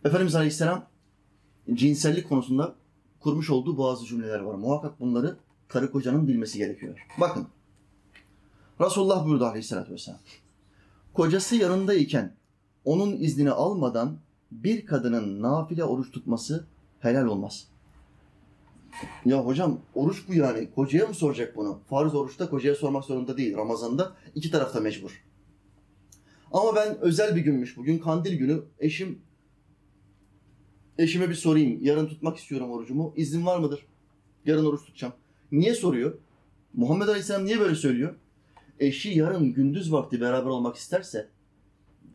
Efendimiz 0.06 0.36
Aleyhisselam 0.36 0.88
cinsellik 1.74 2.30
konusunda 2.30 2.76
kurmuş 3.20 3.50
olduğu 3.50 3.78
bazı 3.78 4.06
cümleler 4.06 4.40
var. 4.40 4.56
Muhakkak 4.56 5.00
bunları 5.00 5.38
karı 5.68 5.92
kocanın 5.92 6.28
bilmesi 6.28 6.58
gerekiyor. 6.58 7.08
Bakın. 7.20 7.48
Resulullah 8.82 9.26
buyurdu 9.26 9.46
Aleyhisselatü 9.46 9.94
Vesselam. 9.94 10.20
Kocası 11.14 11.56
yanındayken 11.56 12.37
onun 12.88 13.18
iznini 13.18 13.52
almadan 13.52 14.18
bir 14.52 14.86
kadının 14.86 15.42
nafile 15.42 15.84
oruç 15.84 16.12
tutması 16.12 16.68
helal 17.00 17.26
olmaz. 17.26 17.68
Ya 19.26 19.46
hocam 19.46 19.80
oruç 19.96 20.28
bu 20.28 20.34
yani. 20.34 20.72
Kocaya 20.76 21.08
mı 21.08 21.14
soracak 21.14 21.56
bunu? 21.56 21.80
Farz 21.90 22.16
oruçta 22.16 22.50
kocaya 22.50 22.76
sormak 22.76 23.06
zorunda 23.06 23.38
değil. 23.38 23.58
Ramazan'da 23.58 24.14
iki 24.36 24.52
tarafta 24.52 24.80
mecbur. 24.80 25.24
Ama 26.52 26.76
ben 26.76 26.98
özel 27.02 27.36
bir 27.36 27.42
günmüş. 27.42 27.78
Bugün 27.78 28.00
kandil 28.00 28.38
günü. 28.38 28.62
Eşim 28.80 29.20
eşime 30.98 31.30
bir 31.30 31.36
sorayım. 31.36 31.80
Yarın 31.82 32.08
tutmak 32.08 32.38
istiyorum 32.38 32.72
orucumu. 32.72 33.14
İzin 33.16 33.46
var 33.46 33.60
mıdır? 33.60 33.86
Yarın 34.46 34.66
oruç 34.66 34.86
tutacağım. 34.86 35.14
Niye 35.52 35.74
soruyor? 35.76 36.18
Muhammed 36.74 37.08
Aleyhisselam 37.08 37.46
niye 37.46 37.60
böyle 37.60 37.76
söylüyor? 37.76 38.16
Eşi 38.80 39.10
yarın 39.10 39.54
gündüz 39.54 39.92
vakti 39.92 40.22
beraber 40.22 40.50
olmak 40.50 40.76
isterse, 40.76 41.30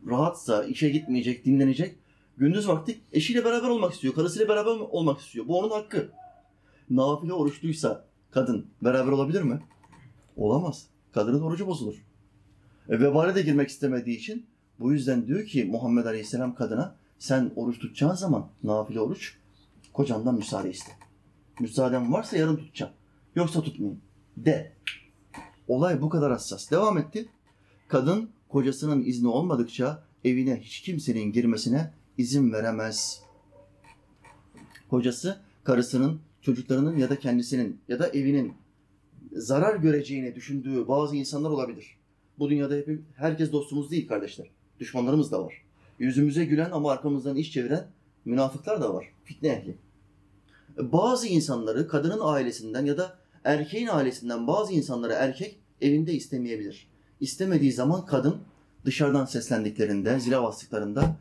rahatsa, 0.09 0.63
işe 0.63 0.89
gitmeyecek, 0.89 1.45
dinlenecek, 1.45 1.95
gündüz 2.37 2.67
vakti 2.67 3.01
eşiyle 3.11 3.45
beraber 3.45 3.67
olmak 3.67 3.93
istiyor, 3.93 4.15
karısıyla 4.15 4.47
beraber 4.47 4.71
olmak 4.71 5.19
istiyor. 5.19 5.47
Bu 5.47 5.59
onun 5.59 5.69
hakkı. 5.69 6.11
Nafile 6.89 7.33
oruçluysa 7.33 8.05
kadın 8.31 8.67
beraber 8.81 9.11
olabilir 9.11 9.41
mi? 9.41 9.61
Olamaz. 10.35 10.87
Kadının 11.11 11.41
orucu 11.41 11.67
bozulur. 11.67 12.03
E, 12.89 12.99
vebale 12.99 13.35
de 13.35 13.41
girmek 13.41 13.69
istemediği 13.69 14.17
için 14.17 14.45
bu 14.79 14.93
yüzden 14.93 15.27
diyor 15.27 15.45
ki 15.45 15.65
Muhammed 15.65 16.05
Aleyhisselam 16.05 16.55
kadına 16.55 16.95
sen 17.19 17.51
oruç 17.55 17.79
tutacağın 17.79 18.15
zaman 18.15 18.49
nafile 18.63 18.99
oruç 18.99 19.37
kocandan 19.93 20.35
müsaade 20.35 20.69
iste. 20.69 20.91
Müsaaden 21.59 22.13
varsa 22.13 22.37
yarın 22.37 22.55
tutacağım. 22.55 22.91
Yoksa 23.35 23.61
tutmayayım. 23.61 24.01
De. 24.37 24.73
Olay 25.67 26.01
bu 26.01 26.09
kadar 26.09 26.31
hassas. 26.31 26.71
Devam 26.71 26.97
etti. 26.97 27.29
Kadın 27.87 28.29
kocasının 28.53 29.05
izni 29.05 29.27
olmadıkça 29.27 30.03
evine 30.23 30.59
hiç 30.59 30.81
kimsenin 30.81 31.31
girmesine 31.31 31.93
izin 32.17 32.53
veremez. 32.53 33.21
Kocası 34.89 35.39
karısının, 35.63 36.19
çocuklarının 36.41 36.97
ya 36.97 37.09
da 37.09 37.19
kendisinin 37.19 37.79
ya 37.87 37.99
da 37.99 38.07
evinin 38.07 38.53
zarar 39.31 39.75
göreceğini 39.75 40.35
düşündüğü 40.35 40.87
bazı 40.87 41.15
insanlar 41.15 41.49
olabilir. 41.49 41.97
Bu 42.39 42.49
dünyada 42.49 42.75
hep 42.75 42.99
herkes 43.15 43.51
dostumuz 43.51 43.91
değil 43.91 44.07
kardeşler. 44.07 44.47
Düşmanlarımız 44.79 45.31
da 45.31 45.45
var. 45.45 45.53
Yüzümüze 45.99 46.45
gülen 46.45 46.71
ama 46.71 46.91
arkamızdan 46.91 47.35
iş 47.35 47.51
çeviren 47.51 47.87
münafıklar 48.25 48.81
da 48.81 48.93
var. 48.93 49.05
Fitne 49.23 49.49
ehli. 49.49 49.77
Bazı 50.91 51.27
insanları 51.27 51.87
kadının 51.87 52.19
ailesinden 52.21 52.85
ya 52.85 52.97
da 52.97 53.17
erkeğin 53.43 53.87
ailesinden 53.87 54.47
bazı 54.47 54.73
insanları 54.73 55.13
erkek 55.13 55.59
evinde 55.81 56.13
istemeyebilir. 56.13 56.92
İstemediği 57.23 57.71
zaman 57.71 58.05
kadın 58.05 58.37
dışarıdan 58.85 59.25
seslendiklerinde, 59.25 60.19
zile 60.19 60.41
bastıklarında 60.41 61.17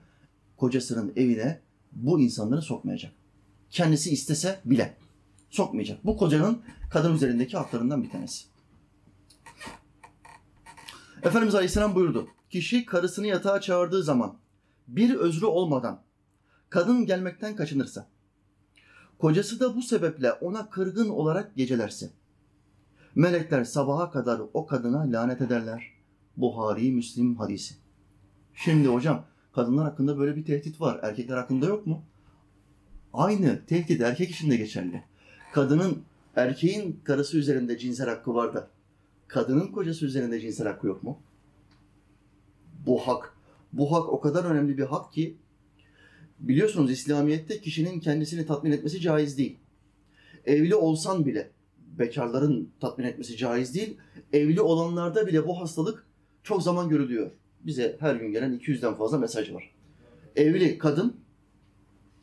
kocasının 0.57 1.13
evine 1.17 1.61
bu 1.93 2.21
insanları 2.21 2.63
sokmayacak. 2.63 3.13
Kendisi 3.71 4.11
istese 4.11 4.61
bile 4.65 4.97
sokmayacak. 5.51 6.05
Bu 6.05 6.17
kocanın 6.17 6.63
kadın 6.91 7.15
üzerindeki 7.15 7.57
haklarından 7.57 8.03
bir 8.03 8.11
tanesi. 8.11 8.45
Efendimiz 11.23 11.55
Aleyhisselam 11.55 11.95
buyurdu. 11.95 12.29
Kişi 12.51 12.87
karısını 12.87 13.27
yatağa 13.27 13.61
çağırdığı 13.61 14.03
zaman 14.03 14.37
bir 14.89 15.15
özrü 15.15 15.47
olmadan 15.47 16.03
kadın 16.71 17.07
gelmekten 17.07 17.57
kaçınırsa, 17.57 18.07
kocası 19.19 19.61
da 19.61 19.77
bu 19.77 19.83
sebeple 19.83 20.33
ona 20.33 20.71
kırgın 20.71 21.09
olarak 21.09 21.57
gecelerse, 21.57 22.11
melekler 23.15 23.65
sabaha 23.65 24.11
kadar 24.11 24.41
o 24.55 24.67
kadına 24.67 25.13
lanet 25.13 25.41
ederler. 25.41 25.92
Buhari 26.37 26.93
Müslim 26.93 27.37
hadisi. 27.37 27.75
Şimdi 28.55 28.89
hocam 28.89 29.25
kadınlar 29.53 29.85
hakkında 29.85 30.19
böyle 30.19 30.37
bir 30.37 30.45
tehdit 30.45 30.81
var. 30.81 31.01
Erkekler 31.03 31.37
hakkında 31.37 31.67
yok 31.67 31.87
mu? 31.87 32.05
Aynı 33.13 33.67
tehdit 33.67 34.01
erkek 34.01 34.31
için 34.31 34.51
de 34.51 34.57
geçerli. 34.57 35.05
Kadının, 35.53 36.03
erkeğin 36.37 37.01
karısı 37.05 37.39
üzerinde 37.39 37.79
cinsel 37.79 38.09
hakkı 38.09 38.35
var 38.35 38.55
da 38.55 38.69
kadının 39.29 39.67
kocası 39.67 40.07
üzerinde 40.07 40.41
cinsel 40.41 40.67
hakkı 40.67 40.87
yok 40.87 41.03
mu? 41.03 41.19
Bu 42.87 42.99
hak. 42.99 43.37
Bu 43.73 43.93
hak 43.93 44.09
o 44.09 44.21
kadar 44.21 44.45
önemli 44.45 44.79
bir 44.79 44.83
hak 44.83 45.13
ki 45.13 45.37
biliyorsunuz 46.39 46.91
İslamiyet'te 46.91 47.61
kişinin 47.61 48.01
kendisini 48.01 48.47
tatmin 48.47 48.73
etmesi 48.73 49.01
caiz 49.01 49.39
değil. 49.39 49.59
Evli 50.45 50.75
olsan 50.75 51.27
bile 51.27 51.51
bekarların 51.99 52.73
tatmin 52.81 53.05
etmesi 53.05 53.37
caiz 53.37 53.75
değil. 53.75 53.97
Evli 54.33 54.61
olanlarda 54.61 55.27
bile 55.27 55.47
bu 55.47 55.61
hastalık 55.61 56.07
çok 56.43 56.63
zaman 56.63 56.89
görülüyor. 56.89 57.31
Bize 57.61 57.97
her 58.01 58.15
gün 58.15 58.33
gelen 58.33 58.59
200'den 58.59 58.95
fazla 58.95 59.19
mesaj 59.19 59.53
var. 59.53 59.71
Evli 60.37 60.79
kadın 60.79 61.17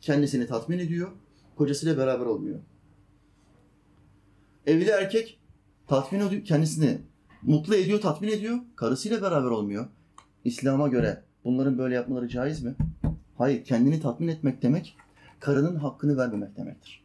kendisini 0.00 0.46
tatmin 0.46 0.78
ediyor, 0.78 1.08
kocasıyla 1.56 1.98
beraber 1.98 2.26
olmuyor. 2.26 2.58
Evli 4.66 4.90
erkek 4.90 5.38
tatmin 5.88 6.20
ediyor, 6.20 6.44
kendisini 6.44 6.98
mutlu 7.42 7.74
ediyor, 7.74 8.00
tatmin 8.00 8.28
ediyor. 8.28 8.58
Karısıyla 8.76 9.22
beraber 9.22 9.50
olmuyor. 9.50 9.86
İslam'a 10.44 10.88
göre 10.88 11.22
bunların 11.44 11.78
böyle 11.78 11.94
yapmaları 11.94 12.28
caiz 12.28 12.62
mi? 12.62 12.74
Hayır, 13.38 13.64
kendini 13.64 14.00
tatmin 14.00 14.28
etmek 14.28 14.62
demek, 14.62 14.96
karının 15.40 15.76
hakkını 15.76 16.16
vermemek 16.16 16.56
demektir. 16.56 17.02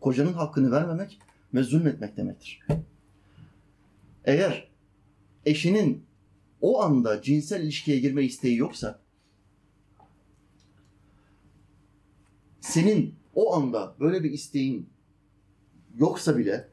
Kocanın 0.00 0.32
hakkını 0.32 0.72
vermemek 0.72 1.18
ve 1.54 1.62
zulmetmek 1.62 2.16
demektir. 2.16 2.60
Eğer 4.24 4.68
eşinin 5.46 6.07
o 6.60 6.82
anda 6.82 7.22
cinsel 7.22 7.62
ilişkiye 7.62 7.98
girme 7.98 8.24
isteği 8.24 8.56
yoksa, 8.56 9.00
senin 12.60 13.14
o 13.34 13.54
anda 13.54 13.94
böyle 14.00 14.24
bir 14.24 14.30
isteğin 14.30 14.88
yoksa 15.98 16.38
bile, 16.38 16.68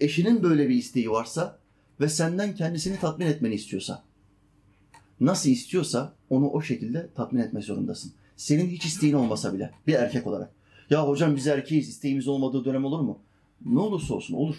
eşinin 0.00 0.42
böyle 0.42 0.68
bir 0.68 0.74
isteği 0.74 1.10
varsa 1.10 1.58
ve 2.00 2.08
senden 2.08 2.54
kendisini 2.54 3.00
tatmin 3.00 3.26
etmeni 3.26 3.54
istiyorsa, 3.54 4.04
nasıl 5.20 5.50
istiyorsa 5.50 6.14
onu 6.30 6.50
o 6.50 6.62
şekilde 6.62 7.08
tatmin 7.14 7.40
etmek 7.40 7.64
zorundasın. 7.64 8.12
Senin 8.36 8.68
hiç 8.68 8.84
isteğin 8.84 9.14
olmasa 9.14 9.54
bile 9.54 9.70
bir 9.86 9.94
erkek 9.94 10.26
olarak. 10.26 10.50
Ya 10.90 11.08
hocam 11.08 11.36
biz 11.36 11.46
erkeğiz, 11.46 11.88
isteğimiz 11.88 12.28
olmadığı 12.28 12.64
dönem 12.64 12.84
olur 12.84 13.00
mu? 13.00 13.18
Ne 13.64 13.78
olursa 13.78 14.14
olsun 14.14 14.34
olur. 14.34 14.56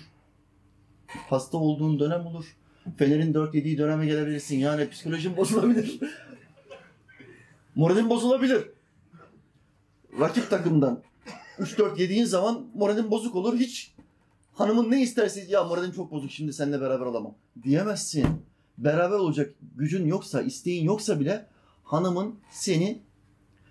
Hasta 1.07 1.57
olduğun 1.57 1.99
dönem 1.99 2.26
olur. 2.26 2.57
Fener'in 2.98 3.34
dört 3.34 3.56
yediği 3.56 3.78
döneme 3.78 4.06
gelebilirsin. 4.06 4.58
Yani 4.58 4.90
psikolojin 4.90 5.38
bozulabilir. 5.38 6.00
Moralin 7.76 8.10
bozulabilir. 8.10 8.70
Rakip 10.20 10.50
takımdan 10.50 11.04
3-4 11.60 12.02
yediğin 12.02 12.26
zaman 12.26 12.68
moralin 12.74 13.12
bozuk 13.12 13.36
olur. 13.36 13.60
Hiç 13.60 13.94
hanımın 14.54 14.92
ne 14.92 15.02
isterse 15.02 15.46
ya 15.50 15.64
moralin 15.64 15.92
çok 15.92 16.12
bozuk 16.12 16.32
şimdi 16.32 16.54
seninle 16.54 16.82
beraber 16.82 17.06
olamam 17.06 17.36
diyemezsin. 17.64 18.28
Beraber 18.78 19.16
olacak 19.16 19.56
gücün 19.76 20.06
yoksa, 20.06 20.42
isteğin 20.42 20.86
yoksa 20.86 21.20
bile 21.20 21.46
hanımın 21.84 22.36
seni 22.52 23.02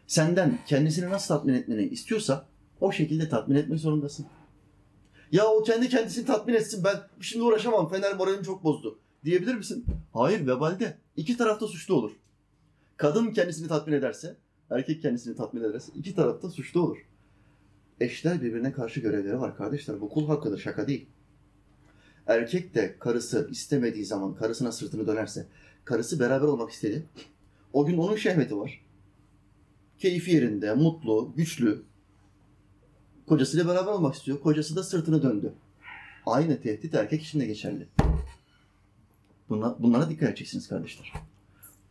senden 0.07 0.59
kendisini 0.66 1.11
nasıl 1.11 1.35
tatmin 1.35 1.55
etmeni 1.55 1.83
istiyorsa 1.83 2.47
o 2.81 2.93
şekilde 2.93 3.29
tatmin 3.29 3.57
etmek 3.57 3.81
zorundasın. 3.81 4.27
Ya 5.33 5.47
o 5.47 5.62
kendi 5.62 5.89
kendisini 5.89 6.27
tatmin 6.27 6.55
etsin 6.55 6.85
ben 6.85 6.97
şimdi 7.21 7.45
uğraşamam 7.45 7.89
Fener 7.89 8.16
moralim 8.16 8.43
çok 8.43 8.64
bozdu 8.64 8.99
diyebilir 9.25 9.55
misin? 9.55 9.85
Hayır 10.12 10.47
vebalde. 10.47 10.99
İki 11.16 11.37
tarafta 11.37 11.66
suçlu 11.66 11.95
olur. 11.95 12.12
Kadın 12.97 13.31
kendisini 13.31 13.69
tatmin 13.69 13.95
ederse, 13.95 14.37
erkek 14.71 15.03
kendisini 15.03 15.37
tatmin 15.37 15.62
ederse 15.62 15.93
iki 15.97 16.14
tarafta 16.14 16.51
suçlu 16.51 16.83
olur. 16.83 16.99
Eşler 18.01 18.43
birbirine 18.43 18.73
karşı 18.73 19.01
görevleri 19.01 19.41
var 19.41 19.57
kardeşler. 19.57 20.01
Bu 20.01 20.09
kul 20.09 20.27
hakkıdır 20.27 20.59
şaka 20.59 20.89
değil. 20.89 21.07
Erkek 22.27 22.75
de 22.75 22.97
karısı 22.99 23.49
istemediği 23.51 24.05
zaman 24.05 24.35
karısına 24.35 24.73
sırtını 24.73 25.07
dönerse, 25.07 25.47
karısı 25.85 26.21
beraber 26.21 26.47
olmak 26.47 26.71
istedi. 26.71 27.07
O 27.73 27.87
gün 27.87 27.99
onun 27.99 28.16
şehveti 28.16 28.57
var. 28.57 28.85
Keyfi 29.99 30.31
yerinde, 30.31 30.75
mutlu, 30.75 31.33
güçlü. 31.37 31.83
Kocasıyla 33.27 33.69
beraber 33.69 33.93
olmak 33.93 34.14
istiyor. 34.14 34.41
Kocası 34.41 34.77
da 34.77 34.83
sırtını 34.83 35.23
döndü. 35.23 35.53
Aynı 36.27 36.61
tehdit 36.61 36.95
erkek 36.95 37.23
için 37.23 37.41
de 37.41 37.47
geçerli. 37.47 37.89
Buna, 39.49 39.82
bunlara 39.82 40.11
dikkat 40.11 40.28
edeceksiniz 40.28 40.68
kardeşler. 40.68 41.12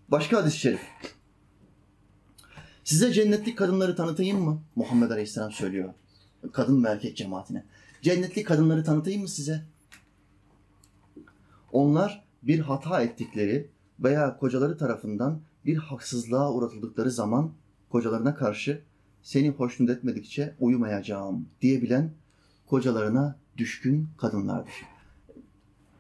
Başka 0.10 0.38
hadis-i 0.38 0.58
şerif. 0.58 0.82
Size 2.84 3.14
cennetlik 3.14 3.58
kadınları 3.58 3.96
tanıtayım 3.96 4.42
mı? 4.42 4.62
Muhammed 4.76 5.12
Aleyhisselam 5.12 5.52
söylüyor. 5.52 5.94
Kadın 6.54 6.84
ve 6.84 6.90
erkek 6.90 7.18
cemaatine. 7.18 7.66
Cennetlik 8.02 8.48
kadınları 8.48 8.84
tanıtayım 8.84 9.22
mı 9.22 9.28
size? 9.28 9.64
Onlar 11.72 12.24
bir 12.44 12.60
hata 12.60 13.02
ettikleri 13.02 13.70
veya 14.00 14.38
kocaları 14.38 14.78
tarafından 14.78 15.42
bir 15.66 15.78
haksızlığa 15.78 16.54
uğratıldıkları 16.54 17.12
zaman 17.12 17.52
kocalarına 17.90 18.36
karşı 18.36 18.82
seni 19.24 19.50
hoşnut 19.50 19.90
etmedikçe 19.90 20.56
uyumayacağım 20.60 21.50
diyebilen 21.62 22.12
kocalarına 22.68 23.40
düşkün 23.58 24.08
kadınlardır. 24.18 24.74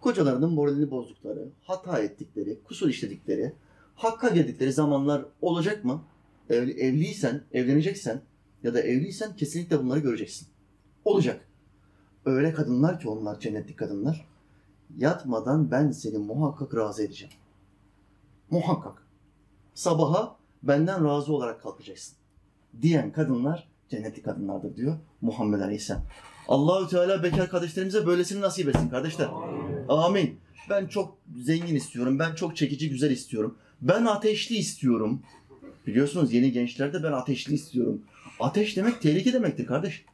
Kocalarının 0.08 0.53
moralini 0.53 0.91
bozdukları, 0.91 1.49
hata 1.62 1.99
ettikleri, 1.99 2.64
kusur 2.64 2.89
işledikleri, 2.89 3.53
hakka 3.95 4.30
girdikleri 4.30 4.74
zamanlar 4.74 5.26
olacak 5.41 5.86
mı? 5.86 6.03
Evli, 6.49 6.72
evliysen, 6.72 7.43
evleneceksen 7.51 8.22
ya 8.64 8.74
da 8.74 8.82
evliysen 8.82 9.36
kesinlikle 9.36 9.80
bunları 9.80 9.99
göreceksin. 9.99 10.47
Olacak. 11.05 11.47
Öyle 12.26 12.53
kadınlar 12.53 12.99
ki 12.99 13.10
onlar 13.10 13.39
cennetlik 13.39 13.80
kadınlar. 13.80 14.28
Yatmadan 14.97 15.72
ben 15.72 15.91
seni 15.91 16.18
muhakkak 16.18 16.76
razı 16.76 17.03
edeceğim. 17.03 17.34
Muhakkak. 18.49 19.08
Sabaha 19.74 20.36
benden 20.64 21.05
razı 21.05 21.34
olarak 21.34 21.62
kalkacaksın. 21.62 22.16
Diyen 22.82 23.12
kadınlar 23.12 23.68
cennetlik 23.89 24.26
kadınlardır 24.26 24.76
diyor 24.76 24.97
Muhammed 25.22 25.60
Aleyhisselam. 25.60 26.03
Allahü 26.47 26.89
Teala 26.89 27.24
bekar 27.24 27.49
kardeşlerimize 27.49 28.05
böylesini 28.05 28.41
nasip 28.41 28.70
etsin 28.70 28.89
kardeşler. 28.89 29.26
Amin. 29.26 29.77
Ben 30.70 30.88
çok 30.88 31.18
zengin 31.38 31.76
istiyorum. 31.76 32.20
Ben 32.20 32.36
çok 32.36 32.58
çekici, 32.58 32.90
güzel 32.90 33.12
istiyorum. 33.12 33.58
Ben 33.82 34.06
ateşli 34.06 34.56
istiyorum. 34.56 35.24
Biliyorsunuz 35.88 36.34
yeni 36.34 36.52
gençlerde 36.52 37.04
ben 37.04 37.12
ateşli 37.12 37.54
istiyorum. 37.54 38.02
Ateş 38.40 38.78
demek 38.78 39.02
tehlike 39.02 39.34
demektir 39.34 39.66
kardeş. 39.66 40.06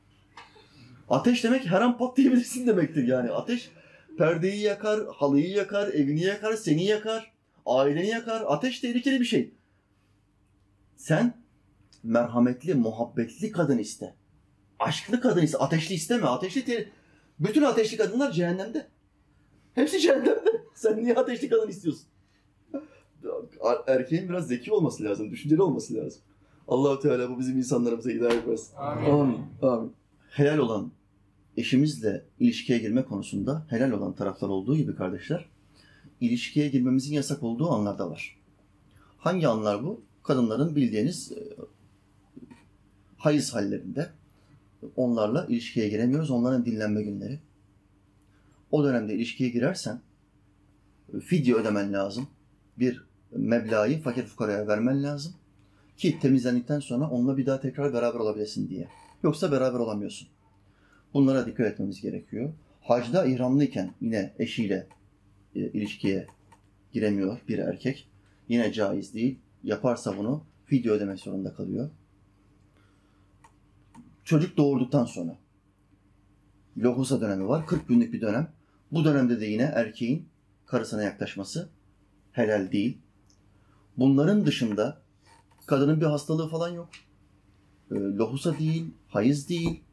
Ateş 1.10 1.44
demek 1.44 1.66
her 1.66 1.82
an 1.82 1.98
patlayabilirsin 1.98 2.68
demektir 2.68 3.08
yani. 3.08 3.32
Ateş 3.32 3.70
perdeyi 4.18 4.62
yakar, 4.62 5.00
halıyı 5.16 5.50
yakar, 5.50 5.88
evini 5.88 6.22
yakar, 6.22 6.54
seni 6.54 6.86
yakar, 6.86 7.32
aileni 7.66 8.08
yakar. 8.08 8.44
Ateş 8.48 8.80
tehlikeli 8.80 9.20
bir 9.20 9.26
şey. 9.26 9.52
Sen 10.98 11.34
merhametli, 12.04 12.74
muhabbetli 12.74 13.52
kadın 13.52 13.78
iste. 13.78 14.16
Aşklı 14.80 15.22
kadın 15.22 15.42
iste. 15.42 15.58
Ateşli 15.58 15.96
isteme. 15.96 16.28
Ateşli 16.28 16.66
te- 16.66 16.90
Bütün 17.40 17.62
ateşli 17.62 17.98
kadınlar 17.98 18.32
cehennemde. 18.32 18.88
Hepsi 19.76 20.00
cehennemde. 20.00 20.44
Sen 20.76 21.04
niye 21.04 21.16
ateşli 21.16 21.50
kadın 21.50 21.68
istiyorsun? 21.68 22.06
Erkeğin 23.88 24.30
biraz 24.30 24.48
zeki 24.48 24.72
olması 24.72 25.04
lazım, 25.04 25.32
düşünceli 25.32 25.62
olması 25.62 25.94
lazım. 25.94 26.22
Allahu 26.68 27.00
Teala 27.00 27.30
bu 27.30 27.40
bizim 27.40 27.58
insanlarımıza 27.58 28.10
hidayet 28.10 28.48
versin. 28.48 28.76
Amin. 28.78 29.10
Amin. 29.10 29.40
Amin. 29.62 29.94
Helal 30.30 30.58
olan 30.58 30.92
eşimizle 31.58 32.26
ilişkiye 32.40 32.80
girme 32.80 33.06
konusunda 33.06 33.66
helal 33.70 33.92
olan 33.92 34.14
taraflar 34.14 34.50
olduğu 34.50 34.76
gibi 34.76 34.96
kardeşler, 34.96 35.50
ilişkiye 36.22 36.68
girmemizin 36.68 37.14
yasak 37.14 37.44
olduğu 37.44 37.70
anlar 37.70 38.00
da 38.00 38.10
var. 38.10 38.38
Hangi 39.18 39.48
anlar 39.48 39.84
bu? 39.84 40.02
Kadınların 40.24 40.76
bildiğiniz 40.76 41.32
e, 41.32 41.42
hayız 43.18 43.54
hallerinde 43.54 44.10
onlarla 44.96 45.46
ilişkiye 45.46 45.90
giremiyoruz. 45.90 46.32
Onların 46.32 46.66
dinlenme 46.66 47.04
günleri. 47.04 47.40
O 48.74 48.84
dönemde 48.84 49.14
ilişkiye 49.14 49.50
girersen 49.50 50.02
fidye 51.22 51.56
ödemen 51.56 51.94
lazım. 51.94 52.28
Bir 52.80 53.04
meblağı 53.32 54.00
fakir 54.02 54.24
fukaraya 54.24 54.68
vermen 54.68 55.04
lazım. 55.04 55.34
Ki 55.98 56.20
temizlendikten 56.20 56.80
sonra 56.80 57.10
onunla 57.10 57.38
bir 57.38 57.46
daha 57.46 57.62
tekrar 57.62 57.94
beraber 57.94 58.20
olabilesin 58.20 58.70
diye. 58.70 58.88
Yoksa 59.24 59.52
beraber 59.52 59.80
olamıyorsun. 59.80 60.28
Bunlara 61.14 61.46
dikkat 61.46 61.68
etmemiz 61.68 62.02
gerekiyor. 62.02 62.54
Hacda 62.82 63.26
ihramlıyken 63.26 63.94
yine 64.02 64.34
eşiyle 64.40 64.88
e, 65.56 65.60
ilişkiye 65.60 66.28
giremiyor 66.92 67.38
bir 67.48 67.58
erkek. 67.60 68.08
Yine 68.50 68.74
caiz 68.74 69.14
değil. 69.14 69.40
Yaparsa 69.64 70.18
bunu 70.18 70.44
fidye 70.66 70.92
ödemek 70.92 71.20
zorunda 71.20 71.54
kalıyor. 71.54 71.90
Çocuk 74.24 74.58
doğurduktan 74.58 75.06
sonra 75.06 75.38
lohusa 76.78 77.22
dönemi 77.22 77.48
var. 77.48 77.68
40 77.68 77.88
günlük 77.88 78.14
bir 78.14 78.22
dönem. 78.22 78.63
Bu 78.94 79.06
dönemde 79.06 79.40
de 79.42 79.46
yine 79.46 79.64
erkeğin 79.64 80.30
karısına 80.66 81.04
yaklaşması 81.04 81.70
helal 82.32 82.72
değil. 82.72 82.98
Bunların 83.98 84.46
dışında 84.46 85.02
kadının 85.66 86.02
bir 86.02 86.06
hastalığı 86.06 86.50
falan 86.50 86.70
yok. 86.70 86.90
E, 87.92 87.96
lohusa 87.96 88.60
değil, 88.60 88.86
hayız 89.08 89.50
değil. 89.50 89.84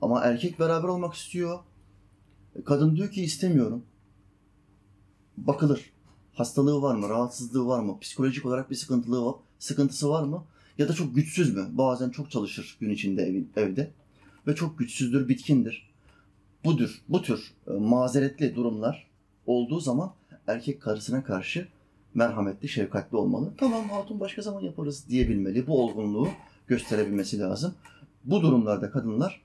Ama 0.00 0.24
erkek 0.24 0.60
beraber 0.60 0.88
olmak 0.88 1.14
istiyor. 1.14 1.58
E, 2.56 2.64
Kadın 2.64 2.96
diyor 2.96 3.10
ki 3.10 3.24
istemiyorum. 3.24 3.84
Bakılır. 5.36 5.92
Hastalığı 6.34 6.82
var 6.82 6.94
mı? 6.94 7.08
Rahatsızlığı 7.08 7.66
var 7.66 7.82
mı? 7.82 7.98
Psikolojik 8.00 8.46
olarak 8.46 8.70
bir 8.70 8.76
sıkıntılığı 8.76 9.24
var, 9.24 9.34
sıkıntısı 9.58 10.10
var 10.10 10.22
mı? 10.22 10.44
Ya 10.78 10.88
da 10.88 10.92
çok 10.92 11.14
güçsüz 11.14 11.54
mü? 11.54 11.68
Bazen 11.72 12.10
çok 12.10 12.30
çalışır 12.30 12.76
gün 12.80 12.90
içinde 12.90 13.22
evin, 13.22 13.52
evde 13.56 13.92
ve 14.46 14.54
çok 14.54 14.78
güçsüzdür, 14.78 15.28
bitkindir. 15.28 15.93
Budur, 16.64 17.02
bu 17.08 17.22
tür 17.22 17.54
e, 17.66 17.70
mazeretli 17.70 18.54
durumlar 18.54 19.06
olduğu 19.46 19.80
zaman 19.80 20.12
erkek 20.46 20.82
karısına 20.82 21.24
karşı 21.24 21.68
merhametli, 22.14 22.68
şefkatli 22.68 23.16
olmalı. 23.16 23.52
Tamam 23.58 23.88
hatun 23.88 24.20
başka 24.20 24.42
zaman 24.42 24.60
yaparız 24.60 25.08
diyebilmeli. 25.08 25.66
Bu 25.66 25.84
olgunluğu 25.84 26.28
gösterebilmesi 26.66 27.38
lazım. 27.38 27.74
Bu 28.24 28.42
durumlarda 28.42 28.90
kadınlar 28.90 29.42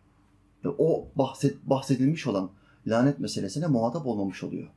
e, 0.66 0.68
o 0.68 1.08
bahset, 1.16 1.58
bahsedilmiş 1.64 2.28
olan 2.28 2.50
lanet 2.88 3.20
meselesine 3.20 3.68
muhatap 3.68 4.06
olmamış 4.06 4.44
oluyor. 4.44 4.68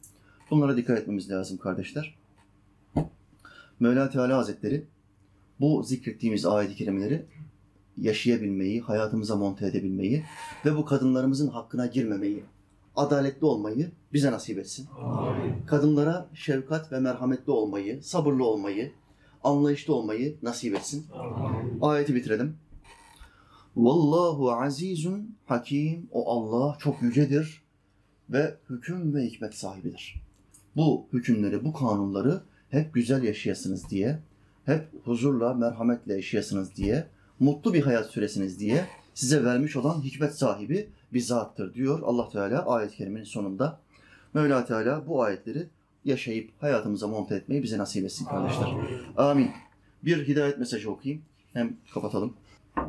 Bunlara 0.50 0.76
dikkat 0.76 0.98
etmemiz 0.98 1.30
lazım 1.30 1.58
kardeşler. 1.58 2.14
Mevla 3.80 4.10
Teala 4.10 4.38
Hazretleri 4.38 4.84
bu 5.60 5.82
zikrettiğimiz 5.82 6.46
ayet-i 6.46 6.74
kerimeleri 6.74 7.26
yaşayabilmeyi, 7.98 8.80
hayatımıza 8.80 9.36
monte 9.36 9.66
edebilmeyi 9.66 10.24
ve 10.64 10.76
bu 10.76 10.84
kadınlarımızın 10.84 11.48
hakkına 11.48 11.86
girmemeyi, 11.86 12.44
adaletli 12.96 13.44
olmayı 13.44 13.90
bize 14.12 14.32
nasip 14.32 14.58
etsin. 14.58 14.88
Amin. 15.02 15.54
Kadınlara 15.66 16.28
şefkat 16.34 16.92
ve 16.92 17.00
merhametli 17.00 17.52
olmayı, 17.52 18.02
sabırlı 18.02 18.44
olmayı, 18.44 18.92
anlayışlı 19.44 19.94
olmayı 19.94 20.36
nasip 20.42 20.76
etsin. 20.76 21.06
Amin. 21.12 21.78
Ayeti 21.80 22.14
bitirelim. 22.14 22.56
Vallahu 23.76 24.52
azizun 24.52 25.36
hakim. 25.46 26.08
O 26.12 26.30
Allah 26.30 26.76
çok 26.78 27.02
yücedir 27.02 27.62
ve 28.30 28.56
hüküm 28.70 29.14
ve 29.14 29.26
hikmet 29.26 29.54
sahibidir. 29.54 30.22
Bu 30.76 31.06
hükümleri, 31.12 31.64
bu 31.64 31.72
kanunları 31.72 32.42
hep 32.68 32.94
güzel 32.94 33.22
yaşayasınız 33.22 33.90
diye, 33.90 34.18
hep 34.64 34.88
huzurla, 35.04 35.54
merhametle 35.54 36.14
yaşayasınız 36.14 36.76
diye, 36.76 37.06
mutlu 37.42 37.74
bir 37.74 37.82
hayat 37.82 38.10
süresiniz 38.10 38.60
diye 38.60 38.86
size 39.14 39.44
vermiş 39.44 39.76
olan 39.76 40.02
hikmet 40.02 40.34
sahibi 40.34 40.88
bir 41.12 41.20
zattır 41.20 41.74
diyor 41.74 42.02
Allah 42.04 42.28
Teala 42.28 42.66
ayet-i 42.66 42.96
kerimenin 42.96 43.24
sonunda. 43.24 43.80
Mevla 44.34 44.64
Teala 44.64 45.06
bu 45.06 45.22
ayetleri 45.22 45.68
yaşayıp 46.04 46.50
hayatımıza 46.60 47.08
monte 47.08 47.34
etmeyi 47.34 47.62
bize 47.62 47.78
nasip 47.78 48.04
etsin 48.04 48.24
kardeşler. 48.24 48.68
Amin. 49.16 49.50
Bir 50.04 50.28
hidayet 50.28 50.58
mesajı 50.58 50.90
okuyayım. 50.90 51.22
Hem 51.52 51.76
kapatalım. 51.94 52.36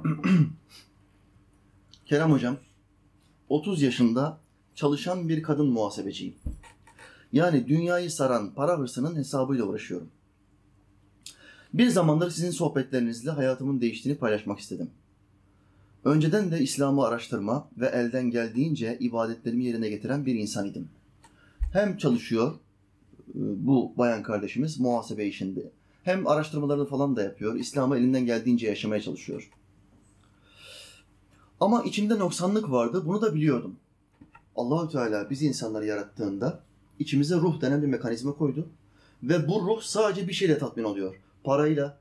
Kerem 2.05 2.31
Hocam, 2.31 2.57
30 3.49 3.81
yaşında 3.81 4.37
çalışan 4.75 5.29
bir 5.29 5.43
kadın 5.43 5.67
muhasebeciyim. 5.67 6.35
Yani 7.31 7.67
dünyayı 7.67 8.11
saran 8.11 8.53
para 8.53 8.77
hırsının 8.77 9.15
hesabıyla 9.15 9.65
uğraşıyorum. 9.65 10.09
Bir 11.73 11.89
zamandır 11.89 12.31
sizin 12.31 12.51
sohbetlerinizle 12.51 13.31
hayatımın 13.31 13.81
değiştiğini 13.81 14.17
paylaşmak 14.17 14.59
istedim. 14.59 14.89
Önceden 16.05 16.51
de 16.51 16.59
İslam'ı 16.59 17.05
araştırma 17.05 17.69
ve 17.77 17.87
elden 17.87 18.31
geldiğince 18.31 18.97
ibadetlerimi 18.99 19.65
yerine 19.65 19.89
getiren 19.89 20.25
bir 20.25 20.35
insan 20.35 20.67
idim. 20.67 20.89
Hem 21.73 21.97
çalışıyor 21.97 22.51
e, 22.51 22.55
bu 23.35 23.93
bayan 23.97 24.23
kardeşimiz 24.23 24.79
muhasebe 24.79 25.25
işinde 25.25 25.71
hem 26.03 26.27
araştırmalarını 26.27 26.85
falan 26.85 27.15
da 27.15 27.23
yapıyor. 27.23 27.55
İslam'ı 27.55 27.97
elinden 27.97 28.25
geldiğince 28.25 28.67
yaşamaya 28.67 29.01
çalışıyor. 29.01 29.51
Ama 31.59 31.83
içimde 31.83 32.19
noksanlık 32.19 32.71
vardı. 32.71 33.03
Bunu 33.05 33.21
da 33.21 33.35
biliyordum. 33.35 33.75
Allahü 34.55 34.91
Teala 34.91 35.29
bizi 35.29 35.45
insanları 35.45 35.85
yarattığında 35.85 36.59
içimize 36.99 37.35
ruh 37.35 37.61
denen 37.61 37.81
bir 37.81 37.87
mekanizma 37.87 38.33
koydu. 38.33 38.67
Ve 39.23 39.47
bu 39.47 39.61
ruh 39.61 39.81
sadece 39.81 40.27
bir 40.27 40.33
şeyle 40.33 40.57
tatmin 40.57 40.83
oluyor. 40.83 41.15
Parayla, 41.43 41.99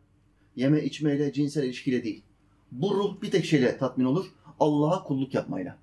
yeme 0.56 0.84
içmeyle, 0.84 1.32
cinsel 1.32 1.64
ilişkiyle 1.64 2.04
değil. 2.04 2.22
Bu 2.72 2.94
ruh 2.94 3.22
bir 3.22 3.30
tek 3.30 3.44
şeyle 3.44 3.78
tatmin 3.78 4.04
olur. 4.04 4.26
Allah'a 4.60 5.04
kulluk 5.04 5.34
yapmayla. 5.34 5.78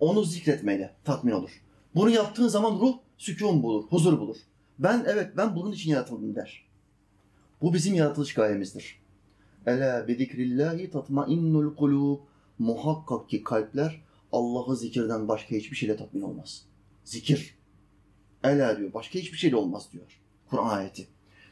Onu 0.00 0.24
zikretmeyle 0.24 0.96
tatmin 1.04 1.32
olur. 1.32 1.62
Bunu 1.94 2.10
yaptığın 2.10 2.48
zaman 2.48 2.80
ruh 2.80 2.94
sükun 3.18 3.62
bulur, 3.62 3.84
huzur 3.84 4.20
bulur. 4.20 4.36
Ben 4.78 5.04
evet 5.06 5.36
ben 5.36 5.56
bunun 5.56 5.72
için 5.72 5.90
yaratıldım 5.90 6.34
der. 6.34 6.66
Bu 7.62 7.74
bizim 7.74 7.94
yaratılış 7.94 8.34
gayemizdir. 8.34 9.00
Ela 9.66 10.08
bi 10.08 10.14
zikrillahi 10.14 10.90
tatmainnul 10.90 11.74
kulub. 11.76 12.18
Muhakkak 12.58 13.28
ki 13.28 13.42
kalpler 13.42 14.02
Allah'ı 14.32 14.76
zikirden 14.76 15.28
başka 15.28 15.56
hiçbir 15.56 15.76
şeyle 15.76 15.96
tatmin 15.96 16.22
olmaz. 16.22 16.66
Zikir. 17.04 17.58
Ela 18.44 18.78
diyor. 18.78 18.92
Başka 18.92 19.18
hiçbir 19.18 19.38
şeyle 19.38 19.56
olmaz 19.56 19.88
diyor. 19.92 20.20
Kur'an 20.50 20.68
ayeti. 20.68 21.08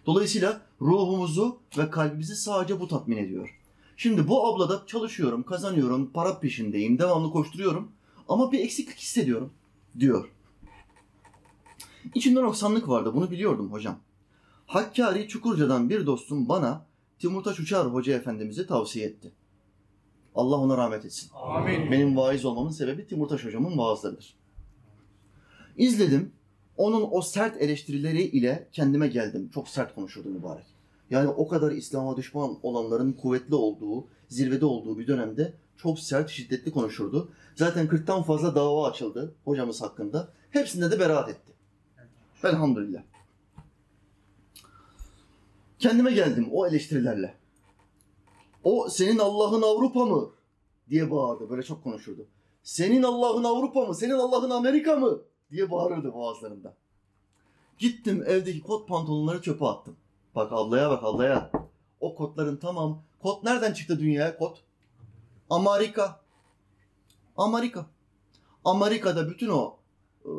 Dolayısıyla 0.07 0.61
ruhumuzu 0.81 1.59
ve 1.79 1.91
kalbimizi 1.91 2.37
sadece 2.37 2.81
bu 2.81 2.89
tatmin 2.89 3.17
ediyor. 3.17 3.59
Şimdi 3.97 4.29
bu 4.29 4.47
ablada 4.47 4.83
çalışıyorum, 4.87 5.43
kazanıyorum, 5.43 6.11
para 6.13 6.41
peşindeyim, 6.41 6.99
devamlı 6.99 7.31
koşturuyorum. 7.31 7.93
Ama 8.29 8.53
bir 8.53 8.61
eksiklik 8.61 8.99
hissediyorum 8.99 9.53
diyor. 9.99 10.29
İçimde 12.15 12.43
noksanlık 12.43 12.89
vardı. 12.89 13.15
Bunu 13.15 13.31
biliyordum 13.31 13.73
hocam. 13.73 13.99
Hakkari 14.67 15.29
Çukurca'dan 15.29 15.91
bir 15.91 16.07
dostum 16.07 16.49
bana 16.49 16.87
Timurtaş 17.19 17.61
Uçar 17.61 17.87
Hoca 17.87 18.15
Efendimiz'i 18.15 18.67
tavsiye 18.67 19.07
etti. 19.07 19.33
Allah 20.35 20.57
ona 20.57 20.77
rahmet 20.77 21.05
etsin. 21.05 21.31
Amin. 21.35 21.91
Benim 21.91 22.17
vaiz 22.17 22.45
olmamın 22.45 22.71
sebebi 22.71 23.07
Timurtaş 23.07 23.45
Hocam'ın 23.45 23.79
vaazlarıdır. 23.79 24.35
İzledim. 25.77 26.33
Onun 26.79 27.09
o 27.11 27.23
sert 27.23 27.63
eleştirileri 27.63 28.23
ile 28.23 28.69
kendime 28.73 29.09
geldim. 29.09 29.51
Çok 29.55 29.69
sert 29.69 29.95
konuşurdu 29.95 30.29
mübarek. 30.29 30.67
Yani 31.11 31.29
o 31.29 31.49
kadar 31.49 31.73
İslam'a 31.73 32.17
düşman 32.17 32.59
olanların 32.63 33.13
kuvvetli 33.13 33.55
olduğu, 33.55 34.07
zirvede 34.29 34.67
olduğu 34.67 34.99
bir 34.99 35.07
dönemde 35.07 35.55
çok 35.77 35.99
sert, 35.99 36.31
şiddetli 36.31 36.71
konuşurdu. 36.71 37.33
Zaten 37.55 37.87
40'tan 37.87 38.23
fazla 38.23 38.55
dava 38.55 38.89
açıldı 38.89 39.35
hocamız 39.45 39.83
hakkında. 39.83 40.33
Hepsinde 40.51 40.91
de 40.91 41.01
beraat 41.01 41.29
etti. 41.29 41.53
Elhamdülillah. 42.45 43.03
Kendime 45.79 46.13
geldim 46.13 46.49
o 46.53 46.67
eleştirilerle. 46.67 47.35
O 48.65 48.89
senin 48.89 49.19
Allah'ın 49.19 49.63
Avrupa 49.63 50.07
mı? 50.07 50.31
diye 50.91 51.11
bağırdı. 51.11 51.51
Böyle 51.51 51.63
çok 51.63 51.85
konuşurdu. 51.85 52.27
Senin 52.63 53.03
Allah'ın 53.03 53.45
Avrupa 53.45 53.87
mı? 53.87 53.95
Senin 53.95 54.15
Allah'ın 54.15 54.51
Amerika 54.51 54.97
mı? 54.97 55.19
Diye 55.51 55.71
bağırırdı 55.71 56.13
boğazlarında. 56.13 56.75
Gittim 57.79 58.25
evdeki 58.27 58.61
kot 58.61 58.89
pantolonları 58.89 59.43
çöpe 59.43 59.65
attım. 59.65 59.97
Bak 60.35 60.53
ablaya 60.53 60.91
bak 60.91 61.05
ablaya. 61.05 61.51
O 62.01 62.15
kotların 62.15 62.57
tamam. 62.57 63.03
Kot 63.23 63.45
nereden 63.45 63.73
çıktı 63.73 64.01
dünyaya 64.01 64.39
kot? 64.39 64.63
Amerika. 65.51 66.21
Amerika. 67.37 67.87
Amerika'da 68.65 69.31
bütün 69.31 69.49
o 69.49 69.77
e, 70.25 70.31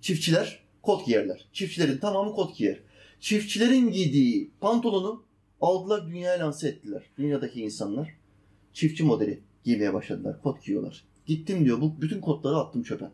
çiftçiler 0.00 0.64
kot 0.82 1.06
giyerler. 1.06 1.48
Çiftçilerin 1.52 1.98
tamamı 1.98 2.32
kot 2.34 2.56
giyer. 2.56 2.80
Çiftçilerin 3.20 3.90
giydiği 3.90 4.50
pantolonu 4.60 5.24
aldılar 5.60 6.06
dünyaya 6.06 6.46
lanse 6.46 6.68
ettiler. 6.68 7.02
Dünyadaki 7.18 7.60
insanlar 7.62 8.16
çiftçi 8.72 9.04
modeli 9.04 9.42
giymeye 9.64 9.94
başladılar. 9.94 10.42
Kot 10.42 10.64
giyiyorlar. 10.64 11.04
Gittim 11.26 11.64
diyor 11.64 11.80
bu 11.80 12.00
bütün 12.00 12.20
kotları 12.20 12.56
attım 12.56 12.82
çöpe. 12.82 13.10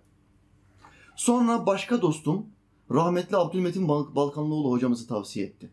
Sonra 1.21 1.67
başka 1.67 2.03
dostum 2.03 2.47
rahmetli 2.91 3.37
Abdülmetin 3.37 3.89
Bal- 3.89 4.15
Balkanlıoğlu 4.15 4.71
hocamızı 4.71 5.09
tavsiye 5.09 5.47
etti. 5.47 5.71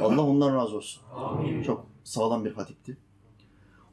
Allah 0.00 0.22
ondan 0.22 0.54
razı 0.54 0.76
olsun. 0.76 1.02
Amin. 1.14 1.62
Çok 1.62 1.86
sağlam 2.04 2.44
bir 2.44 2.52
hatipti. 2.52 2.96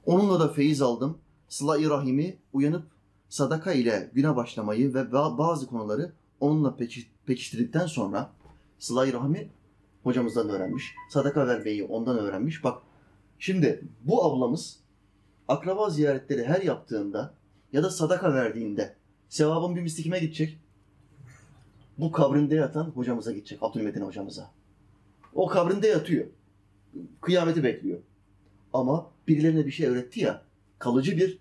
Onunla 0.06 0.40
da 0.40 0.48
feyiz 0.48 0.82
aldım. 0.82 1.18
Sıla-i 1.50 1.90
Rahim'i 1.90 2.38
uyanıp 2.54 2.84
sadaka 3.30 3.74
ile 3.74 4.12
güne 4.14 4.36
başlamayı 4.36 4.94
ve 4.94 5.00
ba- 5.00 5.38
bazı 5.38 5.68
konuları 5.68 6.12
onunla 6.40 6.76
pekiştirdikten 7.26 7.86
sonra 7.86 8.32
Sıla-i 8.80 9.14
Rahim'i 9.14 9.50
hocamızdan 10.04 10.50
öğrenmiş. 10.50 10.96
Sadaka 11.10 11.48
vermeyi 11.48 11.84
ondan 11.84 12.18
öğrenmiş. 12.18 12.64
Bak 12.64 12.82
şimdi 13.40 13.84
bu 14.02 14.24
ablamız 14.26 14.80
akraba 15.48 15.90
ziyaretleri 15.90 16.44
her 16.46 16.62
yaptığında 16.62 17.34
ya 17.74 17.84
da 17.84 17.90
sadaka 17.90 18.34
verdiğinde 18.34 18.96
sevabın 19.30 19.76
bir 19.76 19.82
misli 19.82 20.04
kime 20.04 20.20
gidecek? 20.20 20.60
Bu 21.98 22.12
kabrinde 22.12 22.56
yatan 22.56 22.84
hocamıza 22.84 23.32
gidecek. 23.32 23.60
Abdülmetin 23.62 24.02
hocamıza. 24.02 24.52
O 25.34 25.48
kabrinde 25.48 25.88
yatıyor. 25.88 26.26
Kıyameti 27.22 27.64
bekliyor. 27.64 28.00
Ama 28.74 29.12
birilerine 29.28 29.66
bir 29.66 29.72
şey 29.72 29.88
öğretti 29.88 30.20
ya, 30.20 30.42
kalıcı 30.80 31.18
bir 31.18 31.40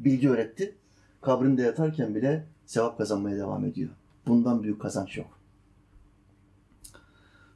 bilgi 0.00 0.30
öğretti. 0.30 0.74
Kabrinde 1.20 1.62
yatarken 1.62 2.14
bile 2.14 2.46
sevap 2.66 2.98
kazanmaya 2.98 3.36
devam 3.36 3.64
ediyor. 3.64 3.90
Bundan 4.26 4.62
büyük 4.62 4.82
kazanç 4.82 5.16
yok. 5.16 5.38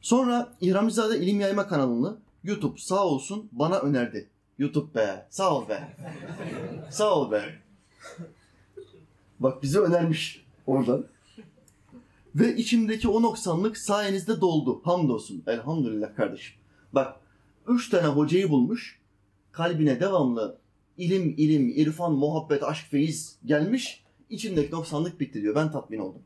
Sonra 0.00 0.52
İhramizade 0.60 1.18
İlim 1.18 1.40
Yayma 1.40 1.68
kanalını 1.68 2.16
YouTube 2.44 2.78
sağ 2.78 3.04
olsun 3.04 3.48
bana 3.52 3.78
önerdi. 3.78 4.28
YouTube 4.58 4.94
be, 4.94 5.26
sağ 5.30 5.56
ol 5.56 5.68
be. 5.68 5.96
sağ 6.90 7.14
ol 7.14 7.30
be. 7.30 7.42
Bak 9.40 9.62
bizi 9.62 9.80
önermiş 9.80 10.44
oradan. 10.66 11.06
Ve 12.34 12.56
içimdeki 12.56 13.08
o 13.08 13.22
noksanlık 13.22 13.78
sayenizde 13.78 14.40
doldu. 14.40 14.80
Hamdolsun. 14.84 15.42
Elhamdülillah 15.46 16.16
kardeşim. 16.16 16.54
Bak 16.92 17.16
üç 17.68 17.90
tane 17.90 18.06
hocayı 18.06 18.50
bulmuş. 18.50 19.00
Kalbine 19.52 20.00
devamlı 20.00 20.58
ilim, 20.98 21.34
ilim, 21.36 21.68
irfan, 21.68 22.12
muhabbet, 22.12 22.62
aşk, 22.62 22.86
feyiz 22.90 23.38
gelmiş. 23.44 24.04
İçimdeki 24.30 24.74
noksanlık 24.74 25.20
bitti 25.20 25.42
diyor. 25.42 25.54
Ben 25.54 25.72
tatmin 25.72 25.98
oldum. 25.98 26.22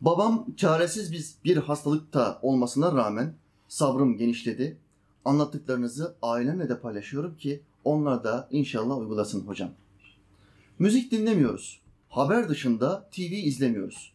Babam 0.00 0.46
çaresiz 0.56 1.12
biz 1.12 1.36
bir 1.44 1.56
hastalıkta 1.56 2.38
olmasına 2.42 2.92
rağmen 2.92 3.34
sabrım 3.68 4.16
genişledi. 4.16 4.78
Anlattıklarınızı 5.24 6.14
ailemle 6.22 6.68
de 6.68 6.80
paylaşıyorum 6.80 7.36
ki 7.36 7.62
onlar 7.84 8.24
da 8.24 8.48
inşallah 8.50 8.98
uygulasın 8.98 9.46
hocam. 9.46 9.70
Müzik 10.78 11.12
dinlemiyoruz. 11.12 11.80
Haber 12.08 12.48
dışında 12.48 13.08
TV 13.10 13.20
izlemiyoruz. 13.20 14.12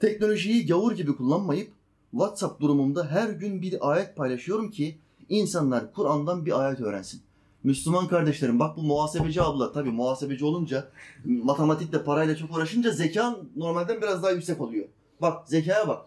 Teknolojiyi 0.00 0.66
gavur 0.66 0.92
gibi 0.92 1.16
kullanmayıp 1.16 1.70
WhatsApp 2.10 2.60
durumumda 2.60 3.06
her 3.06 3.28
gün 3.28 3.62
bir 3.62 3.90
ayet 3.90 4.16
paylaşıyorum 4.16 4.70
ki 4.70 4.98
insanlar 5.28 5.92
Kur'an'dan 5.92 6.46
bir 6.46 6.64
ayet 6.64 6.80
öğrensin. 6.80 7.20
Müslüman 7.64 8.08
kardeşlerim 8.08 8.60
bak 8.60 8.76
bu 8.76 8.82
muhasebeci 8.82 9.42
abla 9.42 9.72
tabii 9.72 9.90
muhasebeci 9.90 10.44
olunca 10.44 10.88
matematikle 11.24 12.04
parayla 12.04 12.36
çok 12.36 12.56
uğraşınca 12.56 12.90
zekan 12.90 13.38
normalden 13.56 14.02
biraz 14.02 14.22
daha 14.22 14.30
yüksek 14.30 14.60
oluyor. 14.60 14.84
Bak 15.20 15.48
zekaya 15.48 15.88
bak. 15.88 16.06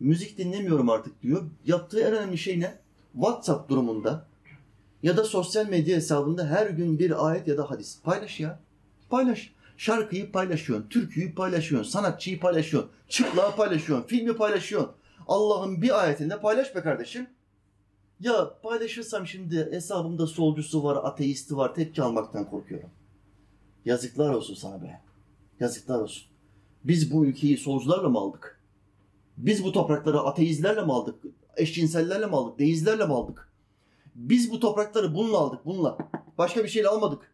Müzik 0.00 0.38
dinlemiyorum 0.38 0.90
artık 0.90 1.22
diyor. 1.22 1.42
Yaptığı 1.66 2.00
en 2.00 2.12
önemli 2.12 2.38
şey 2.38 2.60
ne? 2.60 2.78
WhatsApp 3.12 3.68
durumunda 3.68 4.26
ya 5.02 5.16
da 5.16 5.24
sosyal 5.24 5.68
medya 5.68 5.96
hesabında 5.96 6.46
her 6.46 6.66
gün 6.66 6.98
bir 6.98 7.28
ayet 7.28 7.48
ya 7.48 7.56
da 7.56 7.70
hadis. 7.70 7.98
Paylaş 8.02 8.40
ya. 8.40 8.60
Paylaş. 9.10 9.52
Şarkıyı 9.76 10.32
paylaşıyorsun, 10.32 10.88
türküyü 10.88 11.34
paylaşıyorsun, 11.34 11.90
sanatçıyı 11.90 12.40
paylaşıyorsun, 12.40 12.90
çıplığı 13.08 13.56
paylaşıyorsun, 13.56 14.06
filmi 14.06 14.36
paylaşıyorsun. 14.36 14.92
Allah'ın 15.28 15.82
bir 15.82 16.02
ayetinde 16.04 16.40
paylaş 16.40 16.74
be 16.74 16.80
kardeşim. 16.80 17.26
Ya 18.20 18.54
paylaşırsam 18.62 19.26
şimdi 19.26 19.68
hesabımda 19.72 20.26
solcusu 20.26 20.84
var, 20.84 20.98
ateisti 21.04 21.56
var, 21.56 21.74
tepki 21.74 22.02
almaktan 22.02 22.50
korkuyorum. 22.50 22.90
Yazıklar 23.84 24.34
olsun 24.34 24.54
sana 24.54 24.82
be. 24.82 25.00
Yazıklar 25.60 26.00
olsun. 26.00 26.24
Biz 26.84 27.12
bu 27.12 27.26
ülkeyi 27.26 27.56
solcularla 27.56 28.08
mı 28.08 28.18
aldık? 28.18 28.60
Biz 29.36 29.64
bu 29.64 29.72
toprakları 29.72 30.20
ateistlerle 30.20 30.84
mi 30.84 30.92
aldık? 30.92 31.14
Eşcinsellerle 31.56 32.26
mi 32.26 32.36
aldık? 32.36 32.58
Deizlerle 32.58 33.06
mi 33.06 33.12
aldık? 33.12 33.48
Biz 34.14 34.50
bu 34.50 34.60
toprakları 34.60 35.14
bununla 35.14 35.38
aldık, 35.38 35.66
bununla. 35.66 35.98
Başka 36.38 36.64
bir 36.64 36.68
şeyle 36.68 36.88
almadık. 36.88 37.33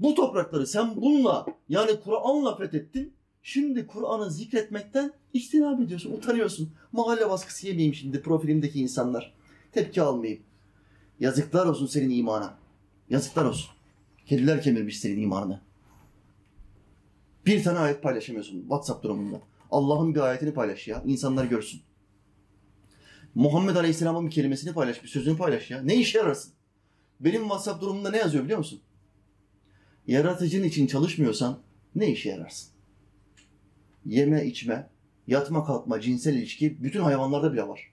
Bu 0.00 0.14
toprakları 0.14 0.66
sen 0.66 0.96
bununla, 0.96 1.46
yani 1.68 2.00
Kur'an'la 2.04 2.56
fethettin. 2.56 3.16
Şimdi 3.42 3.86
Kur'an'ı 3.86 4.30
zikretmekten 4.30 5.12
içtinab 5.32 5.80
ediyorsun, 5.80 6.12
utanıyorsun. 6.12 6.72
Mahalle 6.92 7.30
baskısı 7.30 7.66
yemeyeyim 7.66 7.94
şimdi 7.94 8.22
profilimdeki 8.22 8.80
insanlar. 8.80 9.34
Tepki 9.72 10.02
almayayım. 10.02 10.42
Yazıklar 11.20 11.66
olsun 11.66 11.86
senin 11.86 12.10
imana. 12.10 12.58
Yazıklar 13.10 13.44
olsun. 13.44 13.70
Kediler 14.26 14.62
kemirmiş 14.62 15.00
senin 15.00 15.22
imanını. 15.22 15.60
Bir 17.46 17.64
tane 17.64 17.78
ayet 17.78 18.02
paylaşamıyorsun 18.02 18.60
WhatsApp 18.60 19.04
durumunda. 19.04 19.40
Allah'ın 19.70 20.14
bir 20.14 20.20
ayetini 20.20 20.54
paylaş 20.54 20.88
ya. 20.88 21.02
İnsanlar 21.06 21.44
görsün. 21.44 21.80
Muhammed 23.34 23.76
Aleyhisselam'ın 23.76 24.26
bir 24.26 24.30
kelimesini 24.30 24.74
paylaş, 24.74 25.02
bir 25.02 25.08
sözünü 25.08 25.36
paylaş 25.36 25.70
ya. 25.70 25.82
Ne 25.82 25.96
işe 25.96 26.18
yararsın? 26.18 26.52
Benim 27.20 27.42
WhatsApp 27.42 27.82
durumunda 27.82 28.10
ne 28.10 28.16
yazıyor 28.16 28.44
biliyor 28.44 28.58
musun? 28.58 28.80
Yaratıcın 30.06 30.64
için 30.64 30.86
çalışmıyorsan 30.86 31.58
ne 31.94 32.10
işe 32.10 32.28
yararsın? 32.28 32.70
Yeme, 34.06 34.46
içme, 34.46 34.90
yatma, 35.26 35.64
kalkma, 35.64 36.00
cinsel 36.00 36.34
ilişki 36.34 36.82
bütün 36.82 37.00
hayvanlarda 37.00 37.52
bile 37.52 37.68
var. 37.68 37.92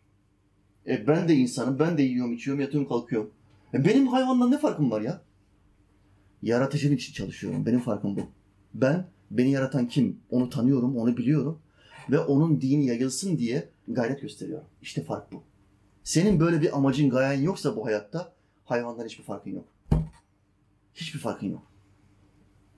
E 0.88 1.08
ben 1.08 1.28
de 1.28 1.36
insanım, 1.36 1.80
ben 1.80 1.98
de 1.98 2.04
yiyorum, 2.04 2.34
içiyorum, 2.34 2.62
yatıyorum, 2.62 2.90
kalkıyorum. 2.90 3.34
E 3.74 3.86
benim 3.86 4.08
hayvandan 4.08 4.52
ne 4.52 4.58
farkım 4.58 4.92
var 4.92 5.02
ya? 5.02 5.22
Yaratıcın 6.42 6.96
için 6.96 7.14
çalışıyorum. 7.14 7.66
Benim 7.66 7.80
farkım 7.80 8.16
bu. 8.16 8.22
Ben, 8.74 9.06
beni 9.32 9.52
yaratan 9.52 9.88
kim? 9.88 10.20
Onu 10.30 10.50
tanıyorum, 10.50 10.98
onu 10.98 11.18
biliyorum. 11.18 11.60
Ve 12.12 12.20
onun 12.20 12.62
dini 12.62 12.86
yayılsın 12.86 13.38
diye 13.38 13.70
gayret 13.88 14.22
gösteriyorum. 14.22 14.68
İşte 14.82 15.04
fark 15.04 15.32
bu. 15.32 15.44
Senin 16.04 16.40
böyle 16.40 16.62
bir 16.62 16.78
amacın, 16.78 17.10
gayen 17.10 17.42
yoksa 17.42 17.76
bu 17.76 17.86
hayatta 17.86 18.34
hayvandan 18.66 19.06
hiçbir 19.06 19.24
farkın 19.24 19.52
yok. 19.52 19.66
Hiçbir 20.94 21.20
farkın 21.20 21.48
yok. 21.48 21.73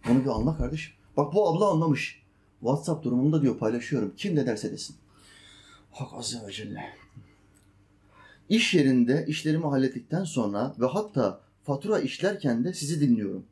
Bunu 0.10 0.24
bir 0.24 0.30
anla 0.30 0.58
kardeşim. 0.58 0.94
Bak 1.18 1.34
bu 1.34 1.50
abla 1.50 1.70
anlamış. 1.70 2.22
WhatsApp 2.60 3.04
durumunda 3.04 3.42
diyor 3.42 3.58
paylaşıyorum. 3.58 4.14
Kim 4.18 4.36
ne 4.36 4.46
derse 4.46 4.72
desin. 4.72 4.96
Hak 5.92 6.14
Azze 6.14 6.48
ve 6.48 6.52
Celle. 6.52 6.94
İş 8.50 8.74
yerinde 8.74 9.26
işlerimi 9.28 9.66
hallettikten 9.66 10.24
sonra 10.24 10.76
ve 10.80 10.86
hatta 10.86 11.42
fatura 11.64 12.00
işlerken 12.00 12.64
de 12.64 12.74
sizi 12.74 13.02
dinliyorum. 13.02 13.46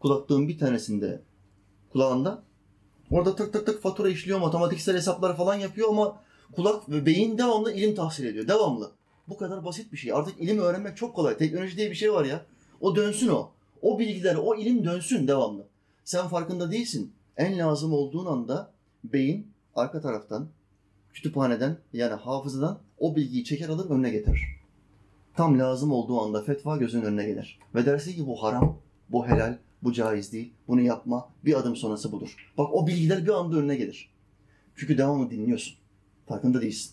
Kulaklığın 0.00 0.48
bir 0.48 0.58
tanesinde 0.58 1.22
kulağında 1.92 2.42
orada 3.10 3.36
tık 3.36 3.52
tık 3.52 3.66
tık 3.66 3.82
fatura 3.82 4.08
işliyor, 4.08 4.40
matematiksel 4.40 4.96
hesaplar 4.96 5.36
falan 5.36 5.54
yapıyor 5.54 5.88
ama 5.88 6.22
kulak 6.52 6.88
ve 6.88 7.06
beyin 7.06 7.38
devamlı 7.38 7.72
ilim 7.72 7.94
tahsil 7.94 8.24
ediyor. 8.26 8.48
Devamlı. 8.48 8.92
Bu 9.28 9.36
kadar 9.36 9.64
basit 9.64 9.92
bir 9.92 9.96
şey. 9.96 10.12
Artık 10.12 10.40
ilim 10.40 10.58
öğrenmek 10.58 10.96
çok 10.96 11.16
kolay. 11.16 11.36
Teknoloji 11.36 11.76
diye 11.76 11.90
bir 11.90 11.96
şey 11.96 12.12
var 12.12 12.24
ya. 12.24 12.46
O 12.80 12.96
dönsün 12.96 13.28
o. 13.28 13.50
O 13.82 13.98
bilgiler, 13.98 14.34
o 14.34 14.54
ilim 14.54 14.84
dönsün 14.84 15.28
devamlı. 15.28 15.66
Sen 16.04 16.28
farkında 16.28 16.70
değilsin. 16.70 17.12
En 17.36 17.58
lazım 17.58 17.92
olduğun 17.92 18.26
anda 18.26 18.70
beyin 19.04 19.46
arka 19.74 20.00
taraftan, 20.00 20.48
kütüphaneden 21.12 21.76
yani 21.92 22.14
hafızadan 22.14 22.78
o 22.98 23.16
bilgiyi 23.16 23.44
çeker 23.44 23.68
alır 23.68 23.90
önüne 23.90 24.10
getirir. 24.10 24.40
Tam 25.36 25.58
lazım 25.58 25.92
olduğu 25.92 26.20
anda 26.20 26.42
fetva 26.42 26.76
gözünün 26.76 27.04
önüne 27.04 27.26
gelir. 27.26 27.58
Ve 27.74 27.86
dersin 27.86 28.12
ki 28.12 28.26
bu 28.26 28.42
haram, 28.42 28.78
bu 29.08 29.26
helal, 29.26 29.58
bu 29.82 29.92
caiz 29.92 30.32
değil, 30.32 30.52
bunu 30.68 30.80
yapma, 30.80 31.28
bir 31.44 31.54
adım 31.54 31.76
sonrası 31.76 32.12
budur. 32.12 32.52
Bak 32.58 32.74
o 32.74 32.86
bilgiler 32.86 33.24
bir 33.24 33.32
anda 33.32 33.56
önüne 33.56 33.76
gelir. 33.76 34.10
Çünkü 34.76 34.98
devamlı 34.98 35.30
dinliyorsun. 35.30 35.74
Farkında 36.26 36.60
değilsin. 36.60 36.92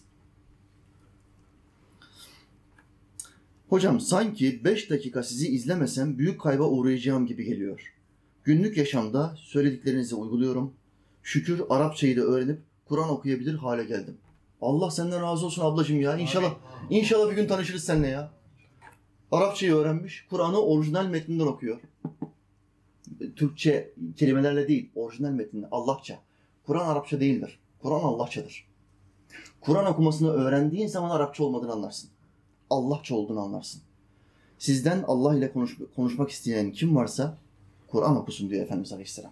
Hocam 3.70 4.00
sanki 4.00 4.64
5 4.64 4.90
dakika 4.90 5.24
sizi 5.24 5.48
izlemesem 5.48 6.18
büyük 6.18 6.42
kayba 6.42 6.64
uğrayacağım 6.64 7.26
gibi 7.26 7.46
geliyor. 7.46 7.94
Günlük 8.44 8.78
yaşamda 8.78 9.36
söylediklerinizi 9.38 10.16
uyguluyorum. 10.16 10.74
Şükür 11.24 11.62
Arapçayı 11.70 12.18
da 12.18 12.22
öğrenip 12.22 12.60
Kur'an 12.86 13.10
okuyabilir 13.10 13.56
hale 13.56 13.84
geldim. 13.84 14.18
Allah 14.62 14.92
senden 14.92 15.22
razı 15.22 15.46
olsun 15.46 15.66
ablacığım 15.66 16.02
ya. 16.02 16.18
İnşallah 16.18 16.56
inşallah 16.90 17.32
bir 17.32 17.36
gün 17.36 17.48
tanışırız 17.48 17.84
seninle 17.84 18.08
ya. 18.08 18.32
Arapçayı 19.32 19.76
öğrenmiş, 19.76 20.26
Kur'an'ı 20.30 20.62
orijinal 20.62 21.06
metninden 21.06 21.48
okuyor. 21.48 21.80
Türkçe 23.36 23.94
kelimelerle 24.18 24.68
değil, 24.68 24.90
orijinal 24.96 25.32
metninde 25.32 25.68
Allahça. 25.72 26.20
Kur'an 26.66 26.88
Arapça 26.88 27.20
değildir. 27.20 27.60
Kur'an 27.82 28.02
Allahçadır. 28.02 28.68
Kur'an 29.62 29.86
okumasını 29.86 30.32
öğrendiğin 30.32 30.88
zaman 30.88 31.10
Arapça 31.10 31.44
olmadığını 31.44 31.72
anlarsın. 31.72 32.10
Allahça 32.70 33.16
olduğunu 33.16 33.40
anlarsın. 33.40 33.82
Sizden 34.58 35.04
Allah 35.08 35.36
ile 35.36 35.54
konuş, 35.54 35.78
konuşmak 35.96 36.30
isteyen 36.30 36.72
kim 36.72 36.96
varsa 36.96 37.38
Kur'an 37.88 38.18
okusun 38.18 38.50
diyor 38.50 38.64
Efendimiz 38.64 38.94
Aleyhisselam. 38.94 39.32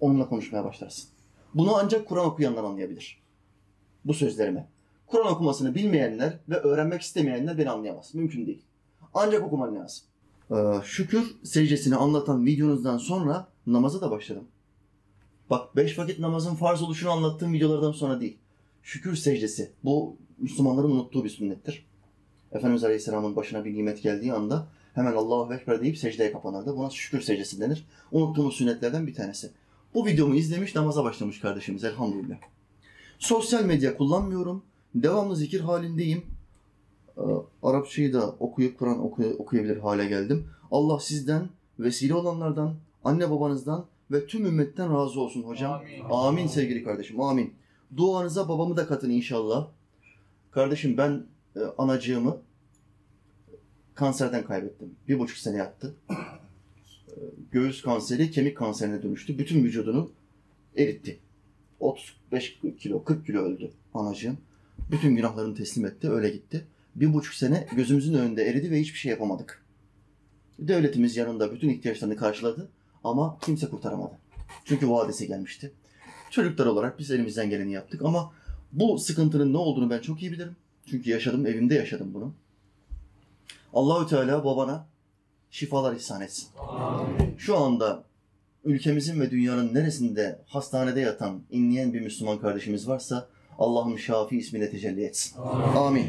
Onunla 0.00 0.28
konuşmaya 0.28 0.64
başlarsın. 0.64 1.08
Bunu 1.54 1.76
ancak 1.76 2.08
Kur'an 2.08 2.26
okuyanlar 2.26 2.64
anlayabilir. 2.64 3.22
Bu 4.04 4.14
sözlerimi. 4.14 4.66
Kur'an 5.06 5.32
okumasını 5.32 5.74
bilmeyenler 5.74 6.38
ve 6.48 6.56
öğrenmek 6.56 7.02
istemeyenler 7.02 7.58
beni 7.58 7.70
anlayamaz. 7.70 8.14
Mümkün 8.14 8.46
değil. 8.46 8.62
Ancak 9.14 9.42
okuman 9.44 9.74
lazım. 9.74 10.04
Ee, 10.50 10.84
şükür 10.84 11.36
secdesini 11.44 11.96
anlatan 11.96 12.46
videonuzdan 12.46 12.98
sonra 12.98 13.48
namaza 13.66 14.00
da 14.00 14.10
başladım. 14.10 14.44
Bak 15.50 15.76
beş 15.76 15.98
vakit 15.98 16.18
namazın 16.18 16.54
farz 16.54 16.82
oluşunu 16.82 17.10
anlattığım 17.10 17.52
videolardan 17.52 17.92
sonra 17.92 18.20
değil. 18.20 18.38
Şükür 18.82 19.16
secdesi. 19.16 19.72
Bu 19.84 20.16
Müslümanların 20.38 20.90
unuttuğu 20.90 21.24
bir 21.24 21.30
sünnettir. 21.30 21.86
Efendimiz 22.52 22.84
Aleyhisselam'ın 22.84 23.36
başına 23.36 23.64
bir 23.64 23.74
nimet 23.74 24.02
geldiği 24.02 24.32
anda 24.32 24.66
hemen 24.94 25.12
Allahu 25.12 25.54
Ekber 25.54 25.82
deyip 25.82 25.98
secdeye 25.98 26.32
kapanırdı. 26.32 26.76
Buna 26.76 26.90
şükür 26.90 27.20
secdesi 27.20 27.60
denir. 27.60 27.86
Unuttuğumuz 28.12 28.54
sünnetlerden 28.54 29.06
bir 29.06 29.14
tanesi. 29.14 29.50
Bu 29.94 30.06
videomu 30.06 30.34
izlemiş 30.34 30.74
namaza 30.74 31.04
başlamış 31.04 31.40
kardeşimiz 31.40 31.84
elhamdülillah. 31.84 32.36
Sosyal 33.18 33.64
medya 33.64 33.96
kullanmıyorum. 33.96 34.62
Devamlı 34.94 35.36
zikir 35.36 35.60
halindeyim. 35.60 36.22
Ee, 37.18 37.20
Arapçayı 37.62 38.12
da 38.12 38.30
okuyup 38.30 38.78
Kur'an 38.78 38.98
oku- 39.04 39.36
okuyabilir 39.38 39.76
hale 39.76 40.06
geldim. 40.06 40.46
Allah 40.70 41.00
sizden, 41.00 41.48
vesile 41.78 42.14
olanlardan, 42.14 42.74
anne 43.04 43.30
babanızdan 43.30 43.86
ve 44.10 44.26
tüm 44.26 44.46
ümmetten 44.46 44.94
razı 44.94 45.20
olsun 45.20 45.42
hocam. 45.42 45.72
Amin. 45.72 46.04
Amin 46.10 46.46
sevgili 46.46 46.84
kardeşim, 46.84 47.20
amin. 47.20 47.54
Duanıza 47.96 48.48
babamı 48.48 48.76
da 48.76 48.86
katın 48.86 49.10
inşallah. 49.10 49.68
Kardeşim 50.50 50.96
ben 50.96 51.26
e, 51.56 51.60
anacığımı 51.78 52.36
kanserden 53.94 54.44
kaybettim. 54.44 54.90
Bir 55.08 55.18
buçuk 55.18 55.38
sene 55.38 55.56
yattı. 55.56 55.94
E, 56.10 57.16
Göğüs 57.52 57.82
kanseri 57.82 58.30
kemik 58.30 58.56
kanserine 58.56 59.02
dönüştü. 59.02 59.38
Bütün 59.38 59.64
vücudunu 59.64 60.10
eritti. 60.76 61.18
35 61.80 62.58
kilo, 62.78 63.04
40 63.04 63.26
kilo 63.26 63.38
öldü 63.38 63.70
anacığım. 63.94 64.38
Bütün 64.90 65.16
günahlarını 65.16 65.54
teslim 65.54 65.86
etti, 65.86 66.10
öyle 66.10 66.30
gitti. 66.30 66.64
Bir 66.94 67.14
buçuk 67.14 67.34
sene 67.34 67.66
gözümüzün 67.76 68.14
önünde 68.14 68.44
eridi 68.44 68.70
ve 68.70 68.80
hiçbir 68.80 68.98
şey 68.98 69.10
yapamadık. 69.10 69.64
Devletimiz 70.58 71.16
yanında 71.16 71.52
bütün 71.52 71.68
ihtiyaçlarını 71.68 72.16
karşıladı 72.16 72.68
ama 73.04 73.38
kimse 73.42 73.68
kurtaramadı. 73.68 74.18
Çünkü 74.64 74.90
vadesi 74.90 75.26
gelmişti. 75.26 75.72
Çocuklar 76.30 76.66
olarak 76.66 76.98
biz 76.98 77.10
elimizden 77.10 77.50
geleni 77.50 77.72
yaptık 77.72 78.02
ama 78.02 78.32
bu 78.72 78.98
sıkıntının 78.98 79.52
ne 79.52 79.56
olduğunu 79.56 79.90
ben 79.90 79.98
çok 79.98 80.22
iyi 80.22 80.32
bilirim. 80.32 80.56
Çünkü 80.86 81.10
yaşadım, 81.10 81.46
evimde 81.46 81.74
yaşadım 81.74 82.14
bunu. 82.14 82.34
Allahü 83.74 84.08
Teala 84.08 84.44
babana 84.44 84.86
şifalar 85.50 85.96
ihsan 85.96 86.20
etsin. 86.20 86.48
Amin. 86.58 87.34
Şu 87.38 87.58
anda 87.58 88.04
ülkemizin 88.64 89.20
ve 89.20 89.30
dünyanın 89.30 89.74
neresinde 89.74 90.42
hastanede 90.46 91.00
yatan, 91.00 91.42
inleyen 91.50 91.92
bir 91.94 92.00
Müslüman 92.00 92.38
kardeşimiz 92.38 92.88
varsa 92.88 93.28
Allah'ım 93.58 93.98
Şafi 93.98 94.38
ismiyle 94.38 94.70
tecelli 94.70 95.04
etsin. 95.04 95.40
Amin. 95.76 96.06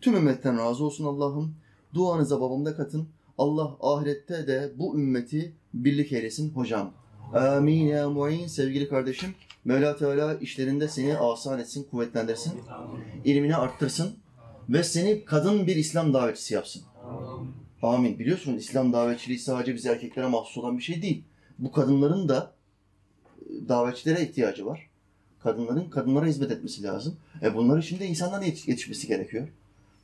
Tüm 0.00 0.16
ümmetten 0.16 0.58
razı 0.58 0.84
olsun 0.84 1.04
Allah'ım. 1.04 1.54
Duanıza 1.94 2.40
babamda 2.40 2.76
katın. 2.76 3.08
Allah 3.38 3.76
ahirette 3.80 4.46
de 4.46 4.72
bu 4.78 4.98
ümmeti 4.98 5.52
birlik 5.74 6.12
eylesin 6.12 6.50
hocam. 6.50 6.92
Amin 7.34 7.86
ya 7.86 8.10
muin 8.10 8.46
sevgili 8.46 8.88
kardeşim. 8.88 9.34
Mevla 9.64 9.96
Teala 9.96 10.34
işlerinde 10.34 10.88
seni 10.88 11.18
asan 11.18 11.60
etsin, 11.60 11.86
kuvvetlendirsin. 11.90 12.52
ilmini 13.24 13.56
arttırsın 13.56 14.10
ve 14.68 14.82
seni 14.82 15.24
kadın 15.24 15.66
bir 15.66 15.76
İslam 15.76 16.14
davetçisi 16.14 16.54
yapsın. 16.54 16.82
Amin. 17.82 18.18
Biliyorsunuz 18.18 18.62
İslam 18.62 18.92
davetçiliği 18.92 19.38
sadece 19.38 19.74
biz 19.74 19.86
erkeklere 19.86 20.26
mahsus 20.26 20.58
olan 20.58 20.78
bir 20.78 20.82
şey 20.82 21.02
değil. 21.02 21.24
Bu 21.58 21.72
kadınların 21.72 22.28
da 22.28 22.52
e, 23.42 23.68
davetçilere 23.68 24.22
ihtiyacı 24.22 24.66
var. 24.66 24.90
Kadınların 25.42 25.90
kadınlara 25.90 26.26
hizmet 26.26 26.50
etmesi 26.50 26.82
lazım. 26.82 27.16
E 27.42 27.54
bunlar 27.54 27.78
için 27.78 27.98
de 27.98 28.06
insanların 28.06 28.42
yetiş- 28.44 28.68
yetişmesi 28.70 29.08
gerekiyor. 29.08 29.48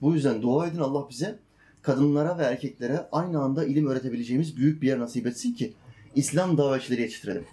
Bu 0.03 0.15
yüzden 0.15 0.43
dua 0.43 0.67
edin 0.67 0.79
Allah 0.79 1.07
bize 1.11 1.39
kadınlara 1.83 2.39
ve 2.39 2.43
erkeklere 2.43 3.07
aynı 3.13 3.43
anda 3.43 3.65
ilim 3.65 3.87
öğretebileceğimiz 3.87 4.57
büyük 4.57 4.83
bir 4.83 4.87
yer 4.89 4.99
nasip 4.99 5.27
etsin 5.27 5.53
ki 5.55 5.73
İslam 6.17 6.59
davetçileri 6.59 7.01
yetiştirelim. 7.01 7.45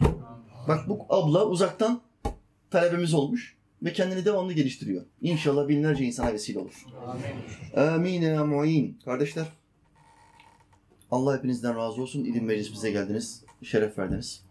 Bak 0.68 0.90
bu 0.90 1.06
abla 1.10 1.48
uzaktan 1.48 2.02
talebemiz 2.72 3.14
olmuş 3.14 3.58
ve 3.84 3.94
kendini 3.94 4.26
devamlı 4.26 4.54
geliştiriyor. 4.54 5.06
İnşallah 5.22 5.68
binlerce 5.68 6.06
insana 6.06 6.34
vesile 6.34 6.60
olur. 6.60 6.86
Amin 7.78 8.22
ya 8.22 8.46
mu'in. 8.46 9.00
Kardeşler, 9.06 9.46
Allah 11.12 11.38
hepinizden 11.38 11.76
razı 11.78 12.02
olsun. 12.02 12.24
İlim 12.24 12.46
meclisimize 12.46 12.92
geldiniz. 12.92 13.44
Şeref 13.64 13.98
verdiniz. 13.98 14.44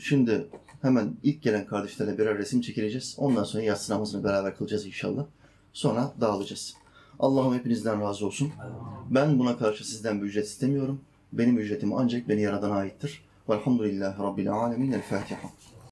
Şimdi 0.00 0.46
hemen 0.82 1.16
ilk 1.22 1.42
gelen 1.42 1.66
kardeşlerle 1.66 2.18
birer 2.18 2.38
resim 2.38 2.60
çekileceğiz. 2.60 3.14
Ondan 3.18 3.44
sonra 3.44 3.62
yatsı 3.62 3.92
namazını 3.92 4.24
beraber 4.24 4.56
kılacağız 4.56 4.86
inşallah. 4.86 5.26
Sonra 5.72 6.12
dağılacağız. 6.20 6.74
Allah'ım 7.18 7.54
hepinizden 7.54 8.00
razı 8.00 8.26
olsun. 8.26 8.52
Ben 9.10 9.38
buna 9.38 9.58
karşı 9.58 9.88
sizden 9.88 10.22
bir 10.22 10.26
ücret 10.26 10.46
istemiyorum. 10.46 11.00
Benim 11.38 11.58
ücretim 11.58 11.92
ancak 11.92 12.28
beni 12.28 12.40
yaradana 12.40 12.74
aittir. 12.74 13.24
Velhamdülillahi 13.48 14.22
Rabbil 14.22 14.52
alemin. 14.52 14.92
El 14.92 15.02
Fatiha. 15.02 15.50